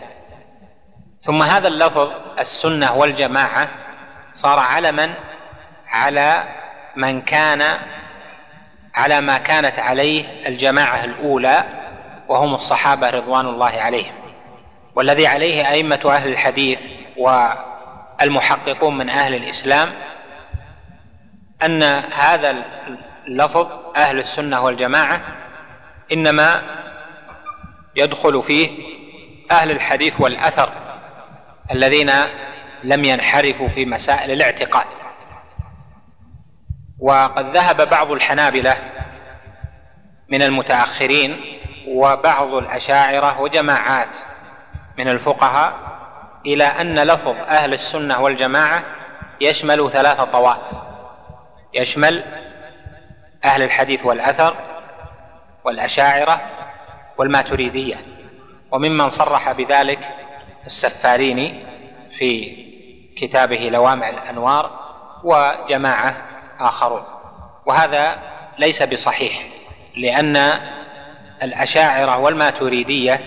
ثم 1.22 1.42
هذا 1.42 1.68
اللفظ 1.68 2.10
السنة 2.38 2.96
والجماعة 2.96 3.68
صار 4.32 4.58
علما 4.58 5.14
على 5.88 6.44
من 6.96 7.20
كان 7.22 7.62
على 8.94 9.20
ما 9.20 9.38
كانت 9.38 9.78
عليه 9.78 10.24
الجماعة 10.46 11.04
الأولى 11.04 11.64
وهم 12.28 12.54
الصحابة 12.54 13.10
رضوان 13.10 13.46
الله 13.46 13.80
عليهم. 13.80 14.14
والذي 14.94 15.26
عليه 15.26 15.70
أئمة 15.70 16.00
أهل 16.04 16.32
الحديث 16.32 16.88
والمحققون 18.20 18.98
من 18.98 19.08
أهل 19.08 19.34
الإسلام 19.34 19.88
أن 21.64 21.82
هذا 22.16 22.64
اللفظ 23.26 23.68
أهل 23.96 24.18
السنة 24.18 24.60
والجماعة 24.60 25.20
إنما 26.12 26.62
يدخل 27.96 28.42
فيه 28.42 28.70
أهل 29.50 29.70
الحديث 29.70 30.20
والأثر 30.20 30.72
الذين 31.72 32.10
لم 32.82 33.04
ينحرفوا 33.04 33.68
في 33.68 33.86
مسائل 33.86 34.30
الاعتقاد. 34.30 34.86
وقد 36.98 37.56
ذهب 37.56 37.88
بعض 37.90 38.12
الحنابلة 38.12 38.76
من 40.28 40.42
المتأخرين 40.42 41.58
وبعض 41.88 42.54
الأشاعرة 42.54 43.40
وجماعات 43.40 44.18
من 44.98 45.08
الفقهاء 45.08 45.95
إلى 46.46 46.64
أن 46.64 46.98
لفظ 46.98 47.36
أهل 47.48 47.74
السنة 47.74 48.22
والجماعة 48.22 48.82
يشمل 49.40 49.90
ثلاث 49.90 50.20
طوائف. 50.20 50.58
يشمل 51.74 52.22
أهل 53.44 53.62
الحديث 53.62 54.06
والأثر 54.06 54.56
والأشاعرة 55.64 56.40
والماتريدية. 57.18 57.96
وممن 58.70 59.08
صرح 59.08 59.52
بذلك 59.52 59.98
السفاريني 60.66 61.54
في 62.18 62.56
كتابه 63.18 63.68
لوامع 63.72 64.08
الأنوار 64.08 64.70
وجماعة 65.24 66.16
آخرون. 66.60 67.04
وهذا 67.66 68.18
ليس 68.58 68.82
بصحيح 68.82 69.42
لأن 69.96 70.36
الأشاعرة 71.42 72.18
والماتريدية 72.18 73.20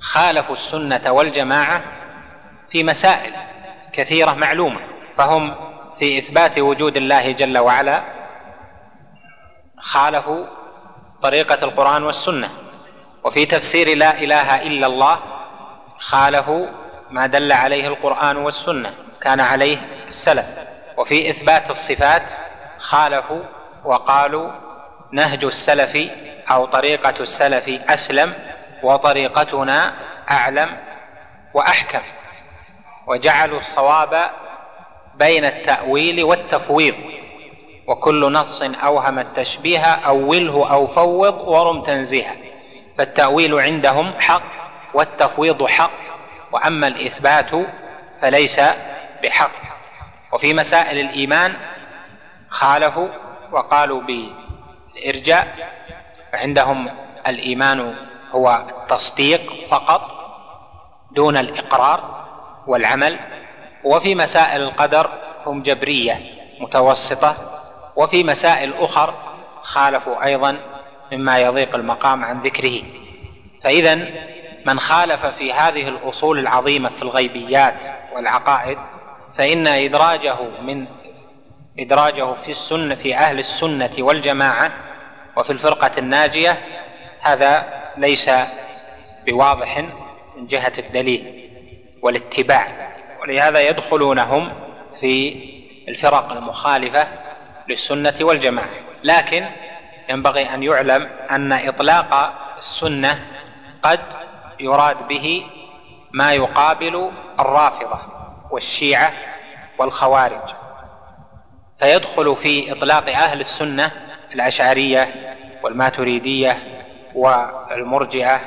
خالفوا 0.00 0.54
السنة 0.54 1.12
والجماعة 1.12 1.82
في 2.74 2.84
مسائل 2.84 3.32
كثيرة 3.92 4.32
معلومة 4.32 4.80
فهم 5.18 5.54
في 5.98 6.18
إثبات 6.18 6.58
وجود 6.58 6.96
الله 6.96 7.32
جل 7.32 7.58
وعلا 7.58 8.02
خالفوا 9.78 10.46
طريقة 11.22 11.64
القرآن 11.64 12.02
والسنة. 12.02 12.50
وفي 13.24 13.46
تفسير 13.46 13.96
لا 13.96 14.18
إله 14.18 14.62
إلا 14.62 14.86
الله 14.86 15.18
خالفوا 15.98 16.66
ما 17.10 17.26
دل 17.26 17.52
عليه 17.52 17.88
القرآن 17.88 18.36
والسنة 18.36 18.94
كان 19.20 19.40
عليه 19.40 19.78
السلف. 20.06 20.58
وفي 20.96 21.30
إثبات 21.30 21.70
الصفات 21.70 22.32
خالفوا 22.78 23.42
وقالوا 23.84 24.50
نهج 25.12 25.44
السلف 25.44 26.10
أو 26.50 26.66
طريقة 26.66 27.22
السلف 27.22 27.68
أسلم 27.88 28.32
وطريقتنا 28.82 29.94
أعلم 30.30 30.76
وأحكم. 31.54 32.23
وجعلوا 33.06 33.60
الصواب 33.60 34.30
بين 35.14 35.44
التأويل 35.44 36.24
والتفويض 36.24 36.94
وكل 37.86 38.32
نص 38.32 38.62
أوهم 38.62 39.18
التشبيه 39.18 39.84
أوله 39.84 40.70
أو 40.72 40.86
فوض 40.86 41.48
ورم 41.48 41.82
تنزيها 41.82 42.34
فالتأويل 42.98 43.60
عندهم 43.60 44.14
حق 44.20 44.42
والتفويض 44.94 45.66
حق 45.66 45.90
وأما 46.52 46.86
الإثبات 46.86 47.50
فليس 48.22 48.60
بحق. 49.22 49.50
وفي 50.32 50.54
مسائل 50.54 51.00
الإيمان 51.00 51.54
خالفوا 52.48 53.08
وقالوا 53.52 54.00
بالإرجاء 54.00 55.72
فعندهم 56.32 56.90
الإيمان 57.26 57.94
هو 58.32 58.64
التصديق 58.68 59.52
فقط 59.68 60.10
دون 61.10 61.36
الإقرار. 61.36 62.23
والعمل 62.66 63.18
وفي 63.84 64.14
مسائل 64.14 64.62
القدر 64.62 65.10
هم 65.46 65.62
جبرية 65.62 66.20
متوسطة 66.60 67.34
وفي 67.96 68.24
مسائل 68.24 68.72
أخر 68.78 69.14
خالفوا 69.62 70.24
أيضا 70.24 70.56
مما 71.12 71.38
يضيق 71.38 71.74
المقام 71.74 72.24
عن 72.24 72.42
ذكره. 72.42 72.82
فإذا 73.62 73.94
من 74.66 74.80
خالف 74.80 75.26
في 75.26 75.52
هذه 75.52 75.88
الأصول 75.88 76.38
العظيمة 76.38 76.88
في 76.88 77.02
الغيبيات 77.02 77.86
والعقائد 78.14 78.78
فإن 79.38 79.66
إدراجه 79.66 80.36
من 80.62 80.86
إدراجه 81.78 82.34
في 82.34 82.50
السنة 82.50 82.94
في 82.94 83.14
أهل 83.14 83.38
السنة 83.38 83.90
والجماعة 83.98 84.72
وفي 85.36 85.50
الفرقة 85.50 85.90
الناجية 85.98 86.58
هذا 87.20 87.66
ليس 87.96 88.30
بواضح 89.26 89.78
من 90.36 90.46
جهة 90.46 90.72
الدليل. 90.78 91.43
والاتباع. 92.04 92.68
ولهذا 93.22 93.60
يدخلونهم 93.60 94.52
في 95.00 95.36
الفرق 95.88 96.32
المخالفة 96.32 97.08
للسنة 97.68 98.14
والجماعة. 98.20 98.68
لكن 99.04 99.44
ينبغي 100.08 100.54
أن 100.54 100.62
يعلم 100.62 101.08
أن 101.30 101.52
إطلاق 101.52 102.34
السنة 102.58 103.24
قد 103.82 104.00
يراد 104.60 105.08
به 105.08 105.46
ما 106.12 106.32
يقابل 106.32 107.10
الرافضة 107.40 107.98
والشيعة 108.50 109.12
والخوارج. 109.78 110.54
فيدخل 111.80 112.36
في 112.36 112.72
إطلاق 112.72 113.08
أهل 113.08 113.40
السنة 113.40 113.90
الأشعرية 114.34 115.36
والماتريدية 115.62 116.58
والمرجئة 117.14 118.40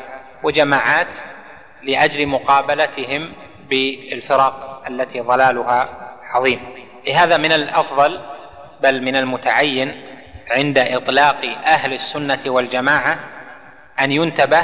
وجماعات 0.44 1.16
لأجل 1.84 2.28
مقابلتهم 2.28 3.34
بالفرق 3.70 4.84
التي 4.88 5.20
ضلالها 5.20 5.90
عظيم. 6.24 6.60
لهذا 7.08 7.38
من 7.38 7.52
الأفضل 7.52 8.20
بل 8.82 9.02
من 9.02 9.16
المتعين 9.16 10.02
عند 10.52 10.78
إطلاق 10.78 11.46
أهل 11.66 11.94
السنة 11.94 12.40
والجماعة 12.46 13.20
أن 14.00 14.12
ينتبه 14.12 14.64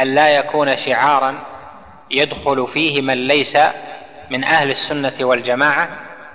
أن 0.00 0.14
لا 0.14 0.28
يكون 0.28 0.76
شعارا 0.76 1.34
يدخل 2.10 2.66
فيه 2.66 3.02
من 3.02 3.26
ليس 3.28 3.58
من 4.30 4.44
أهل 4.44 4.70
السنة 4.70 5.12
والجماعة 5.20 5.88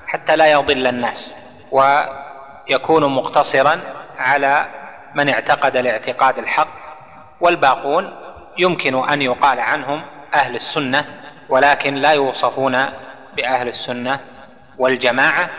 حتى 0.08 0.36
لا 0.36 0.52
يضل 0.52 0.88
الناس 0.88 1.34
ويكون 1.72 3.14
مقتصرا 3.16 3.80
على 4.18 4.66
من 5.16 5.30
اعتقد 5.30 5.78
الاعتقاد 5.78 6.38
الحق 6.38 6.68
والباقون 7.42 8.16
يمكن 8.58 9.10
أن 9.10 9.22
يقال 9.22 9.60
عنهم 9.60 10.02
أهل 10.34 10.56
السنة 10.56 11.06
ولكن 11.50 11.96
لا 11.96 12.12
يوصفون 12.12 12.86
بأهل 13.36 13.68
السنة 13.68 14.20
والجماعة 14.78 15.50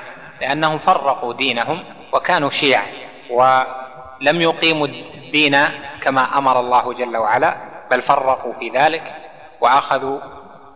لأنهم 0.40 0.79
فرقوا 0.79 1.33
دينهم 1.33 1.85
وكانوا 2.12 2.51
شيعا 2.51 2.87
ولم 3.31 4.40
يقيموا 4.40 4.87
الدين 4.87 5.57
كما 6.03 6.38
أمر 6.38 6.61
الله 6.61 6.92
جل 6.92 7.16
وعلا 7.16 7.57
بل 7.90 8.03
فرقوا 8.03 8.53
في 8.53 8.68
ذلك 8.68 9.14
وأخذوا 9.61 10.20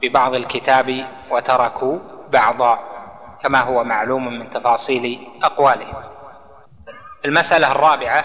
ببعض 0.03 0.35
الكتاب 0.35 1.07
وتركوا 1.31 1.99
بعضا 2.33 2.79
كما 3.43 3.61
هو 3.61 3.85
معلوم 3.85 4.39
من 4.39 4.51
تفاصيل 4.51 5.29
أقوالهم. 5.43 5.95
المسألة 7.25 7.73
الرابعة 7.73 8.25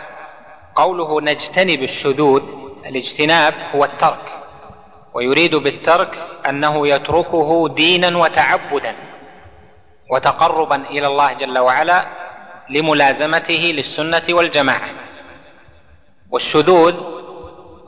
قوله 0.76 1.22
نجتنب 1.22 1.84
الشذوذ 1.84 2.44
الاجتناب 2.86 3.54
هو 3.76 3.84
الترك. 3.86 4.35
ويريد 5.16 5.56
بالترك 5.56 6.28
أنه 6.50 6.88
يتركه 6.88 7.70
دينا 7.70 8.18
وتعبدا 8.18 8.96
وتقربا 10.12 10.76
إلى 10.76 11.08
الله 11.08 11.34
جل 11.34 11.60
وعلا 11.60 12.06
لملازمته 12.70 13.74
للسنة 13.76 14.24
والجماعة. 14.30 14.90
والشذوذ 16.32 16.96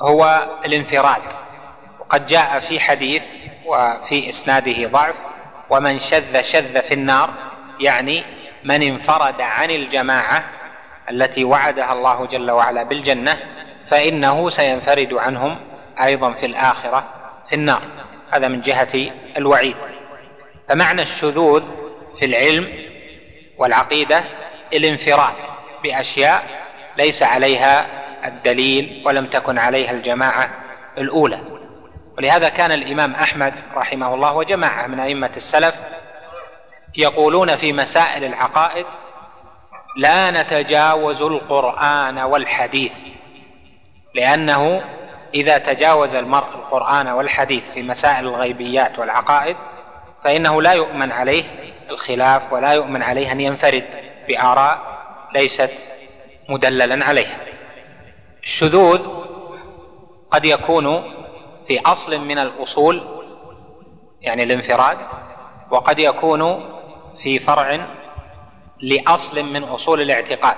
هو 0.02 0.48
الانفراد. 0.66 1.22
وقد 2.00 2.28
جاء 2.28 2.60
في 2.60 2.80
حديث 2.80 3.30
وفي 3.66 4.30
إسناده 4.30 4.88
ضعف 4.88 5.16
ومن 5.70 6.00
شذ 6.00 6.42
شذ 6.42 6.82
في 6.82 6.94
النار 6.94 7.30
يعني 7.80 8.24
من 8.64 8.84
انفرد 8.84 9.42
عن 9.42 9.72
الجماعة 9.72 10.44
التي 11.10 11.44
وعدها 11.44 11.94
الله 11.94 12.26
جل 12.26 12.52
وعلا 12.52 12.84
بالجنة 12.84 13.38
فإنه 13.86 14.50
سينفرد 14.50 15.14
عنهم 15.14 15.77
أيضا 16.04 16.32
في 16.32 16.46
الآخرة 16.46 17.08
في 17.50 17.56
النار. 17.56 17.82
هذا 18.32 18.48
من 18.48 18.62
جهة 18.62 19.12
الوعيد. 19.38 19.76
فمعنى 20.70 21.02
الشذوذ 21.02 21.64
في 22.20 22.26
العلم 22.26 22.68
والعقيدة 23.58 24.24
الانفراد 24.74 25.36
بأشياء 25.84 26.44
ليس 26.98 27.24
عليها 27.24 27.86
الدليل 28.26 29.04
ولم 29.06 29.26
تكن 29.26 29.58
عليها 29.58 29.92
الجماعة 29.92 30.50
الأولى. 30.98 31.40
ولهذا 32.18 32.50
كان 32.50 32.72
الإمام 32.72 33.14
أحمد 33.14 33.54
رحمه 33.76 34.14
الله 34.14 34.34
وجماعة 34.34 34.88
من 34.88 35.00
أئمة 35.00 35.32
السلف 35.38 35.84
يقولون 36.98 37.56
في 37.56 37.74
مسائل 37.74 38.24
العقائد 38.24 38.86
لا 39.98 40.32
نتجاوز 40.32 41.22
القرآن 41.22 42.20
والحديث 42.20 42.94
لأنه 44.16 44.84
إذا 45.38 45.58
تجاوز 45.58 46.16
المرء 46.16 46.48
القرآن 46.56 47.08
والحديث 47.08 47.72
في 47.72 47.84
مسائل 47.84 48.28
الغيبيات 48.28 49.00
والعقائد 49.00 49.58
فإنه 50.24 50.62
لا 50.62 50.74
يؤمن 50.74 51.12
عليه 51.12 51.44
الخلاف 51.90 52.54
ولا 52.54 52.72
يؤمن 52.74 53.04
عليه 53.04 53.32
أن 53.32 53.42
ينفرد 53.42 53.86
بآراء 54.28 54.80
ليست 55.34 55.74
مدللا 56.50 57.06
عليها 57.06 57.38
الشذوذ 58.44 59.02
قد 60.32 60.46
يكون 60.46 61.04
في 61.68 61.80
أصل 61.86 62.20
من 62.22 62.40
الأصول 62.40 63.02
يعني 64.22 64.44
الانفراد 64.44 64.98
وقد 65.72 66.00
يكون 66.00 66.70
في 67.16 67.40
فرع 67.40 67.88
لأصل 68.82 69.44
من 69.44 69.64
أصول 69.64 70.02
الاعتقاد 70.02 70.56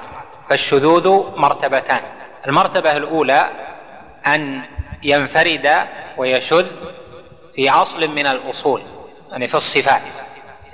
فالشذوذ 0.49 1.39
مرتبتان. 1.39 2.01
المرتبة 2.47 2.97
الأولى 2.97 3.49
أن 4.27 4.61
ينفرد 5.03 5.87
ويشذ 6.17 6.67
في 7.55 7.69
اصل 7.69 8.07
من 8.07 8.27
الأصول 8.27 8.81
يعني 9.31 9.47
في 9.47 9.55
الصفات 9.55 10.01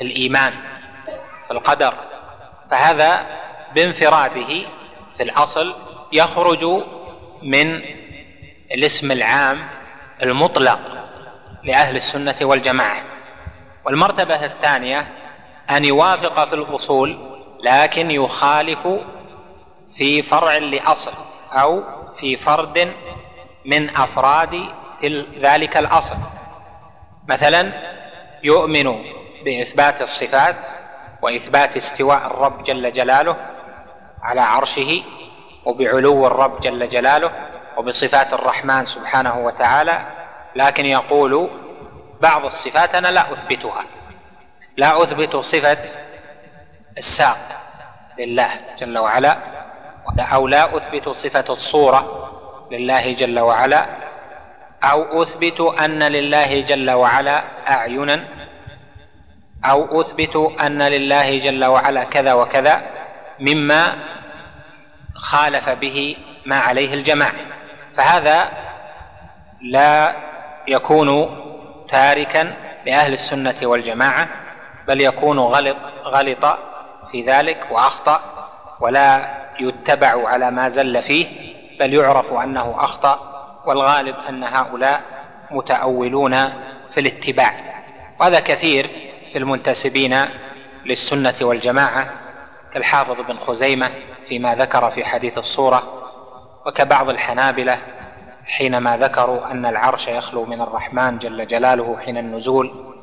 الإيمان 0.02 0.54
في 1.48 1.52
القدر. 1.52 1.94
فهذا 2.72 3.26
بانفراده 3.76 4.48
في 5.18 5.24
الاصل 5.24 5.74
يخرج 6.12 6.66
من 7.42 7.82
الاسم 8.72 9.12
العام 9.12 9.68
المطلق 10.24 10.80
لأهل 11.64 11.96
السنة 11.96 12.36
والجماعة. 12.42 13.04
والمرتبة 13.86 14.46
الثانية 14.46 15.08
أن 15.70 15.86
يوافق 15.86 16.46
في 16.46 16.56
الأصول 16.56 17.18
لكن 17.64 18.12
يخالف 18.12 18.88
في 19.98 20.22
فرع 20.22 20.58
لأصل 20.58 21.14
أو 21.52 21.84
في 22.12 22.38
فرد 22.38 22.94
من 23.66 23.90
أفراد 23.98 24.62
ذلك 25.42 25.78
الأصل. 25.78 26.16
مثلا 27.28 27.72
يؤمن 28.44 29.04
بإثبات 29.46 30.02
الصفات 30.02 30.68
وإثبات 31.22 31.78
استواء 31.78 32.28
الرب 32.28 32.64
جل 32.64 32.92
جلاله 32.94 33.36
على 34.22 34.42
عرشه 34.42 35.04
وبعلو 35.66 36.28
الرب 36.28 36.60
جل 36.60 36.90
جلاله 36.90 37.32
وبصفات 37.78 38.34
الرحمن 38.34 38.86
سبحانه 38.86 39.40
وتعالى 39.40 40.02
لكن 40.56 40.86
يقول 40.86 41.50
بعض 42.22 42.46
الصفات 42.46 42.96
أنا 42.96 43.08
لا 43.08 43.34
أثبتها. 43.34 43.86
لا 44.78 45.04
أثبت 45.04 45.36
صفة 45.36 45.78
الساق 46.98 47.38
لله 48.20 48.50
جل 48.80 48.98
وعلا 48.98 49.38
أو 50.20 50.48
لا 50.48 50.78
أثبت 50.78 51.10
صفة 51.10 51.46
الصورة. 51.50 52.32
لله 52.72 53.14
جل 53.14 53.40
وعلا 53.40 53.86
أو 54.84 55.24
أثبت 55.24 55.62
أن 55.62 56.04
لله 56.04 56.62
جل 56.62 56.92
وعلا 56.92 57.44
أعينا 57.68 58.26
أو 59.66 60.02
أثبت 60.02 60.54
أن 60.62 60.82
لله 60.82 61.40
جل 61.40 61.66
وعلا 61.66 62.04
كذا 62.04 62.34
وكذا 62.34 62.82
مما 63.40 63.94
خالف 65.16 65.70
به 65.70 66.18
ما 66.46 66.58
عليه 66.58 66.94
الجماعه 66.94 67.34
فهذا 67.94 68.50
لا 69.62 70.16
يكون 70.68 71.38
تاركا 71.88 72.54
لأهل 72.86 73.14
السنة 73.14 73.56
والجماعة 73.64 74.28
بل 74.88 75.02
يكون 75.02 75.40
غلط 75.40 75.78
غلط 76.04 76.58
في 77.12 77.22
ذلك 77.22 77.68
وأخطأ 77.72 78.22
ولا 78.80 79.36
يتبع 79.60 80.28
على 80.30 80.52
ما 80.52 80.70
زل 80.70 81.02
فيه. 81.02 81.55
بل 81.80 81.94
يعرف 81.94 82.34
أنه 82.34 82.76
أخطأ 82.78 83.20
والغالب 83.66 84.16
أن 84.30 84.44
هؤلاء 84.44 85.02
متأولون 85.52 86.36
في 86.90 87.00
الاتباع. 87.00 87.54
وهذا 88.20 88.40
كثير 88.40 88.90
في 89.32 89.38
المنتسبين 89.38 90.26
للسنة 90.86 91.34
والجماعة 91.42 92.08
كالحافظ 92.74 93.22
بن 93.22 93.40
خزيمة 93.40 93.90
فيما 94.26 94.56
ذكر 94.56 94.90
في 94.90 95.06
حديث 95.06 95.38
الصورة 95.38 95.84
وكبعض 96.66 97.10
الحنابلة 97.10 97.78
حينما 98.46 98.98
ذكروا 98.98 99.52
أن 99.52 99.66
العرش 99.66 100.08
يخلو 100.08 100.46
من 100.46 100.62
الرحمن 100.62 101.18
جل 101.18 101.48
جلاله 101.48 101.98
حين 102.06 102.18
النزول 102.18 102.94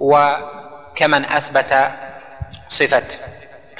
وكمن 0.00 1.24
أثبت 1.24 1.92
صفة 2.68 3.18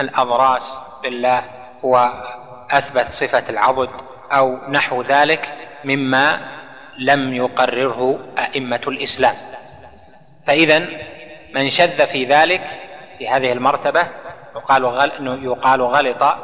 الاضراس 0.00 0.80
لله 1.04 1.42
وأثبت 1.82 3.12
صفة 3.12 3.50
العضد 3.50 3.90
أو 4.32 4.58
نحو 4.68 5.02
ذلك 5.02 5.54
مما 5.84 6.40
لم 6.98 7.34
يقرره 7.34 8.18
أئمة 8.38 8.80
الإسلام. 8.86 9.34
فإذا 10.44 10.86
من 11.54 11.70
شذ 11.70 12.06
في 12.06 12.24
ذلك 12.24 12.60
في 13.18 13.28
هذه 13.28 13.52
المرتبة 13.52 14.06
يقال 14.56 15.10
يقال 15.44 15.82
غلط 15.82 16.36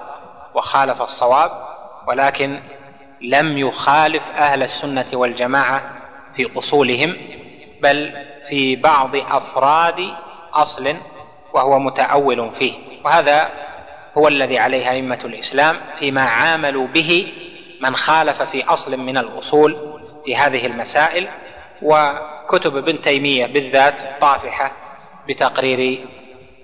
وخالف 0.55 1.03
الصواب 1.03 1.51
ولكن 2.07 2.61
لم 3.20 3.59
يخالف 3.59 4.30
أهل 4.36 4.62
السنة 4.62 5.07
والجماعة 5.12 5.82
في 6.32 6.59
أصولهم 6.59 7.16
بل 7.82 8.26
في 8.49 8.76
بعض 8.76 9.16
أفراد 9.16 10.09
أصل 10.55 10.95
وهو 11.53 11.78
متأول 11.78 12.53
فيه. 12.53 12.72
وهذا 13.05 13.49
هو 14.18 14.28
الذي 14.28 14.59
عليه 14.59 14.91
أئمة 14.91 15.18
الإسلام 15.24 15.76
فيما 15.97 16.22
عاملوا 16.22 16.86
به 16.86 17.32
من 17.81 17.97
خالف 17.97 18.43
في 18.43 18.64
أصل 18.64 18.97
من 18.97 19.18
الأصول 19.18 20.01
في 20.24 20.37
هذه 20.37 20.66
المسائل 20.66 21.29
وكتب 21.83 22.76
ابن 22.76 23.01
تيمية 23.01 23.47
بالذات 23.47 24.01
طافحة 24.20 24.72
بتقرير 25.29 26.09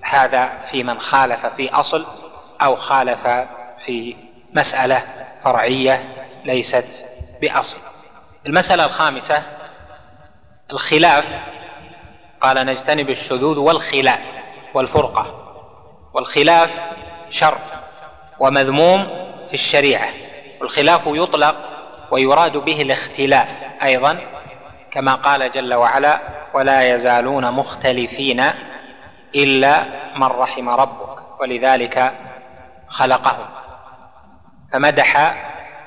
هذا 0.03 0.65
في 0.67 0.83
من 0.83 1.01
خالف 1.01 1.47
في 1.47 1.71
أصل 1.71 2.07
أو 2.62 2.77
خالف 2.77 3.27
في 3.79 4.17
مسألة 4.53 5.03
فرعية 5.43 6.15
ليست 6.45 7.07
بأصل. 7.41 7.79
المسألة 8.47 8.85
الخامسة 8.85 9.43
الخلاف 10.71 11.25
قال 12.41 12.67
نجتنب 12.67 13.11
الشذوذ 13.11 13.59
والخلاف 13.59 14.21
والفرقة 14.75 15.41
والخلاف 16.15 16.71
شر 17.31 17.59
ومذموم 18.41 19.05
في 19.49 19.55
الشريعة. 19.55 20.09
والخلاف 20.65 21.03
يطلق 21.07 21.57
ويراد 22.11 22.57
به 22.57 22.83
الاختلاف 22.83 23.65
أيضا 23.83 24.19
كما 24.91 25.15
قال 25.15 25.51
جل 25.51 25.75
وعلا 25.75 26.21
ولا 26.55 26.95
يزالون 26.95 27.51
مختلفين 27.51 28.45
إلا 29.35 29.85
من 30.17 30.27
رحم 30.27 30.69
ربك 30.69 31.41
ولذلك 31.41 32.12
خلقهم. 32.89 33.47
فمدح 34.73 35.35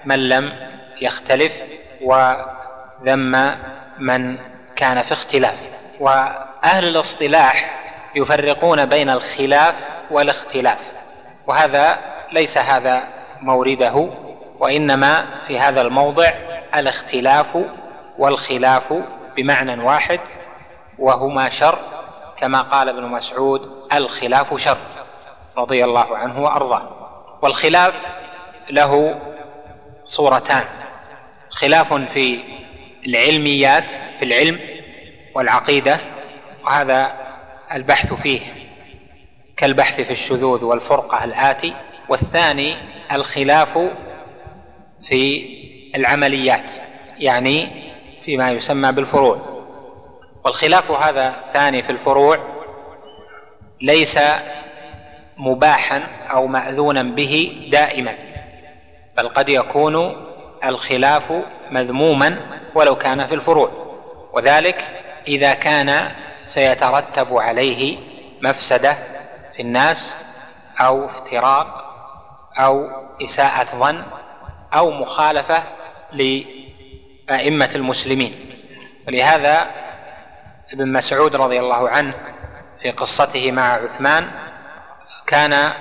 من 0.05 0.30
لم 0.30 0.53
يختلف 1.01 1.61
وذم 2.01 3.55
من 3.99 4.38
كان 4.75 5.01
في 5.01 5.11
اختلاف. 5.11 5.63
وأهل 5.99 6.88
الاصطلاح 6.88 7.80
يفرقون 8.15 8.86
بين 8.86 9.09
الخلاف 9.09 9.75
والاختلاف 10.11 10.91
وهذا 11.47 11.97
ليس 12.32 12.57
هذا 12.57 13.07
مورده. 13.41 14.26
وإنما 14.60 15.26
في 15.47 15.60
هذا 15.60 15.82
الموضع 15.82 16.30
الاختلاف 16.76 17.58
والخلاف 18.18 18.93
بمعنى 19.38 19.84
واحد 19.84 20.20
وهما 20.99 21.49
شر 21.49 21.80
كما 22.38 22.62
قال 22.62 22.89
ابن 22.89 23.03
مسعود 23.03 23.72
الخلاف 23.93 24.62
شر 24.62 24.78
رضي 25.58 25.86
الله 25.86 26.18
عنه 26.18 26.43
وأرضاه. 26.43 26.89
والخلاف 27.41 27.93
له 28.70 29.20
صورتان 30.05 30.64
خلاف 31.49 31.93
في 31.93 32.39
العلميات 33.08 33.91
في 33.91 34.26
العلم 34.26 34.60
والعقيدة 35.36 35.99
وهذا 36.66 37.12
البحث 37.74 38.14
فيه 38.14 38.41
كالبحث 39.58 40.01
في 40.01 40.12
الشذوذ 40.12 40.64
والفرقة 40.66 41.24
الآتي. 41.24 41.74
والثاني 42.10 42.76
الخلاف 43.12 43.80
في 45.08 45.47
العمليات 45.95 46.72
يعني 47.18 47.68
فيما 48.22 48.51
يسمى 48.51 48.91
بالفروع. 48.91 49.58
والخلاف 50.45 50.91
هذا 50.91 51.28
الثاني 51.28 51.84
في 51.84 51.89
الفروع 51.89 52.38
ليس 53.82 54.20
مباحا 55.38 56.03
أو 56.32 56.47
ماذونا 56.47 57.03
به 57.03 57.68
دائما 57.72 58.14
بل 59.18 59.28
قد 59.30 59.49
يكون 59.49 60.26
الخلاف 60.66 61.34
مذموما 61.72 62.39
ولو 62.76 62.95
كان 62.95 63.28
في 63.28 63.34
الفروع. 63.34 63.72
وذلك 64.34 65.03
إذا 65.28 65.53
كان 65.53 66.12
سيترتب 66.45 67.38
عليه 67.38 67.97
مفسدة 68.41 68.93
في 69.55 69.62
الناس 69.62 70.16
أو 70.80 71.05
افتراق 71.05 71.68
أو 72.58 72.89
إساءة 73.22 73.76
ظن 73.76 74.03
أو 74.74 74.91
مخالفة 74.91 75.63
لأئمة 76.13 77.70
المسلمين. 77.76 78.55
ولهذا 79.07 79.68
ابن 80.74 80.91
مسعود 80.93 81.36
رضي 81.36 81.59
الله 81.59 81.89
عنه 81.89 82.13
في 82.82 82.91
قصته 82.91 83.51
مع 83.51 83.74
عثمان 83.74 84.28
كان 85.28 85.72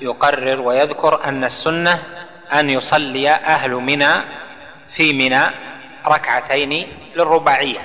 يقرر 0.00 0.60
ويذكر 0.60 1.24
أن 1.24 1.44
السنة 1.44 2.02
أن 2.52 2.70
يصلي 2.70 3.30
أهل 3.30 3.70
منى 3.70 4.12
في 4.88 5.12
منى 5.12 5.42
ركعتين 6.06 6.88
للرباعية. 7.16 7.80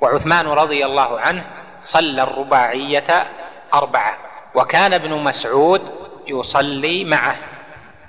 وعثمان 0.00 0.46
رضي 0.46 0.86
الله 0.86 1.20
عنه 1.20 1.44
صلى 1.80 2.22
الرباعية 2.22 3.26
أربعة 3.74 4.18
وكان 4.54 4.92
ابن 4.92 5.12
مسعود 5.12 5.82
يصلي 6.26 7.04
معه 7.04 7.36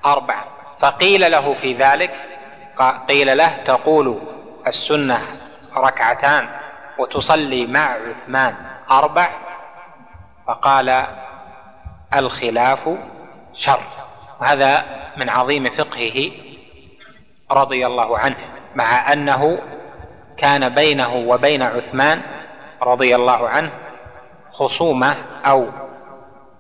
أربعة. 0.06 0.55
فقيل 0.78 1.32
له 1.32 1.53
في 1.53 1.73
ذلك 1.73 2.15
قيل 3.09 3.38
له 3.38 3.57
تقول 3.65 4.21
السنة 4.67 5.21
ركعتان 5.78 6.49
وتصلي 6.97 7.65
مع 7.65 7.97
عثمان 8.09 8.55
أربع؟ 8.91 9.30
فقال 10.47 11.05
الخلاف 12.15 12.89
شر. 13.53 13.80
وهذا 14.41 14.86
من 15.17 15.30
عظيم 15.30 15.69
فقهه 15.69 16.32
رضي 17.51 17.86
الله 17.86 18.19
عنه 18.19 18.36
مع 18.76 19.13
أنه 19.13 19.59
كان 20.38 20.69
بينه 20.69 21.15
وبين 21.15 21.61
عثمان 21.61 22.21
رضي 22.82 23.15
الله 23.15 23.49
عنه 23.49 23.71
خصومة 24.51 25.15
أو 25.45 25.67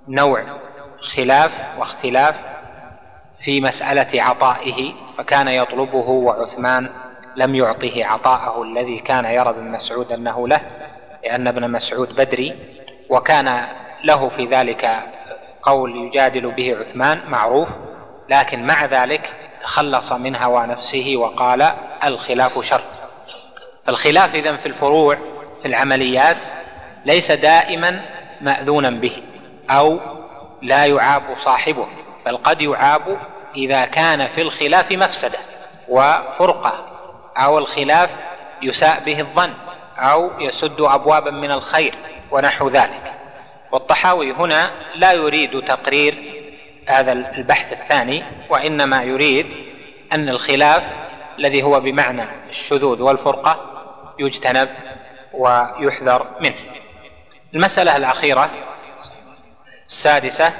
نوع 0.07 0.43
خلاف 1.01 1.67
واختلاف 1.77 2.54
في 3.39 3.61
مسألة 3.61 4.21
عطائه 4.21 4.93
فكان 5.17 5.47
يطلبه 5.47 6.09
وعثمان 6.09 6.89
لم 7.35 7.55
يعطه 7.55 8.05
عطاءه 8.05 8.63
الذي 8.63 8.99
كان 8.99 9.25
يرى 9.25 9.49
ابن 9.49 9.71
مسعود 9.71 10.11
أنه 10.11 10.47
له 10.47 10.61
لأن 11.23 11.47
ابن 11.47 11.71
مسعود 11.71 12.15
بدري 12.15 12.55
وكان 13.09 13.67
له 14.03 14.29
في 14.29 14.45
ذلك 14.45 14.89
قول 15.63 15.95
يجادل 15.95 16.51
به 16.51 16.77
عثمان 16.79 17.19
معروف 17.27 17.69
لكن 18.29 18.67
مع 18.67 18.85
ذلك 18.85 19.33
تخلص 19.61 20.11
من 20.11 20.35
هوى 20.35 20.65
نفسه 20.65 21.13
وقال 21.17 21.71
الخلاف 22.03 22.65
شر. 22.65 22.81
فالخلاف 23.85 24.35
اذا 24.35 24.55
في 24.55 24.65
الفروع 24.65 25.17
في 25.61 25.67
العمليات 25.67 26.37
ليس 27.05 27.31
دائما 27.31 28.01
ماذونا 28.41 28.89
به 28.89 29.23
أو 29.69 29.99
لا 30.61 30.85
يعاب 30.85 31.23
صاحبه. 31.37 31.87
بل 32.25 32.37
قد 32.37 32.61
يعاب 32.61 33.19
إذا 33.55 33.85
كان 33.85 34.27
في 34.27 34.41
الخلاف 34.41 34.91
مفسدة 34.91 35.39
وفرقة 35.89 36.85
أو 37.37 37.57
الخلاف 37.57 38.09
يساء 38.61 39.03
به 39.05 39.19
الظن 39.19 39.53
أو 39.97 40.31
يسد 40.39 40.81
ابوابا 40.81 41.31
من 41.31 41.51
الخير 41.51 41.95
ونحو 42.31 42.69
ذلك. 42.69 43.13
والطحاوي 43.71 44.31
هنا 44.31 44.71
لا 44.95 45.13
يريد 45.13 45.61
تقرير 45.61 46.43
هذا 46.89 47.11
البحث 47.11 47.73
الثاني 47.73 48.23
وإنما 48.49 49.03
يريد 49.03 49.47
أن 50.13 50.29
الخلاف 50.29 50.83
الذي 51.39 51.63
هو 51.63 51.79
بمعنى 51.79 52.25
الشذوذ 52.49 53.01
والفرقة 53.01 53.59
يجتنب 54.19 54.69
ويحذر 55.33 56.27
منه. 56.39 56.55
المسألة 57.53 57.97
الأخيرة 57.97 58.49
السادسة 59.87 60.53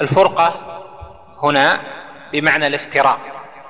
الفرقة 0.00 0.54
هنا 1.42 1.80
بمعنى 2.32 2.66
الافتراق 2.66 3.18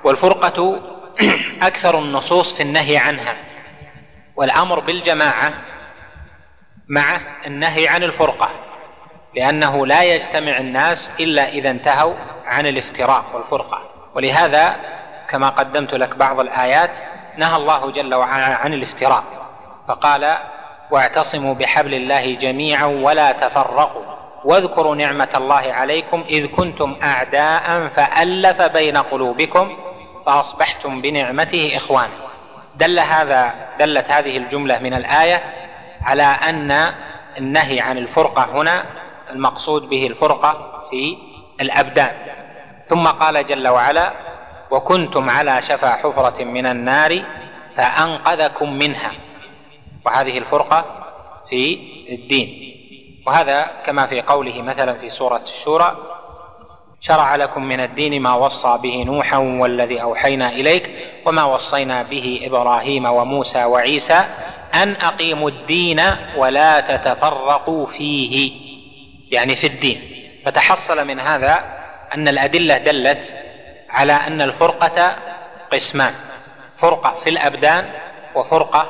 والفرقة 0.03 0.81
أكثر 1.61 1.99
النصوص 1.99 2.53
في 2.53 2.63
النهي 2.63 2.97
عنها 2.97 3.35
والأمر 4.35 4.79
بالجماعة 4.79 5.53
مع 6.87 7.19
النهي 7.45 7.87
عن 7.87 8.03
الفرقة 8.03 8.49
لأنه 9.35 9.87
لا 9.87 10.03
يجتمع 10.03 10.57
الناس 10.57 11.11
إلا 11.19 11.49
إذا 11.49 11.71
انتهوا 11.71 12.13
عن 12.45 12.65
الافتراق 12.65 13.35
والفرقة. 13.35 13.81
ولهذا 14.15 14.75
كما 15.29 15.49
قدمت 15.49 15.93
لك 15.93 16.15
بعض 16.15 16.39
الآيات 16.39 16.99
نهى 17.37 17.55
الله 17.55 17.91
جل 17.91 18.15
وعلا 18.15 18.55
عن 18.55 18.73
الافتراق 18.73 19.23
فقال 19.87 20.37
واعتصموا 20.91 21.53
بحبل 21.53 21.93
الله 21.93 22.35
جميعا 22.35 22.85
ولا 22.85 23.31
تفرقوا. 23.31 24.20
واذكروا 24.45 24.95
نعمة 24.95 25.29
الله 25.35 25.73
عليكم 25.73 26.23
إذ 26.29 26.47
كنتم 26.47 26.95
أعداء 27.03 27.87
فألف 27.87 28.61
بين 28.61 28.97
قلوبكم 28.97 29.77
فأصبحتم 30.25 31.01
بنعمته 31.01 31.71
إخوانا. 31.75 32.13
دل 32.75 32.99
هذا 32.99 33.53
دلت 33.79 34.11
هذه 34.11 34.37
الجملة 34.37 34.79
من 34.79 34.93
الآية 34.93 35.43
على 36.01 36.23
أن 36.23 36.93
النهي 37.37 37.79
عن 37.79 37.97
الفرقة 37.97 38.45
هنا 38.51 38.85
المقصود 39.29 39.89
به 39.89 40.07
الفرقة 40.07 40.83
في 40.91 41.17
الأبدان. 41.61 42.11
ثم 42.87 43.07
قال 43.07 43.45
جل 43.45 43.67
وعلا 43.67 44.13
وكنتم 44.71 45.29
على 45.29 45.61
شفا 45.61 45.89
حفرة 45.89 46.43
من 46.43 46.65
النار 46.65 47.21
فأنقذكم 47.77 48.73
منها. 48.73 49.11
وهذه 50.05 50.37
الفرقة 50.37 50.85
في 51.49 51.79
الدين. 52.09 52.70
وهذا 53.31 53.71
كما 53.85 54.07
في 54.07 54.21
قوله 54.21 54.61
مثلا 54.61 54.93
في 54.93 55.09
سورة 55.09 55.41
الشورى 55.43 55.97
شرع 56.99 57.35
لكم 57.35 57.63
من 57.63 57.79
الدين 57.79 58.21
ما 58.21 58.33
وصى 58.33 58.79
به 58.83 59.03
نوحا 59.03 59.37
والذي 59.37 60.01
أوحينا 60.01 60.49
إليك 60.49 60.89
وما 61.25 61.43
وصينا 61.43 62.03
به 62.03 62.41
إبراهيم 62.43 63.05
وموسى 63.05 63.65
وعيسى 63.65 64.25
أن 64.73 64.95
أقيموا 65.01 65.49
الدين 65.49 66.01
ولا 66.37 66.79
تتفرقوا 66.79 67.87
فيه. 67.87 68.51
يعني 69.31 69.55
في 69.55 69.67
الدين. 69.67 70.01
فتحصل 70.45 71.07
من 71.07 71.19
هذا 71.19 71.63
أن 72.15 72.27
الأدلة 72.27 72.77
دلت 72.77 73.35
على 73.89 74.13
أن 74.13 74.41
الفرقة 74.41 75.15
قسمان 75.73 76.13
فرقة 76.75 77.13
في 77.23 77.29
الأبدان 77.29 77.89
وفرقة 78.35 78.87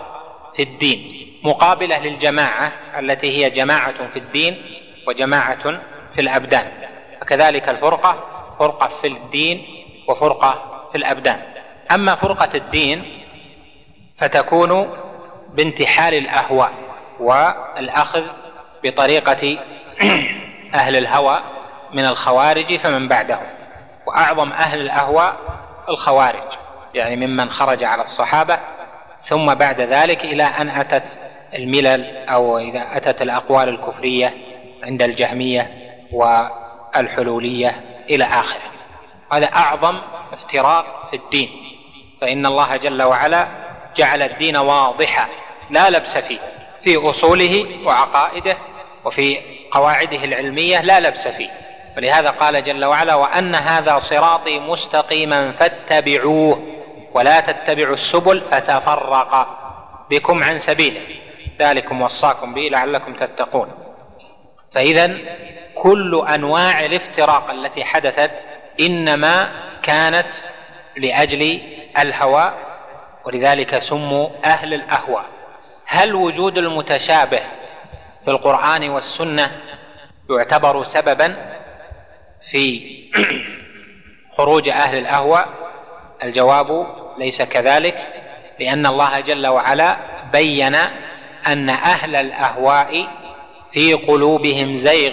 في 0.53 0.63
الدين. 0.63 1.30
مقابلة 1.43 1.99
للجماعة 1.99 2.71
التي 2.99 3.37
هي 3.37 3.49
جماعة 3.49 4.07
في 4.07 4.19
الدين 4.19 4.61
وجماعة 5.07 5.81
في 6.15 6.21
الأبدان. 6.21 6.71
فكذلك 7.21 7.69
الفرقة 7.69 8.23
فرقة 8.59 8.87
في 8.87 9.07
الدين 9.07 9.65
وفرقة 10.07 10.81
في 10.91 10.97
الأبدان. 10.97 11.41
أما 11.91 12.15
فرقة 12.15 12.49
الدين 12.55 13.23
فتكون 14.15 14.97
بانتحال 15.53 16.13
الأهواء 16.13 16.71
والأخذ 17.19 18.23
بطريقة 18.83 19.57
أهل 20.73 20.95
الهوى 20.95 21.39
من 21.93 22.05
الخوارج 22.05 22.75
فمن 22.75 23.07
بعدهم. 23.07 23.47
وأعظم 24.07 24.51
أهل 24.51 24.81
الأهواء 24.81 25.37
الخوارج 25.89 26.53
يعني 26.93 27.27
ممن 27.27 27.51
خرج 27.51 27.83
على 27.83 28.03
الصحابة 28.03 28.59
ثم 29.21 29.53
بعد 29.53 29.81
ذلك 29.81 30.25
إلى 30.25 30.43
أن 30.43 30.69
أتت 30.69 31.19
الملل 31.55 32.27
أو 32.29 32.57
إذا 32.57 32.87
أتت 32.91 33.21
الأقوال 33.21 33.69
الكفرية 33.69 34.33
عند 34.83 35.01
الجهمية 35.01 35.69
والحلولية 36.11 37.81
إلى 38.09 38.23
آخره. 38.23 38.61
هذا 39.33 39.45
أعظم 39.45 39.99
افتراق 40.33 41.07
في 41.09 41.15
الدين. 41.15 41.49
فإن 42.21 42.45
الله 42.45 42.77
جل 42.77 43.01
وعلا 43.01 43.47
جعل 43.95 44.21
الدين 44.21 44.57
واضحا 44.57 45.27
لا 45.69 45.89
لبس 45.89 46.17
فيه 46.17 46.39
في 46.81 47.09
أصوله 47.09 47.65
وعقائده 47.85 48.57
وفي 49.05 49.37
قواعده 49.71 50.23
العلمية 50.23 50.81
لا 50.81 50.99
لبس 50.99 51.27
فيه. 51.27 51.49
ولهذا 51.97 52.29
قال 52.29 52.63
جل 52.63 52.85
وعلا 52.85 53.15
وأن 53.15 53.55
هذا 53.55 53.97
صراطي 53.97 54.59
مستقيما 54.59 55.51
فاتبعوه 55.51 56.67
ولا 57.13 57.39
تتبعوا 57.39 57.93
السبل 57.93 58.39
فتفرق 58.39 59.47
بكم 60.09 60.43
عن 60.43 60.57
سبيله. 60.57 61.01
ذلكم 61.59 62.01
وصاكم 62.01 62.53
به 62.53 62.61
لعلكم 62.61 63.13
تتقون. 63.13 63.71
فاذا 64.71 65.17
كل 65.75 66.25
أنواع 66.35 66.85
الافتراق 66.85 67.49
التي 67.49 67.83
حدثت 67.83 68.31
إنما 68.79 69.49
كانت 69.83 70.35
لأجل 70.97 71.61
الهوى 71.97 72.53
ولذلك 73.25 73.79
سموا 73.79 74.29
أهل 74.45 74.73
الاهواء 74.73 75.25
هل 75.85 76.15
وجود 76.15 76.57
المتشابه 76.57 77.39
في 78.25 78.31
القرآن 78.31 78.89
والسنة 78.89 79.51
يعتبر 80.29 80.83
سببا 80.83 81.35
في 82.41 82.91
خروج 84.37 84.69
أهل 84.69 84.97
الاهواء 84.97 85.49
الجواب 86.23 86.87
ليس 87.17 87.41
كذلك 87.41 88.07
لأن 88.59 88.85
الله 88.85 89.19
جل 89.19 89.47
وعلا 89.47 89.97
بين 90.31 90.77
أن 91.47 91.69
أهل 91.69 92.15
الأهواء 92.15 93.07
في 93.71 93.93
قلوبهم 93.93 94.75
زيغ 94.75 95.11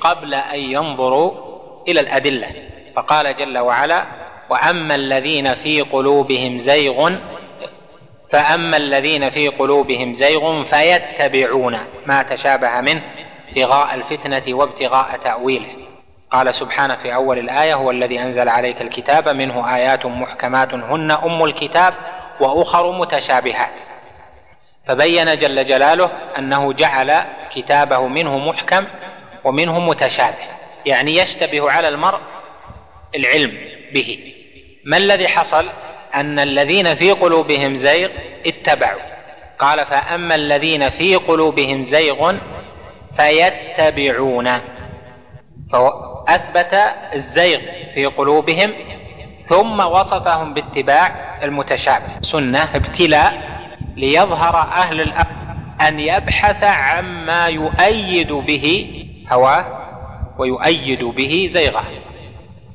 قبل 0.00 0.34
أن 0.34 0.58
ينظروا 0.58 1.32
إلى 1.88 2.00
الأدلة. 2.00 2.48
فقال 2.96 3.36
جل 3.36 3.58
وعلا 3.58 4.04
وأما 4.50 4.94
الذين 4.94 5.54
في 5.54 5.80
قلوبهم 5.80 6.58
زيغ 6.58 7.12
فأما 8.30 8.76
الذين 8.76 9.30
في 9.30 9.48
قلوبهم 9.48 10.14
زيغ 10.14 10.62
فيتبعون 10.62 11.78
ما 12.06 12.22
تشابه 12.22 12.80
منه 12.80 13.02
ابتغاء 13.48 13.94
الفتنة 13.94 14.42
وابتغاء 14.48 15.16
تأويله. 15.24 15.68
قال 16.30 16.54
سبحانه 16.54 16.94
في 16.94 17.14
أول 17.14 17.38
الآية 17.38 17.74
هو 17.74 17.90
الذي 17.90 18.20
أنزل 18.22 18.48
عليك 18.48 18.82
الكتاب 18.82 19.28
منه 19.28 19.76
آيات 19.76 20.06
محكمات 20.06 20.74
هن 20.74 21.10
أم 21.10 21.44
الكتاب 21.44 21.94
وأخر 22.40 22.92
متشابهات. 22.92 23.72
فبين 24.86 25.38
جل 25.38 25.64
جلاله 25.64 26.10
أنه 26.38 26.72
جعل 26.72 27.24
كتابه 27.50 28.06
منه 28.06 28.38
محكم 28.38 28.84
ومنه 29.44 29.80
متشابه 29.80 30.36
يعني 30.86 31.16
يشتبه 31.16 31.70
على 31.70 31.88
المرء 31.88 32.18
العلم 33.14 33.58
به. 33.94 34.34
ما 34.84 34.96
الذي 34.96 35.28
حصل؟ 35.28 35.66
أن 36.14 36.38
الذين 36.38 36.94
في 36.94 37.10
قلوبهم 37.10 37.76
زيغ 37.76 38.10
اتبعوا. 38.46 39.00
قال 39.58 39.86
فأما 39.86 40.34
الذين 40.34 40.90
في 40.90 41.16
قلوبهم 41.16 41.82
زيغ 41.82 42.34
فيتبعون. 43.16 44.50
فاثبت 45.72 46.94
الزيغ 47.14 47.60
في 47.94 48.06
قلوبهم 48.06 48.72
ثم 49.46 49.80
وصفهم 49.80 50.54
باتباع 50.54 51.38
المتشابه. 51.42 52.20
سنة 52.20 52.68
ابتلاء 52.74 53.55
ليظهر 53.96 54.56
أهل 54.56 55.00
الأمر 55.00 55.26
أن 55.88 56.00
يبحث 56.00 56.64
عما 56.64 57.46
يؤيد 57.46 58.32
به 58.32 58.94
هواه 59.32 59.64
ويؤيد 60.38 61.04
به 61.04 61.46
زيغة. 61.50 61.84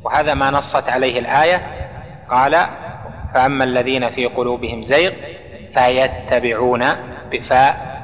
وهذا 0.03 0.33
ما 0.33 0.51
نصت 0.51 0.89
عليه 0.89 1.19
الآية. 1.19 1.61
قال 2.29 2.65
فأما 3.33 3.63
الذين 3.63 4.09
في 4.09 4.25
قلوبهم 4.25 4.83
زيغ 4.83 5.11
فيتبعون 5.73 6.85
بفاء 7.31 8.01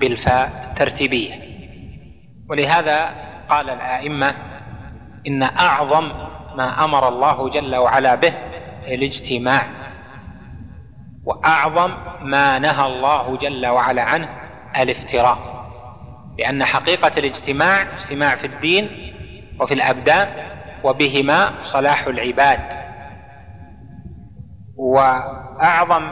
بالفاء 0.00 0.68
الترتيبية. 0.70 1.34
ولهذا 2.50 3.10
قال 3.48 3.70
الآئمة 3.70 4.34
إن 5.26 5.42
أعظم 5.42 6.08
ما 6.56 6.84
أمر 6.84 7.08
الله 7.08 7.48
جل 7.48 7.76
وعلا 7.76 8.14
به 8.14 8.32
الاجتماع. 8.86 9.66
وأعظم 11.28 11.94
ما 12.22 12.58
نهى 12.58 12.86
الله 12.86 13.36
جل 13.36 13.66
وعلا 13.66 14.02
عنه 14.02 14.28
الافتراق 14.78 15.38
لأن 16.38 16.64
حقيقة 16.64 17.12
الاجتماع 17.18 17.82
اجتماع 17.82 18.36
في 18.36 18.46
الدين 18.46 18.88
وفي 19.60 19.74
الأبدان 19.74 20.28
وبهما 20.84 21.64
صلاح 21.64 22.06
العباد. 22.06 22.60
وأعظم 24.76 26.10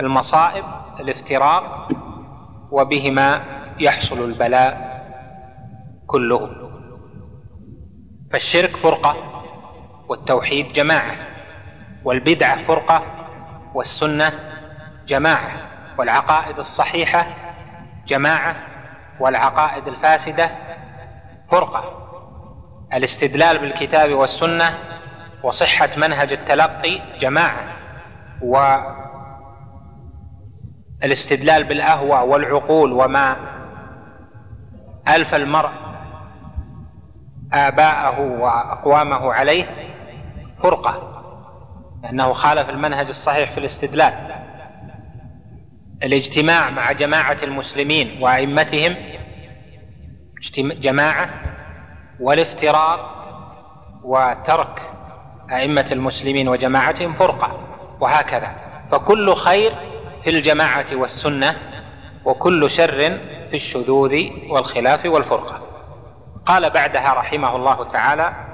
المصائب 0.00 0.64
الافتراق 1.00 1.88
وبهما 2.70 3.44
يحصل 3.80 4.24
البلاء 4.24 5.04
كله. 6.06 6.50
فالشرك 8.32 8.70
فرقة 8.70 9.16
والتوحيد 10.08 10.72
جماعة 10.72 11.16
والبدعة 12.04 12.62
فرقة 12.64 13.23
والسنة 13.74 14.32
جماعة 15.06 15.52
والعقائد 15.98 16.58
الصحيحة 16.58 17.26
جماعة 18.06 18.56
والعقائد 19.20 19.88
الفاسدة 19.88 20.50
فرقة. 21.50 22.00
الاستدلال 22.94 23.58
بالكتاب 23.58 24.12
والسنة 24.12 24.78
وصحة 25.42 25.88
منهج 25.96 26.32
التلقي 26.32 27.00
جماعة 27.18 27.76
والاستدلال 31.02 31.64
بالأهوى 31.64 32.28
والعقول 32.28 32.92
وما 32.92 33.36
ألف 35.08 35.34
المرء 35.34 35.70
آباءه 37.52 38.20
وأقوامه 38.20 39.32
عليه 39.32 39.66
فرقة. 40.62 41.13
لأنه 42.04 42.32
خالف 42.32 42.70
المنهج 42.70 43.08
الصحيح 43.08 43.50
في 43.50 43.58
الاستدلال. 43.58 44.14
الاجتماع 46.02 46.70
مع 46.70 46.92
جماعة 46.92 47.36
المسلمين 47.42 48.22
وأئمتهم 48.22 48.96
جماعة 50.58 51.30
والافتراق 52.20 53.14
وترك 54.02 54.82
أئمة 55.52 55.86
المسلمين 55.92 56.48
وجماعتهم 56.48 57.12
فرقة 57.12 57.58
وهكذا. 58.00 58.56
فكل 58.90 59.34
خير 59.34 59.72
في 60.24 60.30
الجماعة 60.30 60.86
والسنة 60.92 61.56
وكل 62.24 62.70
شر 62.70 63.18
في 63.50 63.54
الشذوذ 63.54 64.30
والخلاف 64.48 65.06
والفرقة. 65.06 65.62
قال 66.46 66.70
بعدها 66.70 67.14
رحمه 67.14 67.56
الله 67.56 67.88
تعالى 67.92 68.53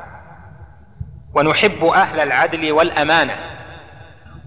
ونحب 1.34 1.84
أهل 1.84 2.20
العدل 2.20 2.72
والأمانة 2.72 3.36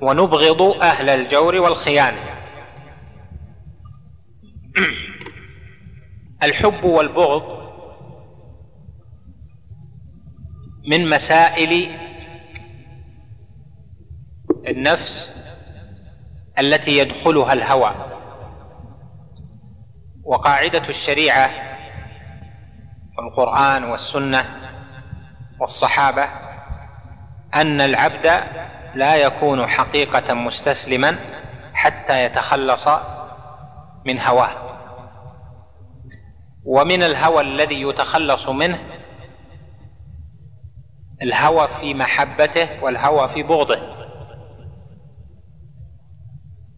ونبغض 0.02 0.62
أهل 0.62 1.10
الجور 1.10 1.56
والخيانة. 1.56 2.20
الحب 6.44 6.84
والبغض 6.84 7.64
من 10.88 11.10
مسائل 11.10 11.92
النفس 14.68 15.30
التي 16.60 16.98
يدخلها 16.98 17.54
الهوى. 17.54 17.96
وقاعدة 20.24 20.90
الشريعة 20.90 21.50
والقران 23.18 23.84
والسنة 23.84 24.46
والصحابة 25.60 26.53
أن 27.56 27.82
العبد 27.82 28.44
لا 28.96 29.16
يكون 29.16 29.68
حقيقة 29.68 30.34
مستسلما 30.34 31.16
حتى 31.74 32.26
يتخلص 32.26 32.88
من 34.06 34.20
هواه. 34.20 34.50
ومن 36.66 37.04
الهوى 37.04 37.42
الذي 37.42 37.82
يتخلص 37.82 38.50
منه 38.50 38.80
الهوى 41.22 41.68
في 41.80 41.94
محبته 41.94 42.84
والهوى 42.84 43.28
في 43.28 43.44
بغضه. 43.44 43.80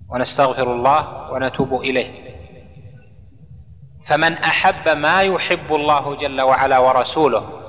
ونستغفر 0.09 0.73
الله 0.73 1.31
ونتوب 1.31 1.81
إليه. 1.81 2.25
فمن 4.05 4.33
أحب 4.33 4.97
ما 4.97 5.21
يحب 5.21 5.75
الله 5.75 6.15
جل 6.15 6.41
وعلا 6.41 6.77
ورسوله 6.77 7.64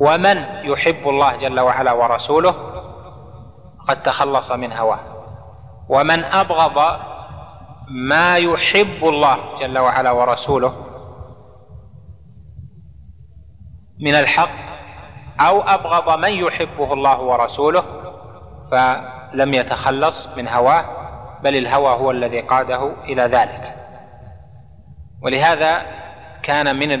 ومن 0.00 0.44
يحب 0.64 1.08
الله 1.08 1.36
جل 1.36 1.60
وعلا 1.60 1.92
ورسوله 1.92 2.54
قد 3.88 4.02
تخلص 4.02 4.52
من 4.52 4.72
هواه. 4.72 4.98
ومن 5.88 6.24
أبغض 6.24 7.00
ما 7.88 8.36
يحب 8.36 9.08
الله 9.08 9.38
جل 9.60 9.78
وعلا 9.78 10.10
ورسوله 10.10 10.74
من 14.00 14.14
الحق 14.14 14.50
أو 15.40 15.60
أبغض 15.60 16.18
من 16.18 16.30
يحبه 16.30 16.92
الله 16.92 17.20
ورسوله 17.20 17.84
فلم 18.70 19.54
يتخلص 19.54 20.28
من 20.36 20.48
هواه 20.48 20.84
بل 21.42 21.56
الهوى 21.56 21.92
هو 21.94 22.10
الذي 22.10 22.40
قاده 22.40 22.92
إلى 23.04 23.22
ذلك. 23.22 23.76
ولهذا 25.22 25.82
كان 26.42 26.76
من 26.76 26.92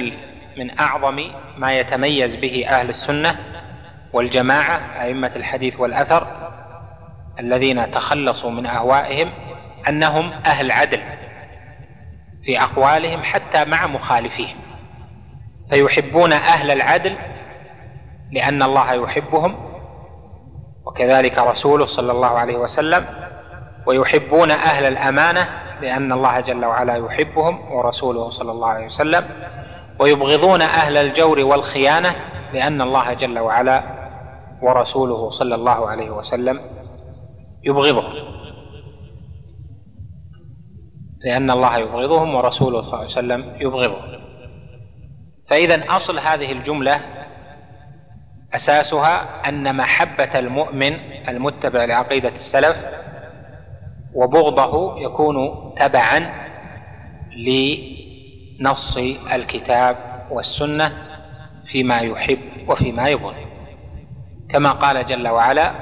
من 0.56 0.78
أعظم 0.78 1.30
ما 1.56 1.78
يتميز 1.78 2.36
به 2.36 2.66
أهل 2.68 2.88
السنة 2.88 3.38
والجماعة 4.12 4.80
أئمة 5.02 5.32
الحديث 5.36 5.80
والأثر 5.80 6.26
الذين 7.40 7.90
تخلصوا 7.90 8.50
من 8.50 8.66
أهوائهم 8.66 9.28
أنهم 9.88 10.32
أهل 10.46 10.72
عدل 10.72 11.00
في 12.42 12.60
أقوالهم 12.60 13.22
حتى 13.22 13.64
مع 13.64 13.86
مخالفيهم. 13.86 14.56
فيحبون 15.70 16.32
أهل 16.32 16.70
العدل 16.70 17.16
لأن 18.32 18.62
الله 18.62 18.92
يحبهم 18.92 19.56
وكذلك 20.86 21.38
رسوله 21.38 21.86
صلى 21.86 22.12
الله 22.12 22.38
عليه 22.38 22.56
وسلم 22.56 23.06
ويحبون 23.86 24.50
أهل 24.50 24.84
الأمانة 24.84 25.48
لأن 25.80 26.12
الله 26.12 26.40
جل 26.40 26.64
وعلا 26.64 26.96
يحبهم 26.96 27.72
ورسوله 27.72 28.30
صلى 28.30 28.52
الله 28.52 28.68
عليه 28.68 28.86
وسلم. 28.86 29.24
ويبغضون 30.00 30.62
أهل 30.62 30.96
الجور 30.96 31.40
والخيانة 31.40 32.16
لأن 32.52 32.82
الله 32.82 33.12
جل 33.14 33.38
وعلا 33.38 33.82
ورسوله 34.62 35.30
صلى 35.30 35.54
الله 35.54 35.88
عليه 35.88 36.10
وسلم 36.10 36.60
يبغضهم 37.64 38.12
لأن 41.24 41.50
الله 41.50 41.78
يبغضهم 41.78 42.34
ورسوله 42.34 42.80
صلى 42.82 42.88
الله 42.88 42.98
عليه 42.98 43.06
وسلم 43.06 43.54
يبغضهم 43.60 44.20
فإذا 45.48 45.96
أصل 45.96 46.18
هذه 46.18 46.52
الجملة 46.52 47.00
أساسها 48.54 49.48
أن 49.48 49.76
محبة 49.76 50.38
المؤمن 50.38 50.92
المتبع 51.28 51.84
لعقيدة 51.84 52.28
السلف 52.28 52.84
وبغضه 54.14 55.00
يكون 55.00 55.36
تبعا 55.78 56.30
نص 58.60 58.96
الكتاب 59.32 59.96
والسنة 60.30 60.92
فيما 61.66 61.98
يحب 62.00 62.38
وفيما 62.68 63.08
يبغض 63.08 63.34
كما 64.48 64.72
قال 64.72 65.06
جل 65.06 65.28
وعلا 65.28 65.72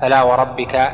فلا 0.00 0.22
وربك 0.22 0.92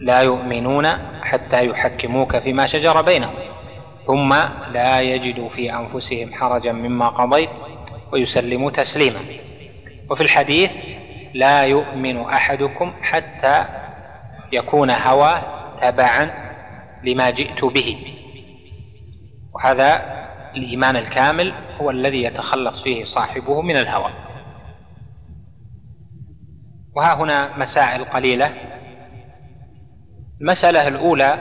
لا 0.00 0.20
يؤمنون 0.20 0.86
حتى 1.22 1.66
يحكموك 1.66 2.38
فيما 2.38 2.66
شجر 2.66 3.02
بينهم 3.02 3.34
ثم 4.06 4.34
لا 4.72 5.00
يجدوا 5.00 5.48
في 5.48 5.72
أنفسهم 5.72 6.34
حرجا 6.34 6.72
مما 6.72 7.08
قضيت 7.08 7.50
ويسلموا 8.12 8.70
تسليما. 8.70 9.20
وفي 10.10 10.20
الحديث 10.20 10.72
لا 11.34 11.64
يؤمن 11.64 12.20
أحدكم 12.20 12.92
حتى 13.02 13.64
يكون 14.52 14.90
هواه 14.90 15.42
تبعا 15.82 16.30
لما 17.04 17.30
جئت 17.30 17.64
به. 17.64 17.96
وهذا 19.56 20.02
الإيمان 20.56 20.96
الكامل 20.96 21.54
هو 21.80 21.90
الذي 21.90 22.22
يتخلص 22.22 22.82
فيه 22.82 23.04
صاحبه 23.04 23.62
من 23.62 23.76
الهوى. 23.76 24.12
وها 26.96 27.14
هنا 27.14 27.56
مسائل 27.56 28.04
قليلة. 28.04 28.54
المسألة 30.40 30.88
الأولى 30.88 31.38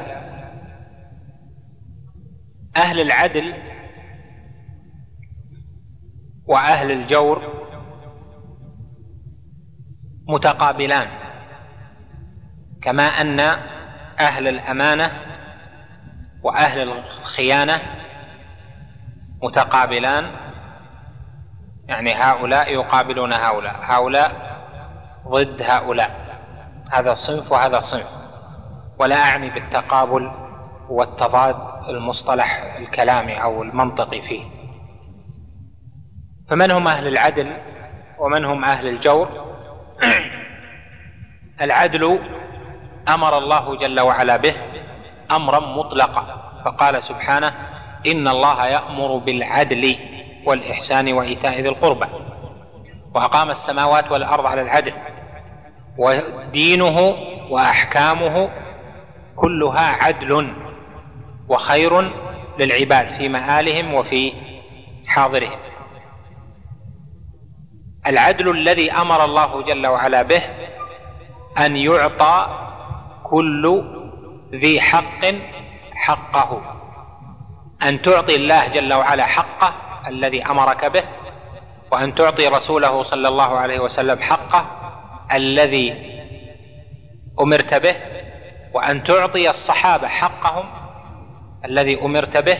أهل 2.77 2.99
العدل 2.99 3.53
وأهل 6.45 6.91
الجور 6.91 7.43
متقابلان 10.27 11.07
كما 12.81 13.03
أن 13.03 13.39
أهل 14.19 14.47
الأمانة 14.47 15.11
وأهل 16.43 16.89
الخيانة 16.89 18.04
متقابلان. 19.45 20.31
يعني 21.87 22.13
هؤلاء 22.13 22.73
يقابلون 22.73 23.33
هؤلاء. 23.33 23.75
هؤلاء 23.81 24.31
ضد 25.27 25.61
هؤلاء. 25.61 26.11
هذا 26.91 27.15
صنف 27.15 27.51
وهذا 27.51 27.79
صنف. 27.79 28.25
ولا 28.99 29.15
أعني 29.15 29.49
بالتقابل 29.49 30.31
والتضاد 30.89 31.55
المصطلح 31.89 32.75
الكلامي 32.79 33.43
أو 33.43 33.63
المنطقي 33.63 34.21
فيه. 34.21 34.45
فمن 36.49 36.71
هم 36.71 36.87
أهل 36.87 37.07
العدل 37.07 37.57
ومن 38.19 38.45
هم 38.45 38.65
أهل 38.65 38.87
الجور؟ 38.87 39.29
العدل 41.61 42.19
أمر 43.09 43.37
الله 43.37 43.75
جل 43.77 43.99
وعلا 43.99 44.37
به 44.37 44.53
أمرا 45.31 45.59
مطلقا. 45.59 46.41
فقال 46.65 47.03
سبحانه 47.03 47.74
إن 48.07 48.27
الله 48.27 48.67
يأمر 48.67 49.17
بالعدل 49.17 49.95
والإحسان 50.45 51.13
وإيتاء 51.13 51.61
ذي 51.61 51.69
القربى. 51.69 52.05
وأقام 53.15 53.51
السماوات 53.51 54.11
والأرض 54.11 54.45
على 54.45 54.61
العدل. 54.61 54.93
ودينه 55.97 57.15
وأحكامه 57.49 58.49
كلها 59.35 60.03
عدل 60.03 60.53
وخير 61.49 62.11
للعباد 62.59 63.09
في 63.09 63.29
مآلهم 63.29 63.93
وفي 63.93 64.33
حاضرهم. 65.07 65.59
العدل 68.07 68.49
الذي 68.49 68.91
أمر 68.91 69.25
الله 69.25 69.61
جل 69.61 69.87
وعلا 69.87 70.21
به 70.21 70.41
أن 71.57 71.75
يعطى 71.75 72.47
كل 73.23 73.83
ذي 74.53 74.81
حق 74.81 75.25
حقه. 75.93 76.74
أن 77.85 78.01
تعطي 78.01 78.35
الله 78.35 78.67
جل 78.67 78.93
وعلا 78.93 79.25
حقه 79.25 79.73
الذي 80.07 80.45
أمرك 80.45 80.85
به 80.85 81.03
وأن 81.91 82.15
تعطي 82.15 82.47
رسوله 82.47 83.03
صلى 83.03 83.27
الله 83.27 83.57
عليه 83.57 83.79
وسلم 83.79 84.21
حقه 84.21 84.65
الذي 85.33 86.15
أمرت 87.39 87.73
به 87.73 87.95
وأن 88.73 89.03
تعطي 89.03 89.49
الصحابة 89.49 90.07
حقهم 90.07 90.65
الذي 91.65 92.01
أمرت 92.01 92.37
به 92.37 92.57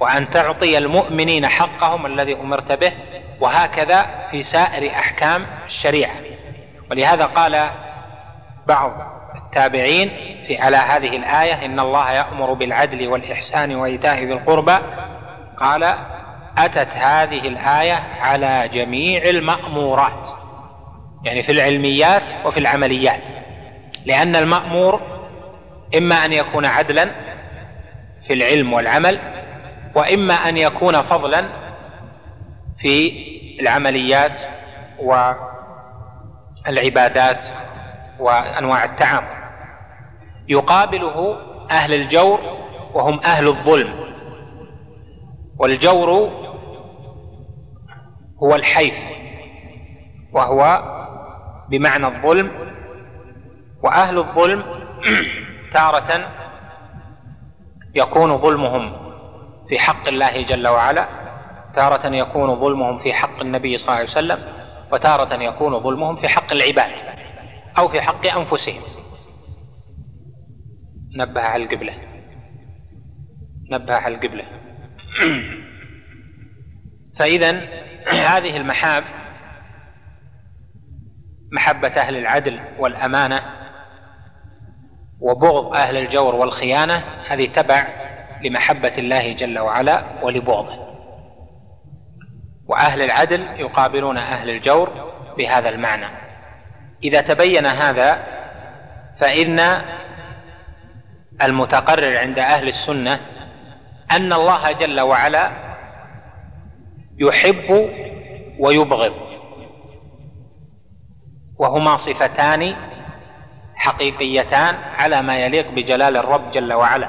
وأن 0.00 0.30
تعطي 0.30 0.78
المؤمنين 0.78 1.46
حقهم 1.46 2.06
الذي 2.06 2.34
أمرت 2.34 2.72
به 2.72 2.92
وهكذا 3.40 4.28
في 4.30 4.42
سائر 4.42 4.90
أحكام 4.92 5.46
الشريعة. 5.64 6.14
ولهذا 6.90 7.24
قال 7.24 7.70
بعض 8.66 9.19
التابعين 9.50 10.10
في 10.46 10.58
على 10.58 10.76
هذه 10.76 11.16
الآية 11.16 11.64
إن 11.64 11.80
الله 11.80 12.12
يأمر 12.12 12.52
بالعدل 12.52 13.08
والإحسان 13.08 13.74
وإيتاء 13.74 14.24
ذي 14.24 14.32
القربى. 14.32 14.78
قال 15.56 15.94
أتت 16.58 16.88
هذه 16.92 17.48
الآية 17.48 18.02
على 18.20 18.70
جميع 18.72 19.22
المأمورات 19.22 20.28
يعني 21.24 21.42
في 21.42 21.52
العلميات 21.52 22.22
وفي 22.44 22.60
العمليات. 22.60 23.22
لأن 24.06 24.36
المأمور 24.36 25.00
إما 25.98 26.14
أن 26.14 26.32
يكون 26.32 26.66
عدلا 26.66 27.10
في 28.26 28.32
العلم 28.34 28.72
والعمل 28.72 29.18
وإما 29.94 30.34
أن 30.34 30.56
يكون 30.56 31.02
فضلا 31.02 31.44
في 32.78 33.12
العمليات 33.60 34.40
والعبادات 36.66 37.46
وأنواع 38.18 38.84
التعامل. 38.84 39.39
يقابله 40.50 41.36
أهل 41.70 41.94
الجور 41.94 42.40
وهم 42.94 43.20
أهل 43.24 43.46
الظلم. 43.46 43.88
والجور 45.58 46.30
هو 48.42 48.54
الحيف 48.54 48.94
وهو 50.32 50.82
بمعنى 51.68 52.06
الظلم. 52.06 52.50
وأهل 53.82 54.18
الظلم 54.18 54.64
تارة 55.74 56.30
يكون 57.94 58.38
ظلمهم 58.38 58.92
في 59.68 59.78
حق 59.78 60.08
الله 60.08 60.42
جل 60.42 60.68
وعلا 60.68 61.08
تارة 61.74 62.06
يكون 62.06 62.56
ظلمهم 62.56 62.98
في 62.98 63.12
حق 63.12 63.40
النبي 63.40 63.78
صلى 63.78 63.88
الله 63.88 63.96
عليه 63.98 64.10
وسلم 64.10 64.38
وتارة 64.92 65.42
يكون 65.42 65.80
ظلمهم 65.80 66.16
في 66.16 66.28
حق 66.28 66.52
العباد 66.52 66.92
أو 67.78 67.88
في 67.88 68.00
حق 68.00 68.26
أنفسهم. 68.36 68.99
نبه 71.16 71.40
على 71.40 71.64
القبلة. 71.64 71.94
نبه 73.70 73.94
على 73.94 74.14
القبلة. 74.14 74.44
فإذا 77.18 77.50
هذه 78.32 78.56
المحاب 78.56 79.04
محبة 81.52 81.88
أهل 81.88 82.16
العدل 82.16 82.60
والأمانة 82.78 83.42
وبغض 85.20 85.76
أهل 85.76 85.96
الجور 85.96 86.34
والخيانة 86.34 87.04
هذه 87.28 87.46
تبع 87.46 87.86
لمحبة 88.44 88.92
الله 88.98 89.32
جل 89.32 89.58
وعلا 89.58 90.04
ولبغضه. 90.22 90.90
وأهل 92.66 93.02
العدل 93.02 93.40
يقابلون 93.56 94.16
أهل 94.16 94.50
الجور 94.50 95.12
بهذا 95.38 95.68
المعنى. 95.68 96.06
إذا 97.04 97.20
تبين 97.20 97.66
هذا 97.66 98.26
فإن 99.18 99.60
المتقرر 101.42 102.18
عند 102.18 102.38
أهل 102.38 102.68
السنة 102.68 103.20
أن 104.12 104.32
الله 104.32 104.72
جل 104.72 105.00
وعلا 105.00 105.50
يحب 107.18 107.90
ويبغض 108.58 109.12
وهما 111.58 111.96
صفتان 111.96 112.74
حقيقيتان 113.74 114.74
على 114.98 115.22
ما 115.22 115.36
يليق 115.38 115.70
بجلال 115.70 116.16
الرب 116.16 116.50
جل 116.50 116.72
وعلا. 116.72 117.08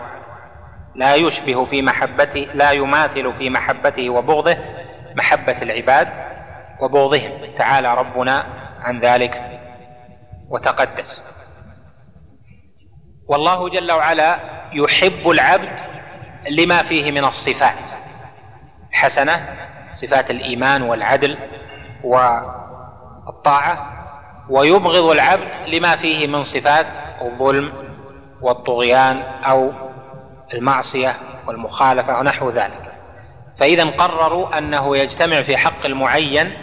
لا 0.96 1.16
يشبه 1.16 1.66
في 1.66 1.82
محبته 1.82 2.48
لا 2.54 2.72
يماثل 2.72 3.34
في 3.38 3.50
محبته 3.50 4.10
وبغضه 4.10 4.58
محبة 5.16 5.62
العباد 5.62 6.08
وبغضهم. 6.80 7.32
تعالى 7.58 7.94
ربنا 7.94 8.46
عن 8.82 9.00
ذلك 9.00 9.60
وتقدس. 10.50 11.24
والله 13.28 13.70
جل 13.70 13.92
وعلا 13.92 14.40
يحب 14.74 15.30
العبد 15.30 15.70
لما 16.50 16.84
فيه 16.84 17.12
من 17.12 17.26
الصفات. 17.26 17.90
حسنة 18.92 19.50
صفات 19.94 20.32
الإيمان 20.32 20.82
والعدل 20.82 21.38
والطاعة 22.04 23.88
ويبغض 24.50 25.12
العبد 25.12 25.48
لما 25.68 25.96
فيه 25.96 26.28
من 26.28 26.44
صفات 26.44 26.88
الظلم 27.22 27.74
والطغيان 28.42 29.22
أو 29.44 29.72
المعصية 30.54 31.16
والمخالفة 31.48 32.20
ونحو 32.20 32.50
ذلك. 32.50 32.92
فإذا 33.60 33.86
قرروا 33.86 34.58
أنه 34.58 34.98
يجتمع 34.98 35.42
في 35.42 35.58
حق 35.58 35.86
المعين 35.86 36.54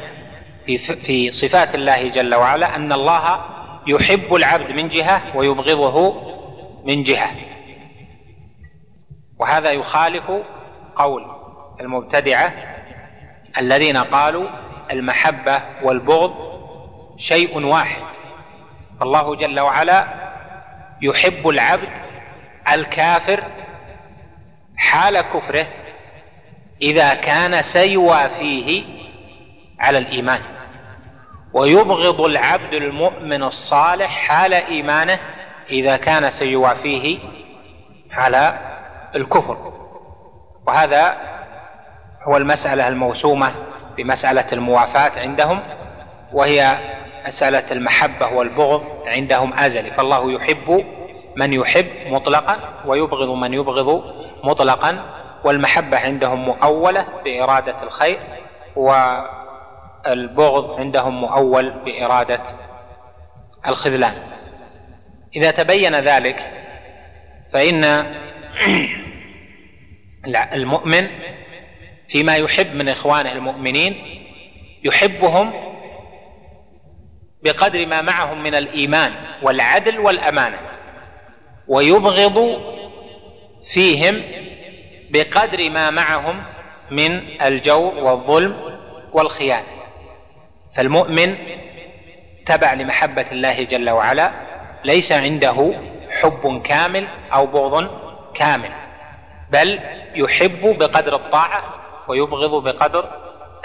في 0.66 0.78
في 0.78 1.30
صفات 1.30 1.74
الله 1.74 2.08
جل 2.08 2.34
وعلا 2.34 2.76
أن 2.76 2.92
الله 2.92 3.40
يحب 3.86 4.34
العبد 4.34 4.70
من 4.70 4.88
جهة 4.88 5.22
ويبغضه 5.34 6.27
من 6.88 7.02
جهة. 7.02 7.34
وهذا 9.38 9.70
يخالف 9.70 10.30
قول 10.96 11.26
المبتدعة 11.80 12.52
الذين 13.58 13.96
قالوا 13.96 14.48
المحبة 14.90 15.62
والبغض 15.82 16.34
شيء 17.16 17.66
واحد. 17.66 18.02
فالله 19.00 19.36
جل 19.36 19.60
وعلا 19.60 20.06
يحب 21.02 21.48
العبد 21.48 21.88
الكافر 22.72 23.44
حال 24.76 25.20
كفره 25.20 25.66
إذا 26.82 27.14
كان 27.14 27.62
سيوى 27.62 28.28
فيه 28.28 28.84
على 29.78 29.98
الإيمان. 29.98 30.40
ويبغض 31.52 32.20
العبد 32.20 32.74
المؤمن 32.74 33.42
الصالح 33.42 34.10
حال 34.10 34.54
إيمانه 34.54 35.18
إذا 35.70 35.96
كان 35.96 36.30
سيوى 36.30 36.74
فيه 36.82 37.18
على 38.10 38.58
الكفر. 39.14 39.72
وهذا 40.66 41.16
هو 42.28 42.36
المسألة 42.36 42.88
الموسومة 42.88 43.52
بمسألة 43.96 44.44
الموافاة 44.52 45.20
عندهم 45.20 45.60
وهي 46.32 46.78
مسألة 47.26 47.72
المحبة 47.72 48.32
والبغض 48.32 48.82
عندهم 49.06 49.52
أزلي 49.52 49.90
فالله 49.90 50.32
يحب 50.32 50.84
من 51.36 51.52
يحب 51.52 51.86
مطلقا 52.06 52.58
ويبغض 52.86 53.28
من 53.28 53.54
يبغض 53.54 54.02
مطلقا. 54.44 55.18
والمحبة 55.44 55.98
عندهم 55.98 56.44
مؤولة 56.44 57.06
بإرادة 57.24 57.82
الخير 57.82 58.18
والبغض 60.06 60.80
عندهم 60.80 61.20
مؤول 61.20 61.70
بإرادة 61.70 62.42
الخذلان. 63.68 64.14
إذا 65.36 65.50
تبين 65.50 65.94
ذلك 65.94 66.50
فإن 67.52 67.84
المؤمن 70.52 71.08
فيما 72.08 72.36
يحب 72.36 72.74
من 72.74 72.88
إخوانه 72.88 73.32
المؤمنين 73.32 74.24
يحبهم 74.84 75.52
بقدر 77.42 77.86
ما 77.86 78.02
معهم 78.02 78.42
من 78.42 78.54
الإيمان 78.54 79.12
والعدل 79.42 79.98
والأمانة 79.98 80.58
ويبغض 81.68 82.60
فيهم 83.66 84.22
بقدر 85.10 85.70
ما 85.70 85.90
معهم 85.90 86.42
من 86.90 87.42
الجور 87.42 87.98
والظلم 87.98 88.78
والخيانة. 89.12 89.66
فالمؤمن 90.76 91.36
تبع 92.46 92.72
لمحبة 92.72 93.26
الله 93.32 93.62
جل 93.62 93.90
وعلا 93.90 94.47
ليس 94.84 95.12
عنده 95.12 95.74
حب 96.10 96.62
كامل 96.64 97.08
أو 97.32 97.46
بغض 97.46 97.88
كامل 98.34 98.70
بل 99.50 99.80
يحب 100.14 100.78
بقدر 100.78 101.14
الطاعة 101.14 101.62
ويبغض 102.08 102.62
بقدر 102.64 103.10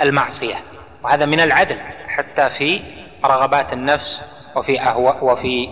المعصية 0.01 0.55
وهذا 1.03 1.25
من 1.25 1.39
العدل 1.39 1.77
حتى 2.07 2.49
في 2.49 2.81
رغبات 3.25 3.73
النفس 3.73 4.23
وفي 4.55 4.81
أهواء 4.81 5.25
وفي 5.25 5.69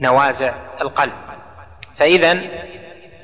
نوازع 0.00 0.52
القلب. 0.80 1.12
فإذا 1.96 2.38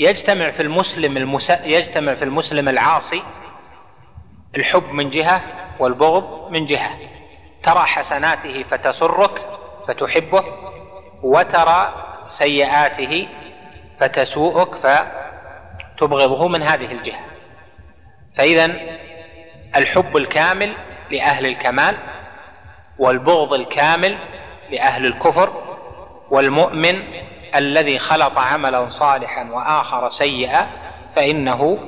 يجتمع 0.01 0.51
في 0.51 0.62
المسلم 0.62 1.16
المس... 1.16 1.51
يجتمع 1.51 2.14
في 2.14 2.24
المسلم 2.24 2.68
العاصي 2.68 3.22
الحب 4.57 4.93
من 4.93 5.11
جهة 5.11 5.41
والبغض 5.78 6.51
من 6.51 6.66
جهة. 6.66 6.91
ترى 7.62 7.80
حسناته 7.80 8.62
فتسرك 8.62 9.53
فتحبه 9.89 10.45
وترى 11.22 11.95
سيئاته 12.28 13.28
فتسوءك 14.01 14.68
فتبغضه 14.74 16.49
من 16.49 16.62
هذه 16.62 16.93
الجهة. 16.93 17.20
فإذا 18.37 18.70
الحب 19.76 20.16
الكامل 20.16 20.72
لأهل 21.11 21.47
الكمال 21.47 21.97
والبغض 22.99 23.55
الكامل 23.55 24.16
لأهل 24.70 25.07
الكفر 25.07 25.62
والمؤمن 26.30 27.03
الذي 27.55 27.99
خلط 27.99 28.39
عملا 28.39 28.91
صالحا 28.91 29.51
وآخر 29.51 30.11
سيئا 30.11 30.66
فإنه 31.16 31.78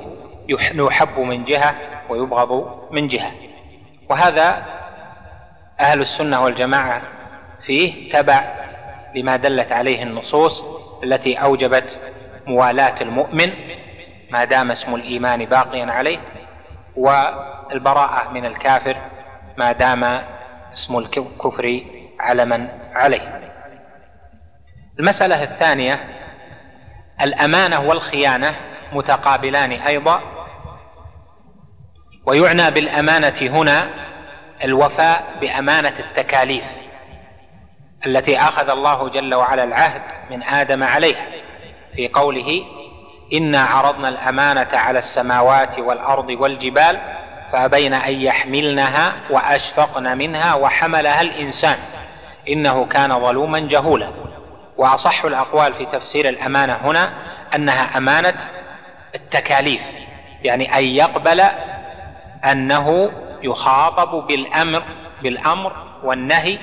يحب 0.49 1.19
من 1.19 1.43
جهة 1.43 1.75
ويبغض 2.09 2.81
من 2.91 3.07
جهة. 3.07 3.31
وهذا 4.09 4.65
أهل 5.79 6.01
السنة 6.01 6.43
والجماعة 6.43 7.01
فيه 7.67 8.09
تبع 8.11 8.43
لما 9.15 9.35
دلت 9.35 9.71
عليه 9.71 10.03
النصوص 10.03 10.65
التي 11.03 11.35
أوجبت 11.35 11.99
موالاة 12.45 13.01
المؤمن 13.01 13.53
ما 14.29 14.45
دام 14.45 14.71
اسم 14.71 14.95
الإيمان 14.95 15.45
باقيا 15.45 15.85
عليه 15.85 16.19
والبراءة 16.95 18.29
من 18.29 18.45
الكافر 18.45 18.97
ما 19.57 19.71
دام 19.71 20.23
اسم 20.73 20.97
الكفر 20.97 21.81
علما 22.19 22.69
عليه. 22.93 23.51
المسألة 24.99 25.43
الثانية 25.43 25.99
الأمانة 27.21 27.79
والخيانة 27.79 28.55
متقابلان 28.93 29.71
أيضا 29.71 30.21
ويعنى 32.25 32.71
بالأمانة 32.71 33.35
هنا 33.41 33.87
الوفاء 34.63 35.23
بأمانة 35.41 35.93
التكاليف. 35.99 36.86
التي 38.05 38.39
أخذ 38.39 38.69
الله 38.69 39.09
جل 39.09 39.33
وعلا 39.35 39.63
العهد 39.63 40.01
من 40.31 40.43
آدم 40.43 40.83
عليها 40.83 41.25
في 41.95 42.07
قوله 42.07 42.63
إنا 43.33 43.61
عرضنا 43.61 44.09
الأمانة 44.09 44.67
على 44.73 44.99
السماوات 44.99 45.79
والأرض 45.79 46.29
والجبال 46.29 46.99
فأبين 47.51 47.93
أن 47.93 48.21
يحملنها 48.21 49.13
وأشفقن 49.29 50.17
منها 50.17 50.53
وحملها 50.53 51.21
الإنسان 51.21 51.77
إنه 52.49 52.85
كان 52.85 53.19
ظلوما 53.19 53.59
جهولا. 53.59 54.09
وأصح 54.77 55.25
الأقوال 55.25 55.73
في 55.73 55.85
تفسير 55.85 56.29
الأمانة 56.29 56.73
هنا 56.83 57.13
أنها 57.55 57.97
أمانة 57.97 58.37
التكاليف 59.15 59.81
يعني 60.43 60.77
أن 60.77 60.83
يقبل 60.83 61.41
أنه 62.51 63.11
يخاطب 63.43 64.27
بالأمر 64.27 64.83
بالأمر 65.23 65.73
والنهي 66.03 66.57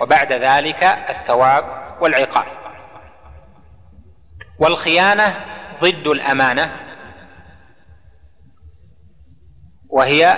وبعد 0.00 0.32
ذلك 0.32 0.84
الثواب 0.84 1.64
والعقاب. 2.00 2.46
والخيانة 4.58 5.44
ضد 5.80 6.06
الأمانة 6.06 6.76
وهي 9.88 10.36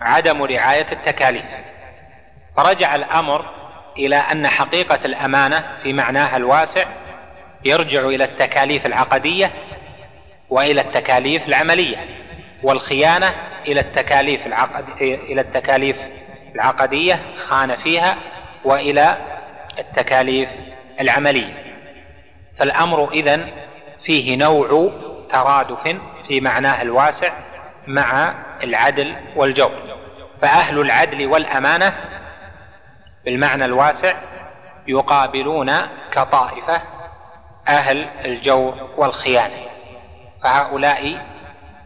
عدم 0.00 0.42
رعاية 0.42 0.86
التكاليف. 0.92 1.44
فرجع 2.56 2.94
الأمر 2.94 3.62
إلى 3.96 4.16
أن 4.16 4.48
حقيقة 4.48 4.98
الأمانة 5.04 5.64
في 5.82 5.92
معناها 5.92 6.36
الواسع 6.36 6.84
يرجع 7.64 8.00
إلى 8.00 8.24
التكاليف 8.24 8.86
العقدية 8.86 9.50
وإلى 10.50 10.80
التكاليف 10.80 11.48
العملية 11.48 11.96
والخيانة 12.62 13.34
إلى 13.66 13.80
التكاليف 13.80 14.46
العقد 14.46 14.84
إلى 15.00 15.40
التكاليف 15.40 16.10
العقدية 16.54 17.22
خان 17.38 17.76
فيها 17.76 18.16
وإلى 18.64 19.16
التكاليف 19.78 20.48
العملية. 21.00 21.74
فالأمر 22.56 23.12
إذن 23.12 23.48
فيه 23.98 24.36
نوع 24.36 24.90
ترادف 25.30 25.96
في 26.28 26.40
معناه 26.40 26.82
الواسع 26.82 27.32
مع 27.86 28.34
العدل 28.62 29.16
والجور. 29.36 29.70
فأهل 30.40 30.80
العدل 30.80 31.26
والأمانة 31.26 31.92
بالمعنى 33.24 33.64
الواسع 33.64 34.14
يقابلون 34.86 35.72
كطائفة 36.10 36.82
أهل 37.68 38.06
الجور 38.24 38.90
والخيانة. 38.96 39.72
فهؤلاء 40.42 41.26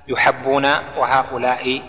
يحبون 0.09 0.65
وهؤلاء 0.97 1.83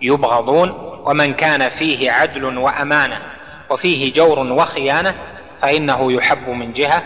يبغضون 0.00 0.95
ومن 1.06 1.34
كان 1.34 1.68
فيه 1.68 2.10
عدل 2.10 2.58
وأمانة 2.58 3.22
وفيه 3.70 4.12
جور 4.12 4.38
وخيانة 4.38 5.14
فإنه 5.58 6.12
يحب 6.12 6.48
من 6.48 6.72
جهة 6.72 7.02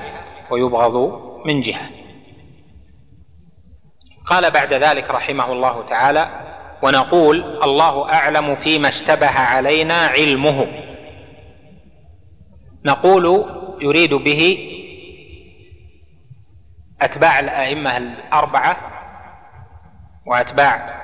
ويبغض 0.50 1.22
من 1.46 1.60
جهة. 1.60 1.90
قال 4.26 4.50
بعد 4.50 4.74
ذلك 4.74 5.10
رحمه 5.10 5.52
الله 5.52 5.88
تعالى 5.88 6.28
ونقول 6.82 7.60
الله 7.62 8.12
أعلم 8.12 8.54
فيما 8.54 8.88
اشتبه 8.88 9.38
علينا 9.38 10.06
علمه. 10.06 10.66
نقول 12.84 13.44
يريد 13.80 14.14
به 14.14 14.68
أتباع 17.00 17.40
الأئمة 17.40 17.96
الأربعة 17.96 18.76
وأتباع 20.26 21.00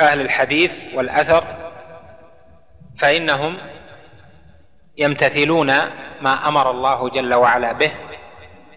أهل 0.00 0.20
الحديث 0.20 0.94
والأثر 0.94 1.44
فإنهم 2.98 3.56
يمتثلون 4.96 5.72
ما 6.20 6.48
أمر 6.48 6.70
الله 6.70 7.08
جل 7.08 7.34
وعلا 7.34 7.72
به 7.72 7.90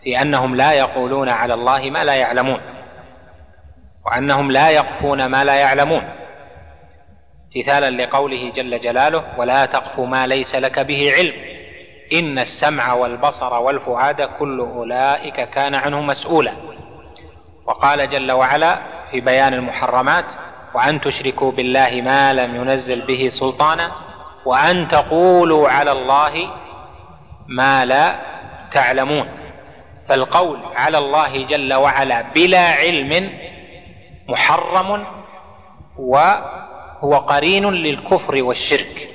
في 0.03 0.21
أنهم 0.21 0.55
لا 0.55 0.73
يقولون 0.73 1.29
على 1.29 1.53
الله 1.53 1.89
ما 1.89 2.03
لا 2.03 2.15
يعلمون 2.15 2.61
وأنهم 4.05 4.51
لا 4.51 4.69
يقفون 4.69 5.25
ما 5.25 5.43
لا 5.43 5.55
يعلمون. 5.55 6.09
امتثالا 7.55 8.03
لقوله 8.03 8.51
جل 8.55 8.79
جلاله 8.79 9.23
ولا 9.37 9.65
تقف 9.65 9.99
ما 9.99 10.27
ليس 10.27 10.55
لك 10.55 10.79
به 10.79 11.13
علم 11.13 11.33
إن 12.13 12.39
السمع 12.39 12.93
والبصر 12.93 13.53
والفؤاد 13.53 14.21
كل 14.21 14.59
أولئك 14.59 15.49
كان 15.49 15.75
عنه 15.75 16.01
مسؤولا. 16.01 16.53
وقال 17.65 18.09
جل 18.09 18.31
وعلا 18.31 18.81
في 19.11 19.21
بيان 19.21 19.53
المحرمات 19.53 20.25
وأن 20.73 21.01
تشركوا 21.01 21.51
بالله 21.51 22.01
ما 22.05 22.33
لم 22.33 22.55
ينزل 22.55 23.01
به 23.01 23.29
سلطانا 23.29 23.91
وأن 24.45 24.87
تقولوا 24.87 25.69
على 25.69 25.91
الله 25.91 26.49
ما 27.47 27.85
لا 27.85 28.15
تعلمون. 28.71 29.27
فالقول 30.09 30.59
على 30.75 30.97
الله 30.97 31.43
جل 31.43 31.73
وعلا 31.73 32.21
بلا 32.21 32.67
علم 32.67 33.29
محرم 34.29 35.05
و 35.97 36.17
هو 36.99 37.17
قرين 37.17 37.71
للكفر 37.71 38.43
والشرك. 38.43 39.09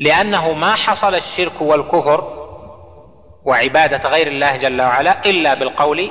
لأنه 0.00 0.52
ما 0.52 0.74
حصل 0.74 1.14
الشرك 1.14 1.60
والكفر 1.60 2.40
وعبادة 3.44 4.08
غير 4.08 4.26
الله 4.26 4.56
جل 4.56 4.82
وعلا 4.82 5.26
إلا 5.26 5.54
بالقول 5.54 6.10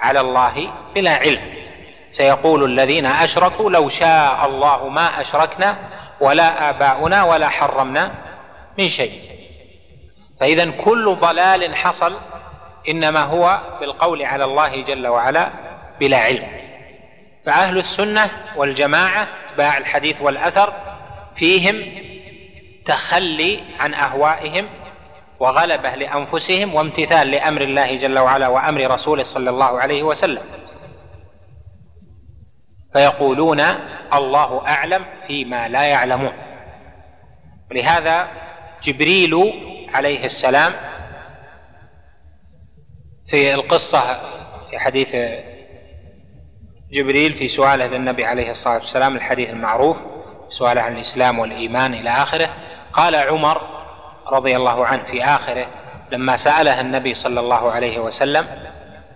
على 0.00 0.20
الله 0.20 0.68
بلا 0.94 1.14
علم. 1.14 1.57
سيقول 2.10 2.64
الذين 2.64 3.06
أشركوا 3.06 3.70
لو 3.70 3.88
شاء 3.88 4.46
الله 4.46 4.88
ما 4.88 5.20
أشركنا 5.20 5.76
ولا 6.20 6.70
آباؤنا 6.70 7.24
ولا 7.24 7.48
حرمنا 7.48 8.12
من 8.78 8.88
شيء. 8.88 9.20
فإذا 10.40 10.70
كل 10.70 11.16
ضلال 11.20 11.76
حصل 11.76 12.16
إنما 12.88 13.22
هو 13.22 13.60
بالقول 13.80 14.22
على 14.22 14.44
الله 14.44 14.82
جل 14.82 15.06
وعلا 15.06 15.48
بلا 16.00 16.18
علم. 16.18 16.48
فأهل 17.46 17.78
السنة 17.78 18.30
والجماعة 18.56 19.26
اتباع 19.50 19.78
الحديث 19.78 20.20
والأثر 20.20 20.72
فيهم 21.34 21.82
تخلي 22.84 23.60
عن 23.80 23.94
أهوائهم 23.94 24.66
وغلبة 25.40 25.94
لأنفسهم 25.94 26.74
وامتثال 26.74 27.30
لأمر 27.30 27.60
الله 27.60 27.96
جل 27.96 28.18
وعلا 28.18 28.48
وأمر 28.48 28.90
رسوله 28.90 29.22
صلى 29.22 29.50
الله 29.50 29.80
عليه 29.80 30.02
وسلم. 30.02 30.42
فيقولون 32.92 33.60
الله 34.14 34.68
أعلم 34.68 35.04
فيما 35.26 35.68
لا 35.68 35.82
يعلمون. 35.82 36.32
ولهذا 37.70 38.28
جبريل 38.82 39.52
عليه 39.94 40.24
السلام 40.24 40.72
في 43.26 43.54
القصة 43.54 44.00
في 44.70 44.78
حديث 44.78 45.16
جبريل 46.92 47.32
في 47.32 47.48
سؤاله 47.48 47.86
للنبي 47.86 48.24
عليه 48.24 48.50
الصلاة 48.50 48.78
والسلام 48.78 49.16
الحديث 49.16 49.50
المعروف 49.50 49.96
سؤاله 50.48 50.82
عن 50.82 50.92
الإسلام 50.92 51.38
والإيمان 51.38 51.94
إلى 51.94 52.10
آخره 52.10 52.48
قال 52.92 53.14
عمر 53.14 53.62
رضي 54.26 54.56
الله 54.56 54.86
عنه 54.86 55.02
في 55.02 55.24
آخره 55.24 55.66
لما 56.12 56.36
سأله 56.36 56.80
النبي 56.80 57.14
صلى 57.14 57.40
الله 57.40 57.70
عليه 57.70 57.98
وسلم 57.98 58.44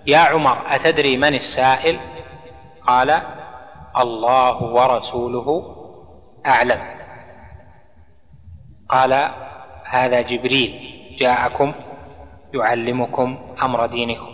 يا 0.06 0.18
عمر 0.18 0.62
أتدري 0.66 1.16
من 1.16 1.34
السائل؟ 1.34 1.98
قال 2.86 3.22
الله 3.98 4.62
ورسوله 4.62 5.76
أعلم. 6.46 6.80
قال 8.88 9.12
هذا 9.84 10.20
جبريل 10.20 10.92
جاءكم 11.18 11.72
يعلمكم 12.54 13.56
أمر 13.62 13.86
دينكم. 13.86 14.32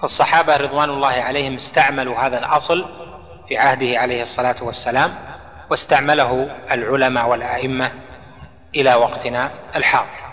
فالصحابة 0.00 0.56
رضوان 0.56 0.90
الله 0.90 1.08
عليهم 1.08 1.54
استعملوا 1.54 2.18
هذا 2.18 2.38
الأصل 2.38 2.84
في 3.48 3.58
عهده 3.58 3.98
عليه 3.98 4.22
الصلاة 4.22 4.64
والسلام 4.64 5.10
واستعمله 5.70 6.44
العلماء 6.70 7.28
والأئمة 7.28 7.92
إلى 8.74 8.94
وقتنا 8.94 9.50
الحاضر. 9.76 10.26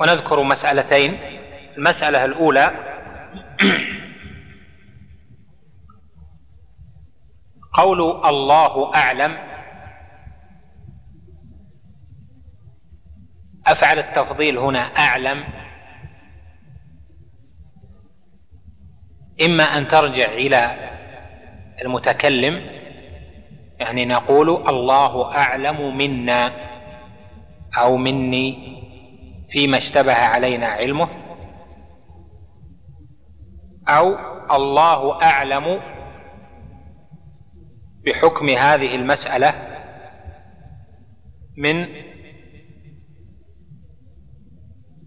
ونذكر 0.00 0.42
مسألتين 0.42 1.18
المسألة 1.78 2.24
الأولى. 2.24 2.70
قول 7.72 8.00
الله 8.00 8.94
أعلم. 8.94 9.36
أفعل 13.66 13.98
التفضيل 13.98 14.58
هنا 14.58 14.78
أعلم. 14.78 15.44
إما 19.44 19.64
أن 19.64 19.88
ترجع 19.88 20.26
إلى 20.26 20.90
المتكلم. 21.82 22.66
يعني 23.80 24.04
نقول 24.04 24.68
الله 24.68 25.34
أعلم 25.34 25.96
منا 25.96 26.52
أو 27.78 27.96
مني 27.96 28.74
فيما 29.48 29.76
اشتبه 29.78 30.14
علينا 30.14 30.66
علمه. 30.66 31.23
أو 33.88 34.16
الله 34.56 35.22
أعلم 35.22 35.80
بحكم 38.06 38.48
هذه 38.48 38.94
المسألة 38.94 39.54
من 41.56 41.86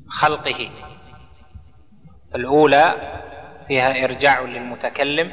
خلقه. 0.10 0.70
الأولى 2.36 2.96
فيها 3.68 4.04
إرجاع 4.04 4.42
للمتكلم 4.42 5.32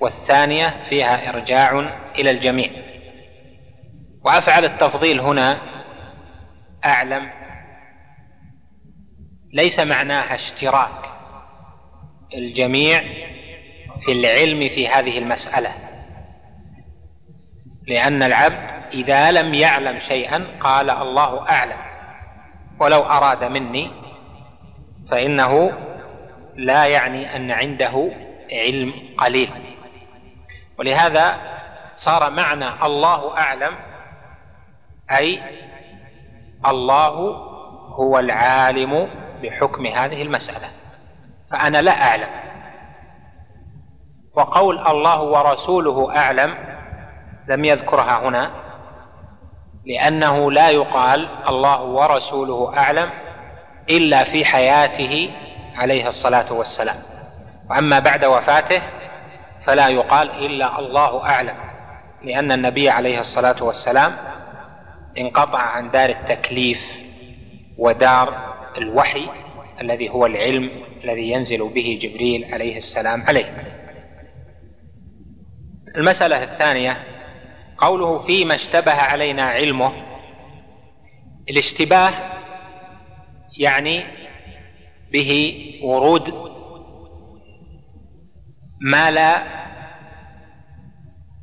والثانية 0.00 0.82
فيها 0.88 1.28
إرجاع 1.28 1.78
إلى 2.18 2.30
الجميع. 2.30 2.70
وأفعل 4.24 4.64
التفضيل 4.64 5.20
هنا 5.20 5.58
أعلم 6.84 7.30
ليس 9.52 9.80
معناها 9.80 10.34
اشتراك. 10.34 11.17
الجميع 12.34 13.02
في 14.00 14.12
العلم 14.12 14.68
في 14.68 14.88
هذه 14.88 15.18
المسألة. 15.18 15.70
لأن 17.86 18.22
العبد 18.22 18.68
إذا 18.92 19.32
لم 19.32 19.54
يعلم 19.54 20.00
شيئا 20.00 20.46
قال 20.60 20.90
الله 20.90 21.48
أعلم. 21.48 21.78
ولو 22.80 23.02
أراد 23.02 23.44
مني 23.44 23.90
فإنه 25.10 25.72
لا 26.56 26.86
يعني 26.86 27.36
أن 27.36 27.50
عنده 27.50 28.10
علم 28.52 28.92
قليل. 29.18 29.50
ولهذا 30.78 31.38
صار 31.94 32.30
معنى 32.30 32.68
الله 32.82 33.38
أعلم 33.38 33.74
أي 35.10 35.40
الله 36.66 37.14
هو 37.94 38.18
العالم 38.18 39.08
بحكم 39.42 39.86
هذه 39.86 40.22
المسألة. 40.22 40.68
فأنا 41.50 41.82
لا 41.82 42.02
أعلم. 42.02 42.28
وقول 44.34 44.86
الله 44.86 45.22
ورسوله 45.22 46.16
أعلم 46.16 46.54
لم 47.48 47.64
يذكرها 47.64 48.28
هنا 48.28 48.50
لأنه 49.86 50.52
لا 50.52 50.70
يقال 50.70 51.28
الله 51.48 51.82
ورسوله 51.82 52.72
أعلم 52.76 53.10
إلا 53.90 54.24
في 54.24 54.44
حياته 54.44 55.30
عليه 55.76 56.08
الصلاة 56.08 56.52
والسلام. 56.52 56.96
وأما 57.70 57.98
بعد 57.98 58.24
وفاته 58.24 58.82
فلا 59.66 59.88
يقال 59.88 60.30
إلا 60.30 60.78
الله 60.78 61.26
أعلم 61.26 61.54
لأن 62.22 62.52
النبي 62.52 62.90
عليه 62.90 63.20
الصلاة 63.20 63.62
والسلام 63.62 64.12
انقطع 65.18 65.58
عن 65.58 65.90
دار 65.90 66.10
التكليف 66.10 67.00
ودار 67.78 68.34
الوحي 68.78 69.28
الذي 69.80 70.08
هو 70.08 70.26
العلم 70.26 70.70
الذي 71.04 71.30
ينزل 71.30 71.68
به 71.68 71.98
جبريل 72.02 72.54
عليه 72.54 72.76
السلام 72.76 73.22
عليه. 73.22 73.64
المسألة 75.96 76.42
الثانية 76.42 77.04
قوله 77.78 78.18
فيما 78.18 78.54
اشتبه 78.54 78.92
علينا 78.92 79.42
علمه 79.42 79.92
الاشتباه 81.50 82.12
يعني 83.58 84.04
به 85.12 85.60
ورود 85.82 86.34
ما 88.80 89.10
لا 89.10 89.42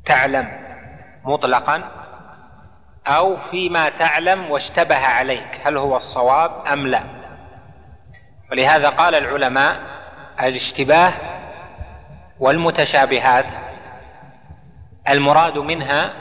تعلم 0.04 0.48
مطلقا 1.24 1.90
أو 3.06 3.36
فيما 3.36 3.88
تعلم 3.88 4.50
واشتبه 4.50 4.96
عليك 4.96 5.60
هل 5.62 5.76
هو 5.76 5.96
الصواب 5.96 6.66
أم 6.72 6.86
لا. 6.86 7.25
ولهذا 8.50 8.88
قال 8.88 9.14
العلماء 9.14 9.80
الاشتباه 10.40 11.12
والمتشابهات 12.40 13.46
المراد 15.08 15.58
منها 15.58 16.12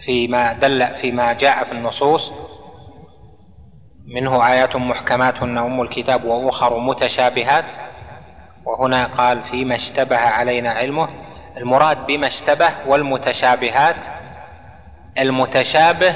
فيما 0.00 0.52
دل 0.52 0.86
فيما 0.94 1.32
جاء 1.32 1.64
في 1.64 1.72
النصوص 1.72 2.32
منه 4.06 4.48
آيات 4.52 4.76
محكمات 4.76 5.42
هن 5.42 5.58
أم 5.58 5.80
الكتاب 5.80 6.24
وأخر 6.24 6.78
متشابهات 6.78 7.64
وهنا 8.64 9.04
قال 9.04 9.42
فيما 9.44 9.74
اشتبه 9.74 10.18
علينا 10.18 10.70
علمه 10.70 11.08
المراد 11.56 12.06
بما 12.06 12.26
اشتبه 12.26 12.70
والمتشابهات 12.86 14.06
المتشابه 15.18 16.14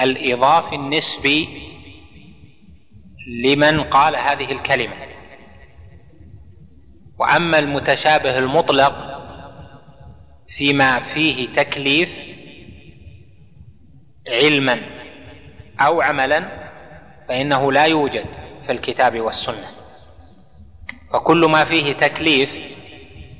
الإضافي 0.00 0.74
النسبي 0.76 1.73
لمن 3.26 3.80
قال 3.80 4.16
هذه 4.16 4.52
الكلمة. 4.52 4.94
وأما 7.18 7.58
المتشابه 7.58 8.38
المطلق 8.38 8.94
فيما 10.48 11.00
فيه 11.00 11.48
تكليف 11.48 12.18
علما 14.28 14.80
أو 15.80 16.00
عملا 16.00 16.44
فإنه 17.28 17.72
لا 17.72 17.84
يوجد 17.84 18.24
في 18.66 18.72
الكتاب 18.72 19.20
والسنة. 19.20 19.66
فكل 21.12 21.46
ما 21.46 21.64
فيه 21.64 21.92
تكليف 21.92 22.50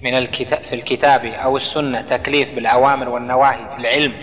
من 0.02 0.14
الكتاب 0.14 0.62
في 0.64 0.74
الكتاب 0.74 1.24
أو 1.24 1.56
السنة 1.56 2.00
تكليف 2.00 2.54
بالأوامر 2.54 3.08
والنواهي 3.08 3.76
في 3.76 3.80
العلم 3.80 4.14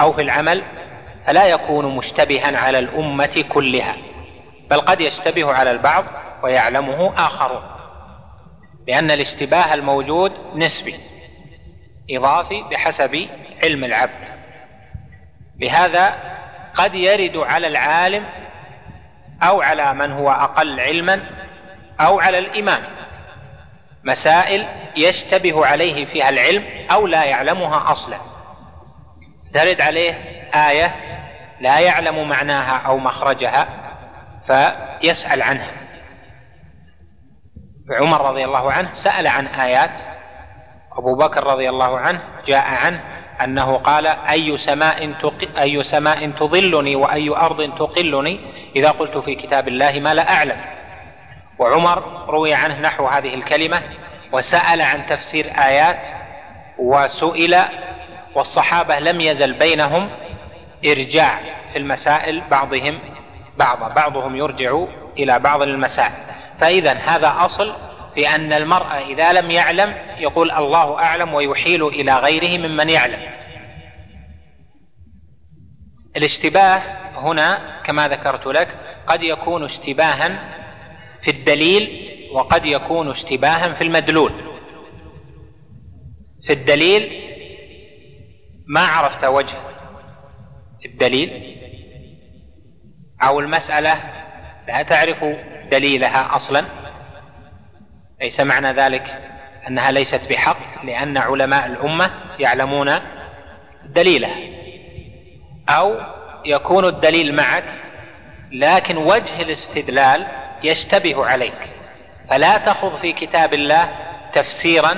أو 0.00 0.12
في 0.12 0.22
العمل 0.22 0.62
فلا 1.26 1.46
يكون 1.46 1.96
مشتبها 1.96 2.58
على 2.58 2.78
الأمة 2.78 3.44
كلها. 3.48 3.96
بل 4.72 4.80
قد 4.80 5.00
يشتبه 5.00 5.52
على 5.52 5.70
البعض 5.70 6.04
ويعلمه 6.42 7.12
اخرون 7.16 7.62
لأن 8.88 9.10
الاشتباه 9.10 9.74
الموجود 9.74 10.32
نسبي 10.54 11.00
إضافي 12.10 12.62
بحسب 12.62 13.28
علم 13.64 13.84
العبد. 13.84 14.28
لهذا 15.58 16.14
قد 16.74 16.94
يرد 16.94 17.36
على 17.36 17.66
العالم 17.66 18.24
أو 19.42 19.62
على 19.62 19.94
من 19.94 20.12
هو 20.12 20.30
أقل 20.30 20.80
علما 20.80 21.20
أو 22.00 22.20
على 22.20 22.38
الإمام 22.38 22.82
مسائل 24.04 24.66
يشتبه 24.96 25.66
عليه 25.66 26.04
فيها 26.04 26.28
العلم 26.28 26.64
أو 26.90 27.06
لا 27.06 27.24
يعلمها 27.24 27.92
أصلا. 27.92 28.16
ترد 29.54 29.80
عليه 29.80 30.12
آية 30.54 30.94
لا 31.60 31.80
يعلم 31.80 32.28
معناها 32.28 32.76
أو 32.76 32.98
مخرجها 32.98 33.81
فيسأل 34.46 35.42
عنها. 35.42 35.70
عمر 37.90 38.30
رضي 38.30 38.44
الله 38.44 38.72
عنه 38.72 38.92
سأل 38.92 39.26
عن 39.26 39.46
آيات. 39.46 40.00
أبو 40.92 41.14
بكر 41.14 41.46
رضي 41.46 41.68
الله 41.68 41.98
عنه 41.98 42.22
جاء 42.46 42.74
عنه 42.74 43.00
أنه 43.44 43.76
قال 43.76 44.06
أي 44.06 44.56
سماء 44.56 45.14
أي 45.58 45.82
سماء 45.82 46.30
تظلني 46.30 46.96
وأي 46.96 47.30
أرض 47.30 47.74
تقلني؟ 47.78 48.40
إذا 48.76 48.90
قلت 48.90 49.18
في 49.18 49.34
كتاب 49.34 49.68
الله 49.68 50.00
ما 50.00 50.14
لا 50.14 50.32
أعلم. 50.32 50.60
وعمر 51.58 52.26
روي 52.28 52.54
عنه 52.54 52.80
نحو 52.80 53.06
هذه 53.06 53.34
الكلمة 53.34 53.82
وسأل 54.32 54.82
عن 54.82 55.06
تفسير 55.06 55.46
آيات 55.58 56.08
وسئل 56.78 57.58
والصحابة 58.34 58.98
لم 58.98 59.20
يزل 59.20 59.52
بينهم 59.52 60.10
إرجاع 60.86 61.40
في 61.72 61.78
المسائل 61.78 62.42
بعضهم 62.50 62.98
بعضا 63.58 63.88
بعضهم 63.88 64.36
يرجع 64.36 64.84
إلى 65.18 65.38
بعض 65.38 65.62
المسائل 65.62 66.12
فاذا 66.60 66.92
هذا 66.92 67.34
أصل 67.38 67.74
في 68.14 68.34
أن 68.34 68.52
المرء 68.52 68.86
إذا 68.86 69.32
لم 69.32 69.50
يعلم 69.50 69.94
يقول 70.18 70.50
الله 70.50 70.98
أعلم 70.98 71.34
ويحيل 71.34 71.86
إلى 71.86 72.18
غيره 72.18 72.68
ممن 72.68 72.90
يعلم. 72.90 73.18
الاشتباه 76.16 76.82
هنا 77.14 77.80
كما 77.84 78.08
ذكرت 78.08 78.46
لك 78.46 78.68
قد 79.06 79.22
يكون 79.22 79.64
اشتباها 79.64 80.38
في 81.22 81.30
الدليل 81.30 82.08
وقد 82.34 82.66
يكون 82.66 83.10
اشتباها 83.10 83.74
في 83.74 83.84
المدلول. 83.84 84.32
في 86.42 86.52
الدليل 86.52 87.22
ما 88.66 88.80
عرفت 88.80 89.24
وجه 89.24 89.56
الدليل؟ 90.84 91.51
أو 93.22 93.40
المسألة 93.40 94.00
لا 94.68 94.82
تعرف 94.82 95.24
دليلها 95.70 96.36
أصلا. 96.36 96.64
ليس 98.20 98.40
معنى 98.40 98.72
ذلك 98.72 99.18
أنها 99.68 99.90
ليست 99.90 100.28
بحق 100.30 100.84
لأن 100.84 101.18
علماء 101.18 101.66
الأمة 101.66 102.10
يعلمون 102.38 102.92
دليلها. 103.84 104.36
أو 105.68 105.96
يكون 106.44 106.84
الدليل 106.84 107.34
معك 107.34 107.64
لكن 108.52 108.96
وجه 108.96 109.42
الاستدلال 109.42 110.26
يشتبه 110.64 111.26
عليك. 111.26 111.70
فلا 112.30 112.58
تخض 112.58 112.96
في 112.96 113.12
كتاب 113.12 113.54
الله 113.54 113.88
تفسيرا 114.32 114.96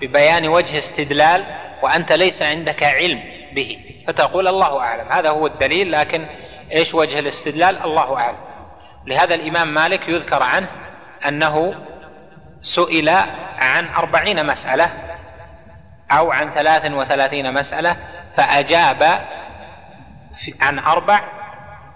ببيان 0.00 0.48
وجه 0.48 0.78
استدلال 0.78 1.44
وأنت 1.82 2.12
ليس 2.12 2.42
عندك 2.42 2.82
علم 2.82 3.20
به. 3.52 3.78
فتقول 4.06 4.48
الله 4.48 4.80
أعلم. 4.80 5.12
هذا 5.12 5.28
هو 5.28 5.46
الدليل 5.46 5.92
لكن 5.92 6.26
إيش 6.72 6.94
وجه 6.94 7.18
الاستدلال؟ 7.18 7.82
الله 7.84 8.16
أعلم. 8.16 8.36
لهذا 9.06 9.34
الإمام 9.34 9.74
مالك 9.74 10.08
يذكر 10.08 10.42
عنه 10.42 10.68
أنه 11.28 11.74
سئل 12.62 13.08
عن 13.58 13.88
أربعين 13.96 14.46
مسألة 14.46 14.90
أو 16.10 16.32
عن 16.32 16.50
ثلاث 16.50 16.90
وثلاثين 16.90 17.54
مسألة 17.54 17.96
فأجاب 18.36 19.20
عن 20.60 20.78
أربع 20.78 21.20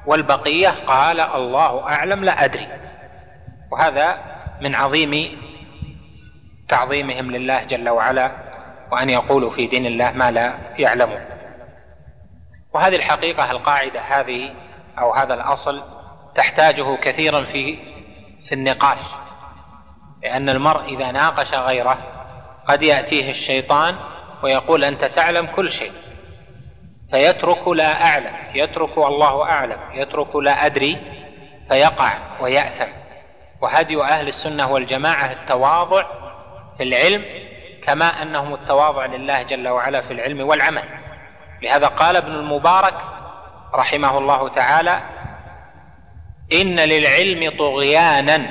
والبقية 0.07 0.69
قال 0.87 1.21
الله 1.21 1.89
أعلم 1.89 2.25
لا 2.25 2.45
أدري. 2.45 2.69
وهذا 3.71 4.19
من 4.61 4.75
عظيم 4.75 5.43
تعظيمهم 6.69 7.31
لله 7.31 7.65
جل 7.65 7.89
وعلا 7.89 8.33
وأن 8.93 9.11
يقولوا 9.11 9.51
في 9.51 9.67
دين 9.67 9.87
الله 9.87 10.13
ما 10.13 10.31
لا 10.31 10.55
يعلمون. 10.79 11.21
وهذه 12.73 12.97
الحقيقة 12.97 13.51
القاعدة 13.51 14.01
هذه 14.01 14.55
أو 14.99 15.13
هذا 15.13 15.35
الأصل 15.35 15.83
تحتاجه 16.35 16.97
كثيرا 16.97 17.45
في 17.45 17.79
في 18.45 18.53
النقاش 18.53 19.07
لأن 20.23 20.49
المرء 20.49 20.85
إذا 20.85 21.11
ناقش 21.11 21.55
غيره 21.55 21.99
قد 22.69 22.83
يأتيه 22.83 23.31
الشيطان 23.31 23.97
ويقول 24.43 24.85
أنت 24.85 25.05
تعلم 25.05 25.47
كل 25.47 25.73
شيء 25.73 25.93
فيترك 27.13 27.69
لا 27.69 28.07
أعلم 28.07 28.35
يترك 28.55 28.99
الله 28.99 29.43
أعلم 29.43 29.79
يترك 29.93 30.37
لا 30.37 30.67
أدري 30.67 30.97
فيقع 31.69 32.13
ويأثم. 32.41 32.93
وهدي 33.61 34.03
أهل 34.03 34.29
السنة 34.29 34.73
والجماعة 34.73 35.33
التواضع 35.33 36.05
في 36.77 36.83
العلم 36.83 37.25
كما 37.87 38.23
أنهم 38.23 38.55
التواضع 38.55 39.07
لله 39.07 39.43
جل 39.43 39.69
وعلا 39.69 40.01
في 40.01 40.13
العلم 40.13 40.41
والعمل. 40.41 40.85
لهذا 41.63 41.87
قال 41.87 42.17
ابن 42.17 42.33
المبارك 42.33 42.95
رحمه 43.75 44.19
الله 44.19 44.49
تعالى 44.49 45.01
إن 46.53 46.77
للعلم 46.81 47.53
طغيانا 47.59 48.47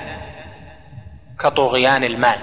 كطغيان 1.40 2.04
المال. 2.04 2.40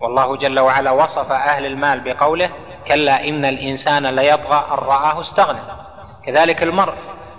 والله 0.00 0.36
جل 0.36 0.60
وعلا 0.60 0.90
وصف 0.90 1.32
أهل 1.32 1.66
المال 1.66 2.00
بقوله 2.00 2.50
كلا 2.88 3.28
إن 3.28 3.44
الإنسان 3.44 4.06
ليطغى 4.06 4.66
أن 4.70 4.78
رآه 4.78 5.20
استغنى. 5.20 5.58
كذلك 6.26 6.62
المرء 6.62 6.94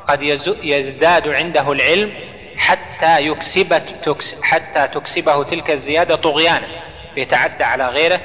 قد 0.07 0.21
يزداد 0.63 1.27
عنده 1.27 1.71
العلم 1.71 2.13
حتى 2.57 3.27
يكسبت 3.27 4.17
حتى 4.41 4.87
تكسبه 4.87 5.43
تلك 5.43 5.71
الزيادة 5.71 6.15
طغيانا 6.15 6.67
يتعدى 7.17 7.63
على 7.63 7.87
غيره 7.87 8.19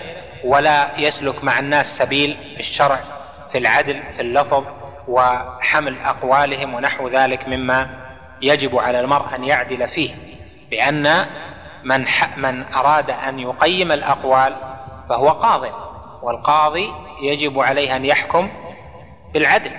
ولا 0.45 0.89
يسلك 0.99 1.45
مع 1.45 1.59
الناس 1.59 1.97
سبيل 1.97 2.37
الشرع 2.59 3.01
في 3.53 3.59
العدل 3.59 4.03
في 4.17 4.23
اللفظ 4.23 4.65
وحمل 5.09 5.99
أقوالهم 6.05 6.75
ونحو 6.75 7.09
ذلك 7.09 7.49
مما 7.49 7.91
يجب 8.43 8.79
على 8.79 9.01
المرء 9.01 9.35
أن 9.35 9.45
يعدل 9.45 9.89
فيه 9.89 10.15
لأن 10.73 11.27
من 11.85 12.05
من 12.37 12.65
أراد 12.75 13.11
أن 13.11 13.39
يقيم 13.39 13.93
الأقوال 13.93 14.57
فهو 15.09 15.29
قاض 15.29 15.63
والقاضي 16.23 16.93
يجب 17.23 17.61
عليه 17.61 17.97
أن 17.97 18.05
يحكم 18.05 18.49
بالعدل 19.35 19.71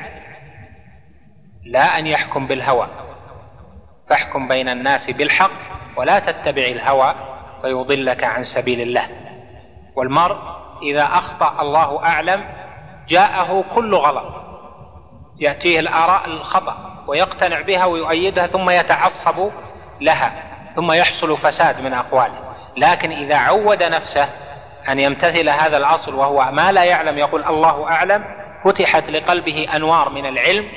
لا 1.66 2.00
أن 2.00 2.08
يحكم 2.08 2.48
بالهوى. 2.48 2.88
فاحكم 4.08 4.48
بين 4.48 4.70
الناس 4.70 5.10
بالحق 5.10 5.52
ولا 5.98 6.20
تتبع 6.20 6.62
الهوى 6.62 7.16
فيضلك 7.62 8.24
عن 8.24 8.46
سبيل 8.46 8.82
الله. 8.82 9.08
والمرء 9.96 10.38
إذا 10.82 11.04
أخطأ 11.04 11.62
الله 11.62 12.04
أعلم 12.04 12.46
جاءه 13.08 13.64
كل 13.76 13.96
غلط. 13.96 14.43
يأتيه 15.40 15.80
الآراء 15.80 16.26
الخطا 16.26 17.04
ويقتنع 17.08 17.62
بها 17.62 17.86
ويؤيدها 17.86 18.48
ثم 18.48 18.70
يتعصب 18.70 19.52
لها 20.02 20.34
ثم 20.76 20.92
يحصل 20.92 21.38
فساد 21.38 21.86
من 21.86 21.94
أقواله. 21.94 22.54
لكن 22.78 23.12
إذا 23.12 23.38
عود 23.38 23.84
نفسه 23.84 24.30
أن 24.90 25.00
يمتثل 25.00 25.50
هذا 25.50 25.78
الاصل 25.78 26.16
وهو 26.16 26.52
ما 26.52 26.72
لا 26.72 26.84
يعلم 26.84 27.18
يقول 27.18 27.44
الله 27.44 27.88
أعلم 27.88 28.24
فتحت 28.66 29.10
لقلبه 29.10 29.68
أنوار 29.76 30.10
من 30.10 30.26
العلم 30.26 30.68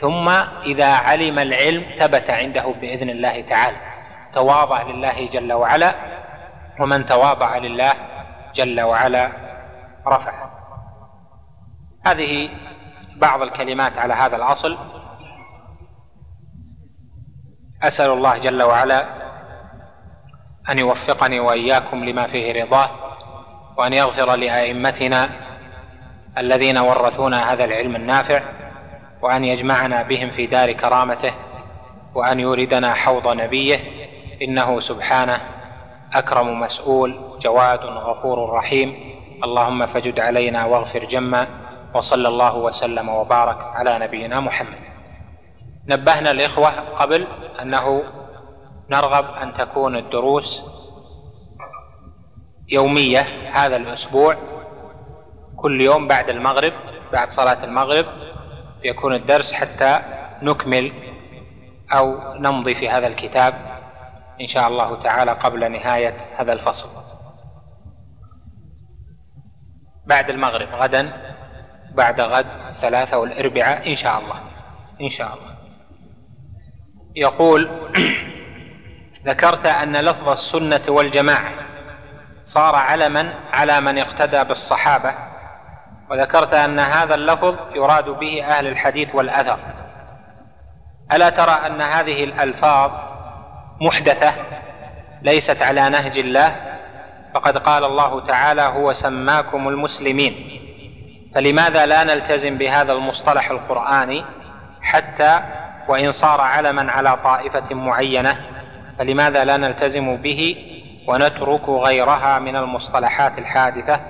ثم 0.00 0.28
إذا 0.64 0.94
علم 0.94 1.38
العلم 1.38 1.84
ثبت 1.98 2.30
عنده 2.30 2.74
بإذن 2.80 3.10
الله 3.10 3.40
تعالى. 3.40 3.76
تواضع 4.34 4.82
لله 4.82 5.28
جل 5.32 5.52
وعلا 5.52 5.94
ومن 6.80 7.06
تواضع 7.06 7.56
لله 7.56 7.92
جل 8.54 8.80
وعلا 8.80 9.32
رفعه. 10.06 10.50
هذه 12.06 12.48
بعض 13.18 13.42
الكلمات 13.42 13.98
على 13.98 14.14
هذا 14.14 14.36
الأصل. 14.36 14.76
أسأل 17.82 18.10
الله 18.10 18.38
جل 18.38 18.62
وعلا 18.62 19.06
أن 20.70 20.78
يوفقني 20.78 21.40
وإياكم 21.40 22.04
لما 22.04 22.26
فيه 22.26 22.64
رضاه 22.64 22.90
وأن 23.76 23.92
يغفر 23.92 24.36
لأئمتنا 24.36 25.30
الذين 26.38 26.78
ورثونا 26.78 27.52
هذا 27.52 27.64
العلم 27.64 27.96
النافع 27.96 28.42
وأن 29.22 29.44
يجمعنا 29.44 30.02
بهم 30.02 30.30
في 30.30 30.46
دار 30.46 30.72
كرامته 30.72 31.32
وأن 32.14 32.40
يوردنا 32.40 32.94
حوض 32.94 33.28
نبيه 33.28 33.80
إنه 34.42 34.80
سبحانه 34.80 35.40
أكرم 36.14 36.60
مسؤول 36.60 37.38
جواد 37.40 37.80
غفور 37.80 38.50
رحيم. 38.52 39.16
اللهم 39.44 39.86
فجد 39.86 40.20
علينا 40.20 40.64
واغفر 40.64 41.04
جما. 41.04 41.65
وصلى 41.96 42.28
الله 42.28 42.56
وسلم 42.56 43.08
وبارك 43.08 43.58
على 43.60 43.98
نبينا 43.98 44.40
محمد. 44.40 44.78
نبهنا 45.88 46.30
الإخوة 46.30 46.70
قبل 46.70 47.26
أنه 47.62 48.02
نرغب 48.90 49.24
أن 49.34 49.54
تكون 49.54 49.96
الدروس 49.96 50.64
يومية 52.68 53.20
هذا 53.52 53.76
الأسبوع. 53.76 54.36
كل 55.56 55.80
يوم 55.80 56.08
بعد 56.08 56.28
المغرب 56.28 56.72
بعد 57.12 57.30
صلاة 57.30 57.64
المغرب 57.64 58.06
يكون 58.84 59.14
الدرس 59.14 59.52
حتى 59.52 60.00
نكمل 60.42 60.92
أو 61.92 62.34
نمضي 62.34 62.74
في 62.74 62.88
هذا 62.88 63.06
الكتاب 63.06 63.54
إن 64.40 64.46
شاء 64.46 64.68
الله 64.68 65.02
تعالى 65.02 65.32
قبل 65.32 65.72
نهاية 65.72 66.16
هذا 66.36 66.52
الفصل. 66.52 66.88
بعد 70.06 70.30
المغرب 70.30 70.68
غدا 70.68 71.35
بعد 71.96 72.20
غد 72.20 72.46
الثلاثة 72.68 73.18
والأربعاء 73.18 73.90
إن 73.90 73.96
شاء 73.96 74.18
الله. 74.18 74.40
إن 75.00 75.08
شاء 75.08 75.34
الله. 75.34 75.56
يقول 77.16 77.70
ذكرت 79.26 79.66
أن 79.66 79.96
لفظ 79.96 80.28
السنة 80.28 80.82
والجماعة 80.88 81.52
صار 82.42 82.74
علما 82.74 83.34
على 83.52 83.80
من 83.80 83.98
اقتدى 83.98 84.44
بالصحابة 84.44 85.14
وذكرت 86.10 86.54
أن 86.54 86.78
هذا 86.78 87.14
اللفظ 87.14 87.54
يراد 87.74 88.04
به 88.04 88.44
أهل 88.44 88.66
الحديث 88.66 89.14
والأثر. 89.14 89.58
ألا 91.12 91.30
ترى 91.30 91.50
أن 91.66 91.80
هذه 91.80 92.24
الألفاظ 92.24 92.90
محدثة 93.80 94.32
ليست 95.22 95.62
على 95.62 95.88
نهج 95.88 96.18
الله؟ 96.18 96.56
فقد 97.34 97.58
قال 97.58 97.84
الله 97.84 98.26
تعالى 98.26 98.62
هو 98.62 98.92
سماكم 98.92 99.68
المسلمين. 99.68 100.65
فلماذا 101.36 101.86
لا 101.86 102.04
نلتزم 102.04 102.58
بهذا 102.58 102.92
المصطلح 102.92 103.50
القرآني 103.50 104.24
حتى 104.82 105.40
وإن 105.88 106.12
صار 106.12 106.40
علما 106.40 106.92
على 106.92 107.16
طائفة 107.24 107.74
معينة؟ 107.74 108.36
فلماذا 108.98 109.44
لا 109.44 109.56
نلتزم 109.56 110.16
به 110.16 110.56
ونترك 111.08 111.68
غيرها 111.68 112.38
من 112.38 112.56
المصطلحات 112.56 113.38
الحادثة؟ 113.38 114.00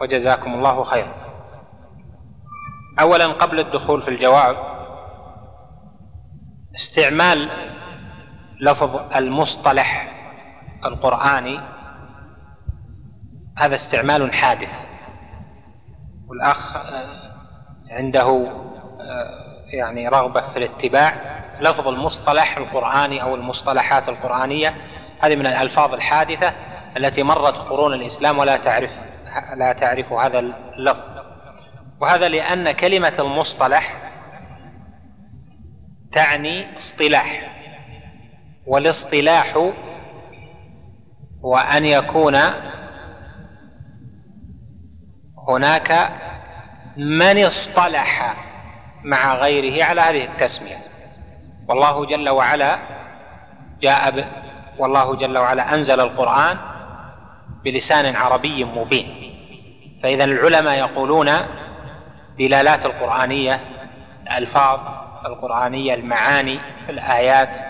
وجزاكم 0.00 0.54
الله 0.54 0.84
خيرا 0.84 1.14
اولا 3.00 3.26
قبل 3.26 3.60
الدخول 3.60 4.02
في 4.02 4.08
الجواب 4.08 4.56
استعمال 6.74 7.48
لفظ 8.60 9.00
المصطلح 9.16 10.08
القرآني 10.84 11.60
هذا 13.58 13.74
استعمال 13.74 14.34
حادث. 14.34 14.89
والأخ 16.30 16.76
عنده 17.90 18.46
يعني 19.72 20.08
رغبة 20.08 20.40
في 20.40 20.58
الاتباع. 20.58 21.14
لفظ 21.60 21.88
المصطلح 21.88 22.56
القرآني 22.56 23.22
أو 23.22 23.34
المصطلحات 23.34 24.08
القرآنية 24.08 24.74
هذه 25.20 25.36
من 25.36 25.46
الألفاظ 25.46 25.94
الحادثة 25.94 26.52
التي 26.96 27.22
مرت 27.22 27.54
قرون 27.54 27.94
الإسلام 27.94 28.38
ولا 28.38 28.56
تعرف 28.56 28.90
لا 29.56 29.72
تعرف 29.72 30.12
هذا 30.12 30.38
اللفظ. 30.38 31.02
وهذا 32.00 32.28
لأن 32.28 32.70
كلمة 32.70 33.12
المصطلح 33.18 33.94
تعني 36.12 36.76
اصطلاح. 36.76 37.56
والاصطلاح 38.66 39.56
هو 41.44 41.56
أن 41.56 41.84
يكون 41.84 42.36
هناك 45.48 46.10
من 46.96 47.44
اصطلح 47.44 48.36
مع 49.02 49.34
غيره 49.34 49.84
على 49.84 50.00
هذه 50.00 50.24
التسمية. 50.24 50.76
والله 51.68 52.06
جل 52.06 52.28
وعلا 52.28 52.78
جاء 53.80 54.10
ب... 54.10 54.24
والله 54.78 55.16
جل 55.16 55.38
وعلا 55.38 55.74
أنزل 55.74 56.00
القرآن 56.00 56.58
بلسان 57.64 58.16
عربي 58.16 58.64
مبين. 58.64 59.36
فإذا 60.02 60.24
العلماء 60.24 60.78
يقولون 60.78 61.30
دلالات 62.38 62.86
القرآنية 62.86 63.60
الألفاظ 64.22 64.80
القرآنية 65.26 65.94
المعاني 65.94 66.58
الآيات 66.88 67.60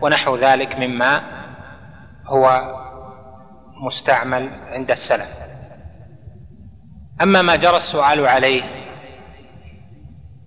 ونحو 0.00 0.36
ذلك 0.36 0.78
مما 0.78 1.22
هو 2.26 2.74
مستعمل 3.80 4.50
عند 4.70 4.90
السلف. 4.90 5.47
أما 7.22 7.42
ما 7.42 7.56
جرى 7.56 7.76
السؤال 7.76 8.26
عليه 8.26 8.62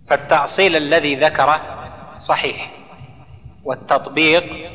فالتأصيل 0.08 0.76
الذي 0.76 1.16
ذكره 1.16 1.62
صحيح 2.18 2.72
والتطبيق 3.64 4.72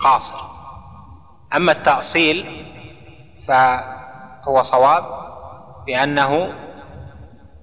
قاصر. 0.00 0.40
أما 1.56 1.72
التأصيل 1.72 2.64
فهو 3.48 4.62
صواب 4.62 5.04
بانه 5.86 6.54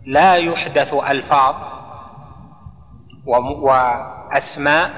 لا 0.05 0.35
يحدث 0.35 0.93
ألفاظ 0.93 1.55
وأسماء 3.61 4.89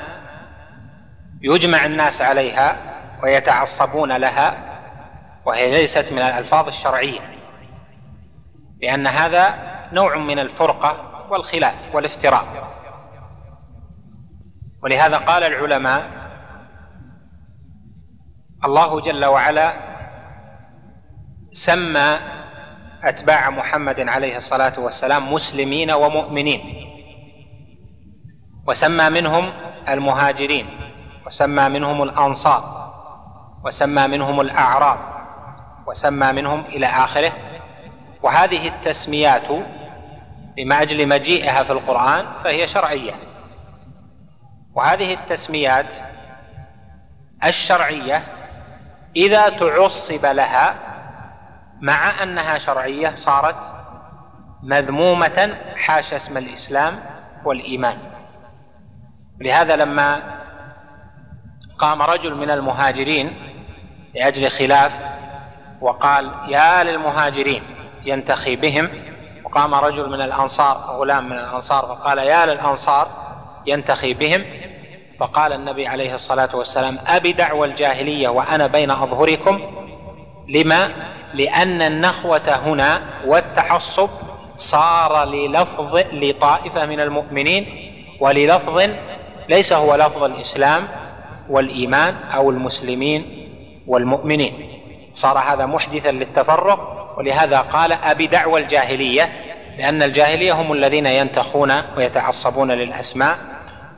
يجمع 1.41 1.85
الناس 1.85 2.21
عليها 2.21 2.77
ويتعصبون 3.23 4.11
لها 4.11 4.57
وهي 5.45 5.71
ليست 5.71 6.11
من 6.11 6.19
الألفاظ 6.19 6.67
الشرعية. 6.67 7.38
لأن 8.81 9.07
هذا 9.07 9.55
نوع 9.93 10.17
من 10.17 10.39
الفرقة 10.39 10.95
والخلاف 11.29 11.75
والافتراء. 11.93 12.69
ولهذا 14.83 15.17
قال 15.17 15.43
العلماء 15.43 16.09
الله 18.65 19.01
جل 19.01 19.25
وعلا 19.25 19.73
سمى 21.51 22.17
أتباع 23.03 23.49
محمد 23.49 23.99
عليه 23.99 24.37
الصلاة 24.37 24.79
والسلام 24.79 25.33
مسلمين 25.33 25.91
ومؤمنين 25.91 26.89
وسمى 28.67 29.09
منهم 29.09 29.53
المهاجرين 29.89 30.67
وسمى 31.27 31.69
منهم 31.69 32.03
الأنصار 32.03 32.89
وسمى 33.65 34.07
منهم 34.07 34.41
الأعراب 34.41 34.99
وسمى 35.87 36.31
منهم 36.31 36.59
إلى 36.59 36.85
آخره. 36.85 37.31
وهذه 38.23 38.67
التسميات 38.67 39.51
من 40.57 40.71
أجل 40.71 41.07
مجيئها 41.07 41.63
في 41.63 41.71
القرآن 41.71 42.25
فهي 42.43 42.67
شرعية. 42.67 43.13
وهذه 44.75 45.13
التسميات 45.13 45.95
الشرعية 47.45 48.23
إذا 49.15 49.49
تعصب 49.49 50.25
لها 50.25 50.75
مع 51.81 52.23
أنها 52.23 52.57
شرعية 52.57 53.15
صارت 53.15 53.75
مذمومة 54.63 55.57
حاشا 55.75 56.15
اسم 56.15 56.37
الإسلام 56.37 56.99
والإيمان. 57.45 57.97
لهذا 59.39 59.75
لما 59.75 60.21
قام 61.77 62.01
رجل 62.01 62.35
من 62.35 62.51
المهاجرين 62.51 63.33
لأجل 64.15 64.49
خلاف 64.49 64.91
وقال 65.81 66.31
يا 66.47 66.83
للمهاجرين 66.83 67.78
ينتخي 68.09 68.55
بهم. 68.55 68.89
وقام 69.43 69.75
رجل 69.75 70.09
من 70.09 70.21
الأنصار 70.21 70.77
غلام 70.77 71.25
من 71.25 71.37
الأنصار 71.37 71.85
فقال 71.85 72.17
يا 72.17 72.45
للأنصار 72.45 73.07
ينتخي 73.65 74.13
بهم. 74.13 74.45
فقال 75.19 75.53
النبي 75.53 75.87
عليه 75.87 76.13
الصلاة 76.13 76.55
والسلام 76.55 76.97
أبي 77.07 77.31
دعوى 77.31 77.67
الجاهلية 77.67 78.29
وأنا 78.29 78.67
بين 78.67 78.91
أظهركم. 78.91 79.61
لما؟ 80.47 80.89
لأن 81.33 81.81
النخوة 81.81 82.49
هنا 82.49 83.01
والتعصب 83.25 84.09
صار 84.57 85.25
للفظ 85.25 86.03
لطائفة 86.13 86.85
من 86.85 86.99
المؤمنين 86.99 87.91
وللفظ 88.19 88.89
ليس 89.49 89.73
هو 89.73 89.95
لفظ 89.95 90.23
الإسلام 90.23 90.87
والإيمان 91.49 92.15
أو 92.35 92.49
المسلمين 92.49 93.25
والمؤمنين. 93.87 94.53
صار 95.13 95.37
هذا 95.37 95.65
محدثا 95.65 96.11
للتفرق. 96.11 96.98
ولهذا 97.19 97.59
قال 97.61 97.91
أبي 97.91 98.27
دعوى 98.27 98.61
الجاهلية 98.61 99.29
لأن 99.77 100.03
الجاهلية 100.03 100.53
هم 100.53 100.73
الذين 100.73 101.05
ينتخون 101.05 101.71
ويتعصبون 101.97 102.71
للأسماء 102.71 103.37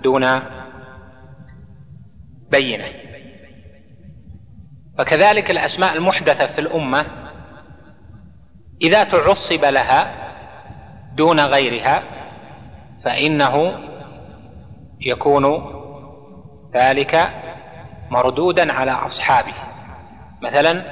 دون 0.04 0.42
بينة. 2.52 2.86
فكذلك 4.98 5.52
الأسماء 5.52 5.96
المحدثة 5.96 6.46
في 6.46 6.62
الأمة 6.62 7.06
إذا 8.82 9.04
تعصب 9.04 9.66
لها 9.66 10.14
دون 11.16 11.40
غيرها 11.40 12.04
فإنه 13.04 13.74
يكون 15.02 15.46
ذلك 16.74 17.30
مردودا 18.10 18.74
على 18.74 18.92
أصحابه. 18.92 19.54
مثلا 20.42 20.84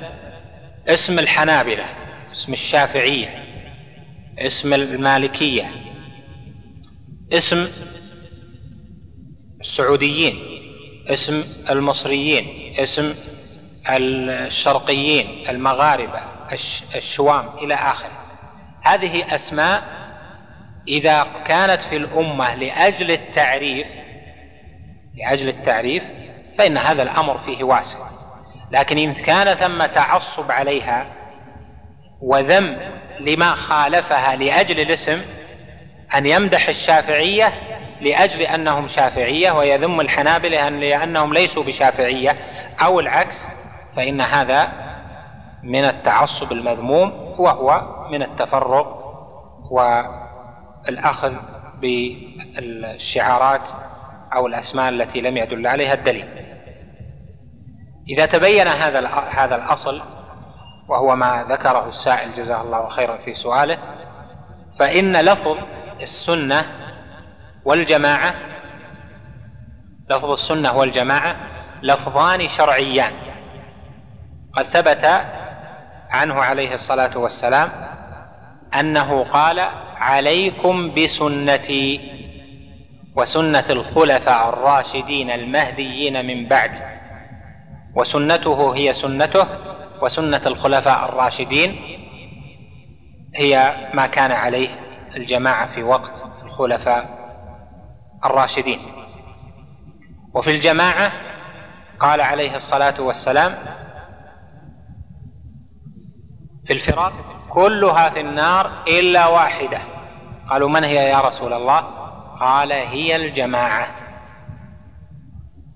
اسم 0.88 1.20
الحنابلة. 1.20 1.86
اسم 2.40 2.54
الشافعية 2.54 3.44
اسم 4.40 4.74
المالكية 4.74 5.72
اسم 7.34 7.68
السعوديين 9.62 10.40
اسم 11.08 11.44
المصريين 11.70 12.76
اسم 12.80 13.14
الشرقيين 13.90 15.50
المغاربة 15.50 16.20
الشوام 16.96 17.58
إلى 17.58 17.74
آخره. 17.74 18.26
هذه 18.82 19.36
أسماء 19.36 19.84
إذا 20.88 21.28
كانت 21.46 21.82
في 21.82 21.98
الأمة 21.98 22.56
لأجل 22.56 23.12
التعريف 23.12 23.88
لأجل 25.16 25.48
التعريف 25.48 26.04
فإن 26.58 26.78
هذا 26.78 27.04
الأمر 27.04 27.38
فيه 27.38 27.64
واسع. 27.64 28.00
لكن 28.72 28.98
إن 28.98 29.14
كان 29.14 29.58
ثم 29.58 29.86
تعصب 29.86 30.52
عليها 30.52 31.19
وذم 32.22 32.78
لما 33.20 33.56
خالفها 33.56 34.36
لأجل 34.36 34.80
الاسم 34.80 35.22
أن 36.16 36.26
يمدح 36.26 36.70
الشافعية 36.70 37.54
لأجل 38.02 38.42
أنهم 38.42 38.88
شافعية 38.88 39.52
ويذم 39.52 40.02
الحنابلة 40.02 40.70
لأنهم 40.70 41.34
ليسوا 41.34 41.64
بشافعية 41.64 42.36
أو 42.84 43.00
العكس 43.00 43.48
فإن 43.96 44.22
هذا 44.22 44.70
من 45.64 45.86
التعصب 45.86 46.52
المذموم 46.52 47.36
وهو 47.38 47.82
من 48.12 48.22
التفرق 48.22 49.00
والأخذ 49.72 51.34
بالشعارات 51.82 53.70
أو 54.34 54.48
الأسماء 54.48 54.90
التي 54.90 55.22
لم 55.22 55.38
يدل 55.38 55.68
عليها 55.68 55.94
الدليل. 55.94 56.26
إذا 58.10 58.26
تبين 58.26 58.68
هذا 58.68 59.08
هذا 59.08 59.56
الأصل 59.56 60.02
وهو 60.90 61.16
ما 61.16 61.46
ذكره 61.50 61.90
السائل 61.90 62.34
جزاه 62.34 62.62
الله 62.62 62.90
خيرا 62.90 63.18
في 63.18 63.34
سؤاله 63.34 63.78
فإن 64.80 65.18
لفظ 65.18 65.58
السنة 66.02 66.66
والجماعة 67.66 68.34
لفظ 70.10 70.32
السنة 70.32 70.78
والجماعة 70.78 71.36
لفظان 71.82 72.48
شرعيان. 72.48 73.12
قد 74.54 74.64
ثبت 74.64 75.06
عنه 76.10 76.34
عليه 76.34 76.74
الصلاة 76.74 77.18
والسلام 77.18 77.70
أنه 78.80 79.24
قال 79.24 79.60
عليكم 79.96 80.96
بسنتي 80.96 82.02
وسنة 83.16 83.66
الخلفاء 83.70 84.50
الراشدين 84.50 85.32
المهديين 85.32 86.26
من 86.26 86.48
بعدي 86.48 86.80
وسنته 87.96 88.76
هي 88.76 88.94
سنته 88.94 89.48
وسنة 90.02 90.42
الخلفاء 90.46 91.10
الراشدين 91.10 91.76
هي 93.36 93.76
ما 93.94 94.08
كان 94.08 94.32
عليه 94.32 94.70
الجماعة 95.16 95.74
في 95.76 95.84
وقت 95.84 96.12
الخلفاء 96.44 97.20
الراشدين. 98.26 98.80
وفي 100.34 100.52
الجماعة 100.56 101.12
قال 102.00 102.22
عليه 102.22 102.56
الصلاة 102.56 103.02
والسلام 103.02 103.56
في 106.66 106.74
الفراق 106.74 107.14
كلها 107.50 108.10
في 108.10 108.20
النار 108.20 108.84
إلا 108.88 109.28
واحدة. 109.28 109.82
قالوا 110.50 110.70
من 110.70 110.84
هي 110.84 111.10
يا 111.10 111.20
رسول 111.20 111.54
الله؟ 111.54 111.80
قال 112.40 112.72
هي 112.72 113.16
الجماعة. 113.16 113.99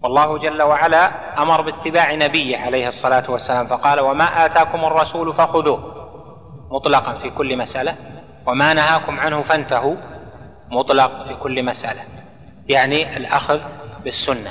والله 0.03 0.37
جل 0.37 0.61
وعلا 0.61 1.11
أمر 1.41 1.61
باتباع 1.61 2.15
نبيه 2.15 2.57
عليه 2.57 2.87
الصلاة 2.87 3.31
والسلام 3.31 3.67
فقال 3.67 3.99
وما 3.99 4.45
آتاكم 4.45 4.85
الرسول 4.85 5.33
فخذوه. 5.33 6.03
مطلقا 6.71 7.19
في 7.19 7.29
كل 7.29 7.57
مسألة. 7.57 7.95
وما 8.45 8.73
نهاكم 8.73 9.19
عنه 9.19 9.43
فانتهوا. 9.43 9.95
مطلق 10.71 11.27
في 11.27 11.35
كل 11.35 11.65
مسألة. 11.65 12.01
يعني 12.69 13.17
الأخذ 13.17 13.59
بالسنة. 14.03 14.49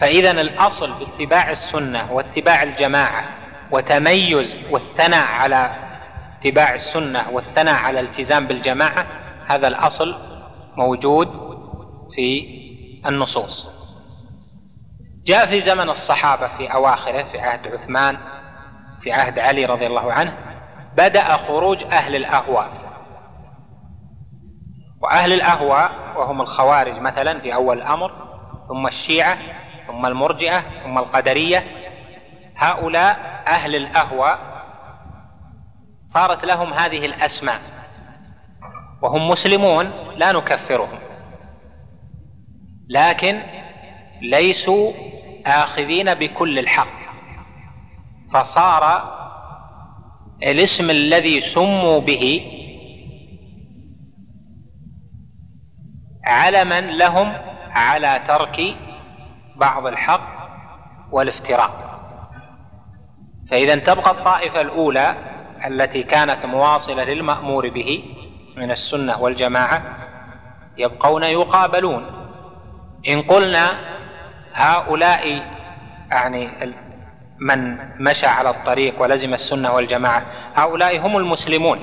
فاذا 0.00 0.30
الأصل 0.30 0.92
باتباع 0.92 1.50
السنة 1.50 2.12
واتباع 2.12 2.62
الجماعة 2.62 3.24
وتميز 3.70 4.56
والثناء 4.70 5.26
على 5.26 5.70
اتباع 6.38 6.74
السنة 6.74 7.30
والثناء 7.32 7.74
على 7.74 8.00
الالتزام 8.00 8.46
بالجماعة 8.46 9.06
هذا 9.46 9.68
الأصل 9.68 10.14
موجود 10.76 11.28
في 12.16 12.61
النصوص. 13.06 13.68
جاء 15.24 15.46
في 15.46 15.60
زمن 15.60 15.90
الصحابة 15.90 16.48
في 16.48 16.74
أواخره 16.74 17.22
في 17.22 17.40
عهد 17.40 17.66
عثمان 17.66 18.18
في 19.00 19.12
عهد 19.12 19.38
علي 19.38 19.64
رضي 19.64 19.86
الله 19.86 20.12
عنه 20.12 20.36
بدأ 20.96 21.36
خروج 21.36 21.84
أهل 21.84 22.16
الأهواء. 22.16 22.72
وأهل 25.00 25.32
الأهواء 25.32 25.90
وهم 26.16 26.40
الخوارج 26.40 26.98
مثلا 26.98 27.40
في 27.40 27.54
أول 27.54 27.78
الأمر 27.78 28.12
ثم 28.68 28.86
الشيعة 28.86 29.38
ثم 29.86 30.06
المرجئة 30.06 30.60
ثم 30.60 30.98
القدرية. 30.98 31.64
هؤلاء 32.56 33.42
أهل 33.46 33.76
الأهواء 33.76 34.38
صارت 36.06 36.44
لهم 36.44 36.72
هذه 36.72 37.06
الأسماء 37.06 37.60
وهم 39.02 39.28
مسلمون 39.28 39.92
لا 40.16 40.32
نكفرهم. 40.32 40.98
لكن 42.92 43.42
ليسوا 44.22 44.92
آخذين 45.46 46.14
بكل 46.14 46.58
الحق. 46.58 47.02
فصار 48.32 49.12
الاسم 50.42 50.90
الذي 50.90 51.40
سموا 51.40 52.00
به 52.00 52.42
علما 56.24 56.80
لهم 56.80 57.32
على 57.70 58.22
ترك 58.28 58.60
بعض 59.56 59.86
الحق 59.86 60.28
والافتراء 61.12 61.92
فإذا 63.50 63.76
تبقى 63.76 64.10
الطائفة 64.10 64.60
الأولى 64.60 65.16
التي 65.66 66.02
كانت 66.02 66.46
مواصلة 66.46 67.04
للمأمور 67.04 67.68
به 67.68 68.04
من 68.56 68.70
السنة 68.70 69.22
والجماعة 69.22 69.82
يبقون 70.78 71.24
يقابلون. 71.24 72.21
إن 73.08 73.22
قلنا 73.22 73.78
هؤلاء 74.54 75.42
يعني 76.10 76.50
من 77.38 77.78
مشى 78.02 78.26
على 78.26 78.50
الطريق 78.50 79.02
ولزم 79.02 79.34
السنة 79.34 79.72
والجماعة 79.72 80.22
هؤلاء 80.54 80.98
هم 80.98 81.16
المسلمون. 81.16 81.78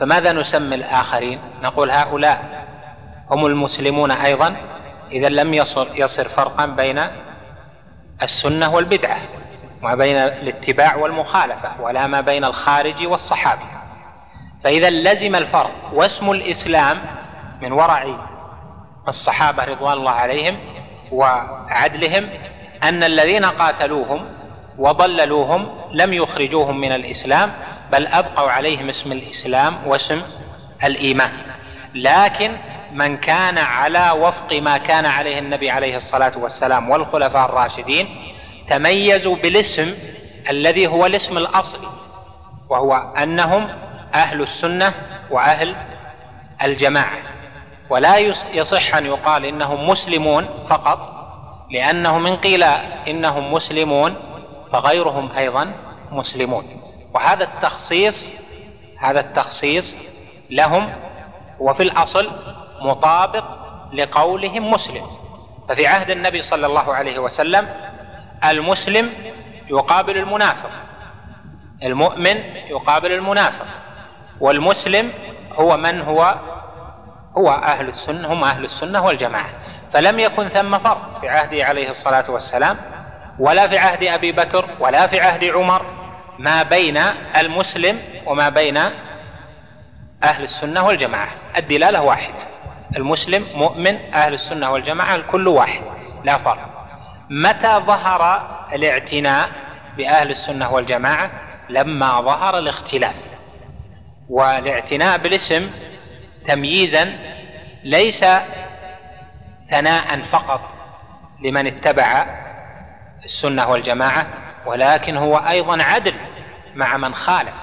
فماذا 0.00 0.32
نسمي 0.32 0.74
الآخرين؟ 0.74 1.40
نقول 1.62 1.90
هؤلاء 1.90 2.66
هم 3.30 3.46
المسلمون 3.46 4.10
أيضا 4.10 4.56
إذا 5.10 5.28
لم 5.28 5.54
يصر, 5.54 5.86
يصر 5.94 6.28
فرقا 6.28 6.66
بين 6.66 7.00
السنة 8.22 8.74
والبدعة 8.74 9.18
وما 9.82 9.94
بين 9.94 10.16
الاتباع 10.16 10.96
والمخالفة 10.96 11.80
ولا 11.80 12.06
ما 12.06 12.20
بين 12.20 12.44
الخارج 12.44 13.06
والصحابي. 13.06 13.64
فإذا 14.64 14.90
لزم 14.90 15.36
الفرق 15.36 15.90
واسم 15.92 16.30
الإسلام 16.30 16.98
من 17.62 17.72
ورع 17.72 18.16
الصحابة 19.08 19.64
رضوان 19.64 19.92
الله 19.92 20.10
عليهم 20.10 20.56
وعدلهم 21.12 22.28
أن 22.82 23.04
الذين 23.04 23.44
قاتلوهم 23.44 24.26
وضللوهم 24.78 25.68
لم 25.92 26.12
يخرجوهم 26.12 26.80
من 26.80 26.92
الإسلام 26.92 27.52
بل 27.92 28.06
أبقوا 28.06 28.50
عليهم 28.50 28.88
اسم 28.88 29.12
الإسلام 29.12 29.76
واسم 29.86 30.22
الإيمان. 30.84 31.32
لكن 31.94 32.56
من 32.92 33.16
كان 33.16 33.58
على 33.58 34.10
وفق 34.10 34.52
ما 34.52 34.78
كان 34.78 35.06
عليه 35.06 35.38
النبي 35.38 35.70
عليه 35.70 35.96
الصلاة 35.96 36.38
والسلام 36.38 36.90
والخلفاء 36.90 37.48
الراشدين 37.48 38.34
تميزوا 38.70 39.36
بالاسم 39.36 39.94
الذي 40.50 40.86
هو 40.86 41.06
الاسم 41.06 41.38
الأصلي 41.38 41.88
وهو 42.68 42.94
أنهم 42.94 43.68
أهل 44.14 44.42
السنة 44.42 44.92
وأهل 45.30 45.74
الجماعة. 46.62 47.18
ولا 47.90 48.18
يصح 48.52 48.94
أن 48.94 49.06
يقال 49.06 49.44
إنهم 49.44 49.88
مسلمون 49.88 50.48
فقط 50.70 51.14
لأنه 51.70 52.18
من 52.18 52.36
قيل 52.36 52.62
إنهم 53.08 53.52
مسلمون 53.52 54.14
فغيرهم 54.72 55.36
أيضا 55.36 55.72
مسلمون. 56.10 56.64
وهذا 57.14 57.44
التخصيص 57.44 58.32
هذا 58.98 59.20
التخصيص 59.20 59.94
لهم 60.50 60.92
وفي 61.60 61.82
الأصل 61.82 62.30
مطابق 62.80 63.44
لقولهم 63.92 64.70
مسلم. 64.70 65.06
ففي 65.68 65.86
عهد 65.86 66.10
النبي 66.10 66.42
صلى 66.42 66.66
الله 66.66 66.94
عليه 66.94 67.18
وسلم 67.18 67.68
المسلم 68.44 69.10
يقابل 69.70 70.16
المنافق 70.16 70.70
المؤمن 71.82 72.36
يقابل 72.68 73.12
المنافق 73.12 73.66
والمسلم 74.40 75.10
هو 75.52 75.76
من 75.76 76.00
هو 76.00 76.34
هو 77.38 77.50
أهل 77.50 77.88
السنة 77.88 78.32
هم 78.32 78.44
أهل 78.44 78.64
السنة 78.64 79.04
والجماعة. 79.04 79.48
فلم 79.92 80.18
يكن 80.18 80.48
ثم 80.48 80.78
فرق 80.78 81.20
في 81.20 81.28
عهده 81.28 81.64
عليه 81.64 81.90
الصلاة 81.90 82.30
والسلام 82.30 82.76
ولا 83.38 83.68
في 83.68 83.78
عهد 83.78 84.04
أبي 84.04 84.32
بكر 84.32 84.68
ولا 84.80 85.06
في 85.06 85.20
عهد 85.20 85.44
عمر 85.44 85.86
ما 86.38 86.62
بين 86.62 86.98
المسلم 87.36 87.98
وما 88.26 88.48
بين 88.48 88.76
أهل 90.24 90.44
السنة 90.44 90.86
والجماعة. 90.86 91.28
الدلالة 91.56 92.02
واحدة 92.02 92.34
المسلم 92.96 93.46
مؤمن 93.54 93.98
أهل 94.14 94.34
السنة 94.34 94.70
والجماعة 94.70 95.14
الكل 95.14 95.48
واحد 95.48 95.82
لا 96.24 96.38
فرق. 96.38 96.68
متى 97.30 97.80
ظهر 97.86 98.48
الاعتناء 98.72 99.48
بأهل 99.96 100.30
السنة 100.30 100.72
والجماعة؟ 100.72 101.30
لما 101.68 102.20
ظهر 102.20 102.58
الاختلاف. 102.58 103.14
والاعتناء 104.28 105.18
بالاسم 105.18 105.70
تمييزا 106.48 107.12
ليس 107.84 108.24
ثناء 109.70 110.18
فقط 110.22 110.60
لمن 111.42 111.66
اتبع 111.66 112.26
السنة 113.24 113.70
والجماعة 113.70 114.26
ولكن 114.66 115.16
هو 115.16 115.36
أيضا 115.36 115.82
عدل 115.82 116.14
مع 116.74 116.96
من 116.96 117.14
خالف. 117.14 117.54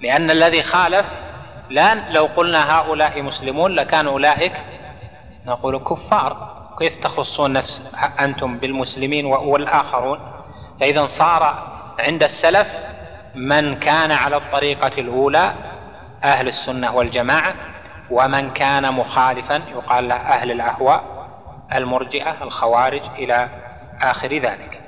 لأن 0.00 0.30
الذي 0.30 0.62
خالف 0.62 1.06
لا 1.70 1.94
لو 1.94 2.28
قلنا 2.36 2.78
هؤلاء 2.78 3.22
مسلمون 3.22 3.72
لكان 3.74 4.06
أولئك 4.06 4.52
نقول 5.46 5.78
كفار. 5.78 6.56
كيف 6.78 6.96
تخصون 6.96 7.52
نفس 7.52 7.82
أنتم 8.20 8.58
بالمسلمين 8.58 9.26
والآخرون؟ 9.26 10.20
فإذا 10.80 11.06
صار 11.06 11.68
عند 11.98 12.22
السلف 12.22 12.76
من 13.34 13.78
كان 13.78 14.12
على 14.12 14.36
الطريقة 14.36 15.00
الأولى 15.00 15.54
أهل 16.24 16.48
السنة 16.48 16.96
والجماعة 16.96 17.54
ومن 18.10 18.50
كان 18.50 18.94
مخالفا 18.94 19.62
يقال 19.68 20.08
له 20.08 20.16
أهل 20.16 20.50
الأهواء 20.50 21.28
المرجئة 21.74 22.42
الخوارج 22.42 23.02
إلى 23.18 23.48
آخر 24.00 24.28
ذلك. 24.28 24.80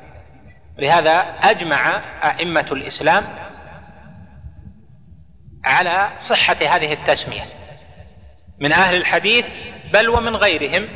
لهذا 0.78 1.19
أجمع 1.43 2.01
أئمة 2.24 2.66
الإسلام 2.73 3.24
على 5.65 6.09
صحة 6.19 6.57
هذه 6.61 6.93
التسمية. 6.93 7.45
من 8.61 8.73
أهل 8.73 8.97
الحديث 8.97 9.47
بل 9.93 10.09
ومن 10.09 10.36
غيرهم 10.36 10.89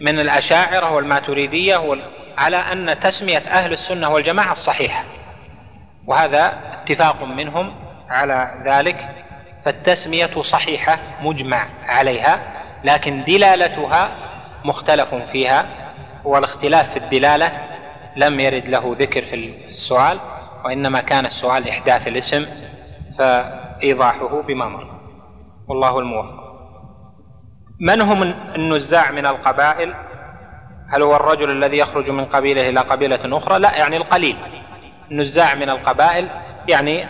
من 0.00 0.18
الأشاعرة 0.18 0.92
والماتريدية 0.92 2.02
على 2.38 2.56
أن 2.56 3.00
تسمية 3.00 3.38
أهل 3.38 3.72
السنة 3.72 4.08
والجماعة 4.08 4.52
الصحيحه 4.52 5.04
وهذا 6.06 6.58
اتفاق 6.72 7.22
منهم 7.22 7.74
على 8.08 8.62
ذلك. 8.66 9.24
فالتسمية 9.64 10.42
صحيحة 10.42 10.98
مجمع 11.22 11.66
عليها 11.86 12.40
لكن 12.84 13.24
دلالتها 13.24 14.10
مختلف 14.64 15.14
فيها 15.14 15.66
والاختلاف 16.24 16.90
في 16.90 16.96
الدلالة 16.96 17.52
لم 18.16 18.40
يرد 18.40 18.66
له 18.66 18.96
ذكر 18.98 19.24
في 19.24 19.34
السؤال 19.70 20.18
وإنما 20.64 21.00
كان 21.00 21.26
السؤال 21.26 21.68
إحداث 21.68 22.08
الاسم 22.08 22.46
فإيضاحه 23.18 24.42
بما 24.42 24.68
مر. 24.68 25.00
والله 25.68 25.98
الموفق. 25.98 26.42
من 27.80 28.00
هم 28.00 28.22
النزاع 28.56 29.10
من 29.10 29.26
القبائل؟ 29.26 29.94
هل 30.88 31.02
هو 31.02 31.16
الرجل 31.16 31.50
الذي 31.50 31.78
يخرج 31.78 32.10
من 32.10 32.24
قبيله 32.24 32.68
إلى 32.68 32.80
قبيلة 32.80 33.38
أخرى؟ 33.38 33.58
لا 33.58 33.76
يعني 33.76 33.96
القليل. 33.96 34.36
النزاع 35.10 35.54
من 35.54 35.70
القبائل 35.70 36.28
يعني 36.68 37.06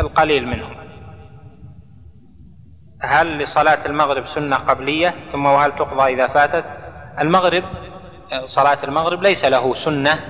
القليل 0.00 0.46
منهم. 0.46 0.79
هل 3.02 3.38
لصلاة 3.38 3.86
المغرب 3.86 4.26
سنة 4.26 4.56
قبلية؟ 4.56 5.14
ثم 5.32 5.46
وهل 5.46 5.72
تقضى 5.72 6.14
إذا 6.14 6.26
فاتت؟ 6.26 6.64
المغرب 7.18 7.64
صلاة 8.44 8.78
المغرب 8.84 9.22
ليس 9.22 9.44
له 9.44 9.74
سنة 9.74 10.20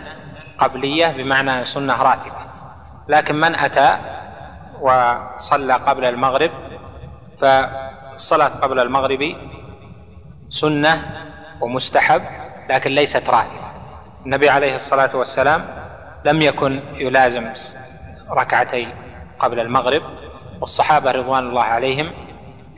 قبلية 0.58 1.06
بمعنى 1.06 1.64
سنة 1.64 2.02
راتبة. 2.02 2.40
لكن 3.08 3.36
من 3.36 3.54
أتى 3.54 3.98
وصلى 4.80 5.72
قبل 5.72 6.04
المغرب 6.04 6.50
فالصلاة 7.40 8.48
قبل 8.48 8.80
المغرب 8.80 9.36
سنة 10.50 11.02
ومستحب 11.60 12.22
لكن 12.70 12.90
ليست 12.90 13.30
راتبة. 13.30 13.70
النبي 14.26 14.50
عليه 14.50 14.74
الصلاة 14.74 15.16
والسلام 15.16 15.66
لم 16.24 16.42
يكن 16.42 16.82
يلازم 16.94 17.52
ركعتي 18.30 18.88
قبل 19.38 19.60
المغرب 19.60 20.02
والصحابة 20.60 21.10
رضوان 21.10 21.48
الله 21.48 21.62
عليهم 21.62 22.10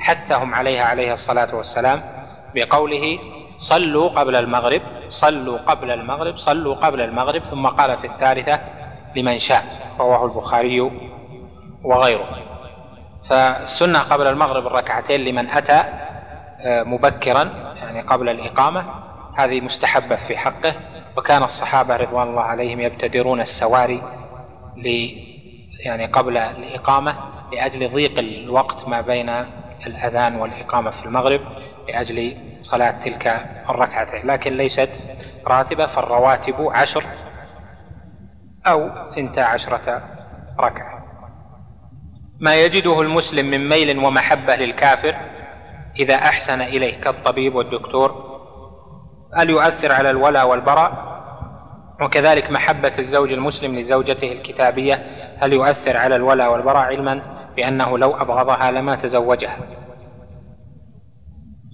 حثهم 0.03 0.55
عليها 0.55 0.85
عليه 0.85 1.12
الصلاة 1.12 1.57
والسلام 1.57 2.01
بقوله 2.55 3.19
صلوا 3.59 4.09
قبل 4.09 4.37
المغرب 4.37 4.83
صلوا 5.09 5.59
قبل 5.59 5.91
المغرب 5.91 6.39
صلوا 6.39 6.74
قبل 6.74 7.01
المغرب 7.01 7.43
ثم 7.51 7.66
قال 7.66 7.99
في 7.99 8.07
الثالثة 8.07 8.61
لمن 9.16 9.39
شاء 9.39 9.65
رواه 9.99 10.24
البخاري 10.24 10.91
وغيره. 11.85 12.29
فالسنة 13.31 13.99
قبل 13.99 14.27
المغرب 14.27 14.66
الركعتين 14.66 15.24
لمن 15.24 15.51
أتى 15.51 15.85
آه، 16.61 16.83
مبكرا 16.83 17.74
يعني 17.77 18.01
قبل 18.01 18.29
الإقامة 18.29 18.85
هذه 19.37 19.61
مستحبة 19.61 20.16
في 20.16 20.37
حقه 20.37 20.74
وكان 21.16 21.43
الصحابة 21.43 21.97
رضوان 21.97 22.29
الله 22.29 22.43
عليهم 22.43 22.81
يبتدرون 22.81 23.41
السواري 23.41 24.03
ل 24.77 25.11
يعني 25.85 26.07
قبل 26.07 26.37
الإقامة 26.37 27.16
لأجل 27.53 27.93
ضيق 27.93 28.19
الوقت 28.19 28.89
ما 28.89 29.01
بين 29.01 29.45
الأذان 29.87 30.37
والإقامة 30.37 30.91
في 30.91 31.05
المغرب 31.07 31.41
لأجل 31.89 32.37
صلاة 32.63 32.91
تلك 32.91 33.27
الركعتين 33.69 34.27
لكن 34.27 34.57
ليست 34.57 34.91
راتبة 35.47 35.87
فالرواتب 35.87 36.55
عشر 36.61 37.05
أو 38.67 39.09
ثنتا 39.11 39.41
عشرة 39.41 40.03
ركعة. 40.61 41.03
ما 42.41 42.55
يجده 42.55 43.01
المسلم 43.01 43.51
من 43.51 43.69
ميل 43.69 43.99
ومحبة 43.99 44.57
للكافر 44.57 45.17
إذا 45.99 46.15
أحسن 46.15 46.61
إليه 46.61 47.01
كالطبيب 47.01 47.55
والدكتور 47.55 48.33
هل 49.37 49.51
يؤثر 49.51 49.93
على 49.93 50.11
الولاء 50.11 50.49
والبراء؟ 50.49 51.13
وكذلك 52.01 52.51
محبة 52.51 52.93
الزوج 52.99 53.33
المسلم 53.33 53.79
لزوجته 53.79 54.33
الكتابية 54.33 54.95
هل 55.39 55.53
يؤثر 55.53 55.97
على 55.97 56.17
الولاء 56.17 56.53
والبراء 56.53 56.83
علما؟ 56.83 57.41
بأنه 57.57 57.99
لو 57.99 58.16
أبغضها 58.16 58.70
لما 58.70 58.97
تزوجها. 58.97 59.59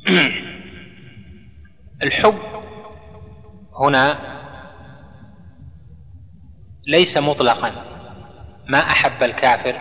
الحب 2.02 2.38
هنا 3.80 4.18
ليس 6.86 7.18
مطلقا. 7.18 7.72
ما 8.68 8.78
أحب 8.78 9.22
الكافر 9.22 9.76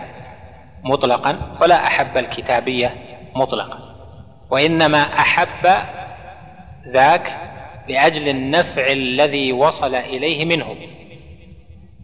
مطلقا 0.82 1.56
ولا 1.60 1.86
أحب 1.86 2.16
الكتابية 2.16 2.94
مطلقا. 3.36 3.78
وإنما 4.50 4.98
أحب 4.98 5.86
ذاك 6.88 7.40
لأجل 7.88 8.28
النفع 8.28 8.92
الذي 8.92 9.52
وصل 9.52 9.94
إليه 9.94 10.44
منه. 10.44 10.76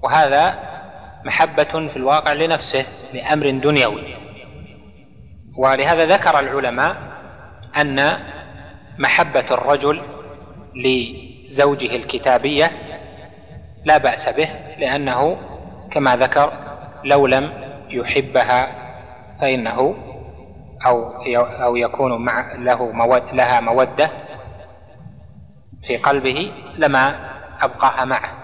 وهذا 0.02 0.73
محبة 1.24 1.64
في 1.64 1.96
الواقع 1.96 2.32
لنفسه 2.32 2.84
لأمر 3.12 3.50
دنيوي. 3.50 4.16
ولهذا 5.56 6.06
ذكر 6.06 6.38
العلماء 6.38 6.96
أن 7.76 8.18
محبة 8.98 9.44
الرجل 9.50 10.02
لزوجه 10.74 11.96
الكتابية 11.96 12.70
لا 13.84 13.98
بأس 13.98 14.28
به 14.28 14.48
لأنه 14.78 15.36
كما 15.92 16.16
ذكر 16.16 16.52
لو 17.04 17.26
لم 17.26 17.52
يحبها 17.90 18.68
فإنه 19.40 19.94
أو 20.86 21.10
أو 21.36 21.76
يكون 21.76 22.24
مع 22.24 22.52
له 22.52 22.92
مود 22.92 23.22
لها 23.32 23.60
مودة 23.60 24.10
في 25.82 25.96
قلبه 25.96 26.52
لما 26.78 27.14
أبقاها 27.60 28.04
معه. 28.04 28.43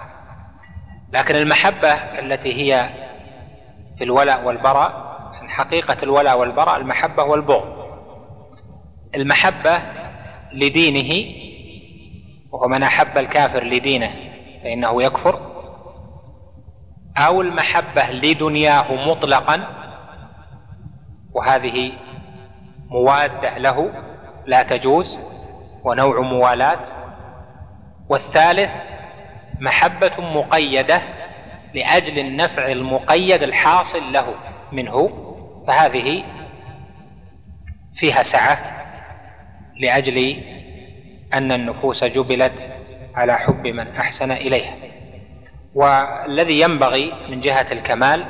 لكن 1.13 1.37
المحبة 1.37 1.93
التي 1.93 2.55
هي 2.55 2.91
في 3.99 4.05
الولاء 4.05 4.45
والبراء 4.45 5.11
حقيقة 5.49 5.97
الولاء 6.03 6.39
والبراء 6.39 6.77
المحبة 6.77 7.23
والبغض 7.25 7.81
المحبة 9.15 9.79
لدينه 10.53 11.35
وهو 12.53 12.69
من 12.69 12.83
أحب 12.83 13.19
الكافر 13.19 13.65
لدينه 13.65 14.11
فإنه 14.63 15.03
يكفر. 15.03 15.41
أو 17.17 17.41
المحبة 17.41 18.11
لدنياه 18.11 19.09
مطلقا 19.09 19.67
وهذه 21.33 21.93
موادة 22.89 23.59
له 23.59 23.91
لا 24.47 24.63
تجوز 24.63 25.19
ونوع 25.85 26.21
موالاه 26.21 26.85
والثالث 28.09 28.71
محبة 29.61 30.11
مقيدة 30.19 31.01
لأجل 31.75 32.19
النفع 32.19 32.67
المقيد 32.73 33.43
الحاصل 33.43 34.13
له 34.13 34.35
منه 34.73 35.11
فهذه 35.67 36.23
فيها 37.95 38.23
سعة 38.23 38.59
لأجل 39.77 40.37
أن 41.35 41.53
النفوس 41.53 42.05
جبلت 42.05 42.73
على 43.15 43.39
حب 43.39 43.67
من 43.67 43.89
أحسن 43.97 44.33
إليها. 44.33 44.75
والذي 45.75 46.61
ينبغي 46.61 47.13
من 47.29 47.41
جهة 47.41 47.67
الكمال 47.73 48.25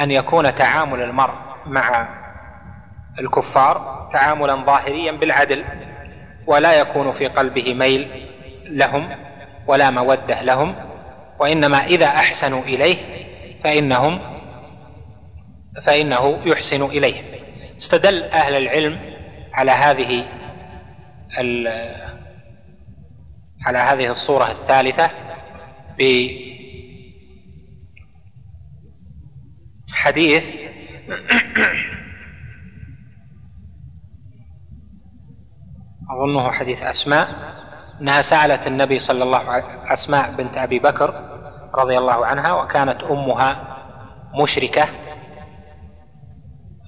أن 0.00 0.10
يكون 0.10 0.54
تعامل 0.54 1.02
المرء 1.02 1.34
مع 1.66 2.08
الكفار 3.18 4.08
تعاملا 4.12 4.54
ظاهريا 4.54 5.12
بالعدل 5.12 5.64
ولا 6.46 6.72
يكون 6.80 7.12
في 7.12 7.26
قلبه 7.26 7.74
ميل 7.74 8.28
لهم 8.64 9.08
ولا 9.66 9.90
مودة 9.90 10.42
لهم 10.42 10.74
وإنما 11.38 11.84
إذا 11.86 12.06
أحسنوا 12.06 12.62
إليه 12.62 12.96
فإنهم 13.64 14.20
فإنه 15.86 16.40
يحسن 16.46 16.82
اليهم 16.82 17.24
استدل 17.78 18.22
أهل 18.22 18.54
العلم 18.54 18.98
على 19.52 19.70
هذه 19.70 20.24
على 23.64 23.78
هذه 23.78 24.10
الصورة 24.10 24.50
الثالثة 24.50 25.10
بحديث 29.88 30.54
أظنه 36.10 36.52
حديث 36.52 36.82
أسماء 36.82 37.52
أنها 38.02 38.22
سألت 38.22 38.66
النبي 38.66 38.98
صلى 38.98 39.24
الله 39.24 39.38
عليه 39.38 39.64
وسلم 39.64 39.80
أسماء 39.86 40.32
بنت 40.32 40.56
أبي 40.56 40.78
بكر 40.78 41.14
رضي 41.74 41.98
الله 41.98 42.26
عنها 42.26 42.52
وكانت 42.52 43.02
أمها 43.02 43.78
مشركة 44.34 44.88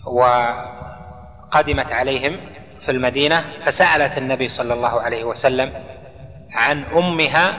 وقدمت 0.07 1.93
عليهم 1.93 2.37
في 2.81 2.91
المدينة 2.91 3.45
فسألت 3.67 4.19
النبي 4.19 4.49
صلى 4.49 4.75
الله 4.75 5.01
عليه 5.01 5.25
وسلم 5.25 5.73
عن 6.53 6.85
أمها 6.85 7.55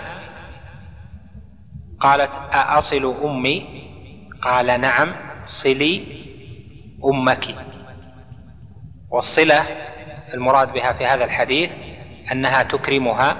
قالت 2.00 2.32
أأصل 2.54 3.16
أمي؟ 3.24 3.86
قال 4.42 4.82
نعم 4.82 5.16
صلي 5.46 6.04
أمك. 7.06 7.56
والصلة 9.12 9.62
المراد 10.34 10.74
بها 10.74 10.94
في 10.94 11.06
هذا 11.06 11.26
الحديث 11.26 11.70
أنها 12.32 12.64
تكرمها 12.64 13.36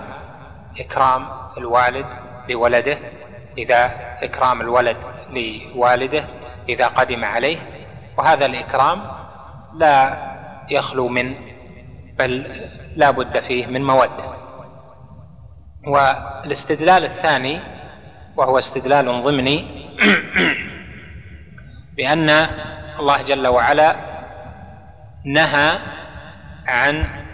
إكرام 0.80 1.28
الوالد 1.58 2.06
لولده 2.50 2.98
إذا 3.58 3.92
إكرام 4.22 4.62
الولد 4.62 4.98
لوالده 5.30 6.26
إذا 6.70 6.88
قدم 6.88 7.26
عليه 7.26 7.58
وهذا 8.18 8.46
الإكرام 8.46 9.02
لا 9.74 10.18
يخلو 10.70 11.08
من 11.08 11.36
بل 12.20 12.62
لا 12.96 13.12
بد 13.12 13.40
فيه 13.40 13.68
من 13.68 13.84
موده. 13.84 14.36
والاستدلال 15.88 17.04
الثاني 17.04 17.60
وهو 18.38 18.60
استدلال 18.60 19.24
ضمني 19.24 19.66
بأن 21.98 22.30
الله 23.00 23.22
جل 23.22 23.48
وعلا 23.48 23.96
نهى 25.26 25.80
عن 26.68 27.25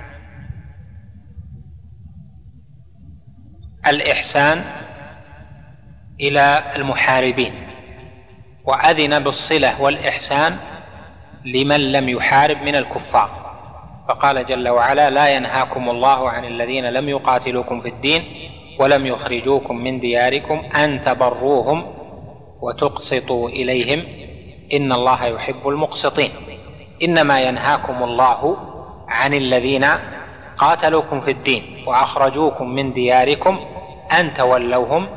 الإحسان 3.87 4.65
إلى 6.19 6.63
المحاربين 6.75 7.53
وأذن 8.65 9.19
بالصلة 9.19 9.81
والإحسان 9.81 10.57
لمن 11.45 11.91
لم 11.91 12.09
يحارب 12.09 12.61
من 12.61 12.75
الكفار. 12.75 13.41
فقال 14.07 14.45
جل 14.45 14.69
وعلا 14.69 15.09
لا 15.09 15.35
ينهاكم 15.35 15.89
الله 15.89 16.29
عن 16.29 16.45
الذين 16.45 16.85
لم 16.85 17.09
يقاتلوكم 17.09 17.81
في 17.81 17.87
الدين 17.87 18.23
ولم 18.79 19.05
يخرجوكم 19.05 19.75
من 19.75 19.99
دياركم 19.99 20.63
أن 20.75 21.01
تبروهم 21.01 21.93
وتقسطوا 22.61 23.49
إليهم. 23.49 24.03
إن 24.73 24.91
الله 24.91 25.25
يحب 25.25 25.67
المقسطين. 25.67 26.31
إنما 27.03 27.41
ينهاكم 27.41 28.03
الله 28.03 28.57
عن 29.07 29.33
الذين 29.33 29.85
قاتلوكم 30.61 31.21
في 31.21 31.31
الدين 31.31 31.83
وأخرجوكم 31.87 32.69
من 32.69 32.93
دياركم 32.93 33.59
أن 34.19 34.33
تولوهم 34.33 35.07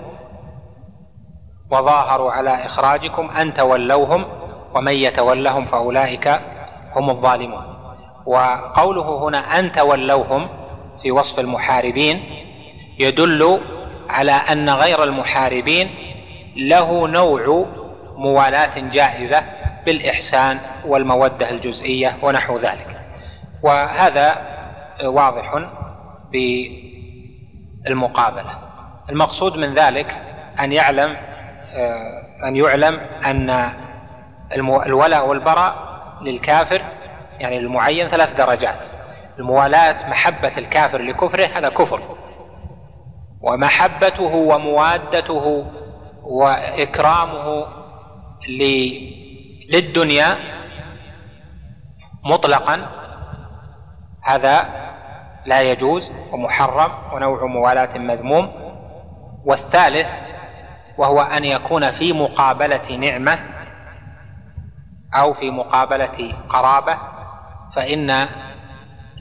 وظاهروا 1.70 2.32
على 2.32 2.66
إخراجكم 2.66 3.30
أن 3.30 3.54
تولوهم 3.54 4.24
ومن 4.74 4.92
يتولهم 4.92 5.64
فأولئك 5.64 6.40
هم 6.96 7.10
الظالمون. 7.10 7.64
وقوله 8.26 9.28
هنا 9.28 9.58
أن 9.58 9.72
تولوهم 9.72 10.48
في 11.02 11.10
وصف 11.10 11.40
المحاربين 11.40 12.20
يدل 12.98 13.60
على 14.08 14.32
أن 14.32 14.70
غير 14.70 15.02
المحاربين 15.04 15.90
له 16.56 17.08
نوع 17.08 17.66
موالاة 18.16 18.78
جائزة 18.78 19.42
بالإحسان 19.86 20.60
والمودة 20.86 21.50
الجزئية 21.50 22.16
ونحو 22.22 22.58
ذلك. 22.58 23.00
وهذا 23.62 24.54
واضح 25.02 25.64
بالمقابلة. 27.84 28.58
المقصود 29.10 29.56
من 29.56 29.74
ذلك 29.74 30.22
أن 30.60 30.72
يعلم 30.72 31.16
أن 32.48 32.56
يعلم 32.56 33.00
أن 33.26 33.70
الولاء 34.86 35.28
والبراء 35.28 35.94
للكافر 36.22 36.82
يعني 37.38 37.58
المعين 37.58 38.08
ثلاث 38.08 38.36
درجات. 38.36 38.86
الموالاة 39.38 40.10
محبة 40.10 40.52
الكافر 40.58 41.02
لكفره 41.02 41.46
هذا 41.46 41.68
كفر. 41.68 42.00
ومحبته 43.40 44.34
وموادته 44.34 45.66
وإكرامه 46.22 47.66
للدنيا 49.72 50.36
مطلقا 52.24 52.88
هذا 54.24 54.66
لا 55.46 55.62
يجوز 55.62 56.10
ومحرم 56.32 56.92
ونوع 57.12 57.46
موالاة 57.46 57.98
مذموم. 57.98 58.52
والثالث 59.44 60.08
وهو 60.98 61.20
أن 61.20 61.44
يكون 61.44 61.90
في 61.90 62.12
مقابلة 62.12 62.96
نعمة 62.96 63.38
أو 65.14 65.32
في 65.32 65.50
مقابلة 65.50 66.34
قرابة 66.48 66.98
فإن 67.76 68.28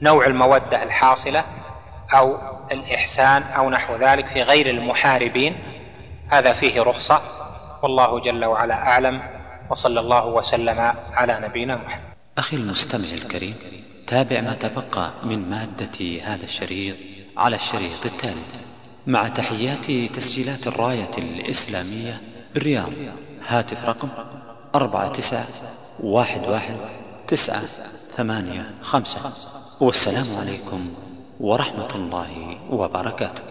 نوع 0.02 0.26
المودة 0.26 0.82
الحاصلة 0.82 1.44
أو 2.14 2.38
الإحسان 2.72 3.42
أو 3.42 3.70
نحو 3.70 3.94
ذلك 3.96 4.26
في 4.26 4.42
غير 4.42 4.70
المحاربين 4.70 5.58
هذا 6.30 6.52
فيه 6.52 6.82
رخصة. 6.82 7.20
والله 7.82 8.20
جل 8.20 8.44
وعلا 8.44 8.74
أعلم 8.88 9.22
وصلى 9.70 10.00
الله 10.00 10.26
وسلم 10.26 10.94
على 11.12 11.40
نبينا 11.40 11.76
محمد. 11.76 12.14
أخي 12.38 12.56
المستمع 12.56 13.24
الكريم 13.24 13.54
تابع 14.06 14.40
ما 14.40 14.54
تبقى 14.54 15.12
من 15.24 15.50
مادة 15.50 16.20
هذا 16.22 16.44
الشريط 16.44 16.96
على 17.36 17.56
الشريط 17.56 18.06
التالي. 18.06 18.42
مع 19.06 19.28
تحيات 19.28 19.90
تسجيلات 20.16 20.66
الراية 20.66 21.10
الإسلامية 21.18 22.14
بالرياض. 22.54 22.92
هاتف 23.46 23.84
رقم 23.84 24.08
أربعة 24.74 25.08
تسعة 25.08 25.46
واحد 26.00 26.46
واحد 26.46 26.76
تسعة 27.28 27.66
ثمانية 28.16 28.74
خمسة. 28.82 29.32
والسلام 29.80 30.26
عليكم 30.40 30.94
ورحمة 31.40 31.94
الله 31.94 32.58
وبركاته. 32.70 33.42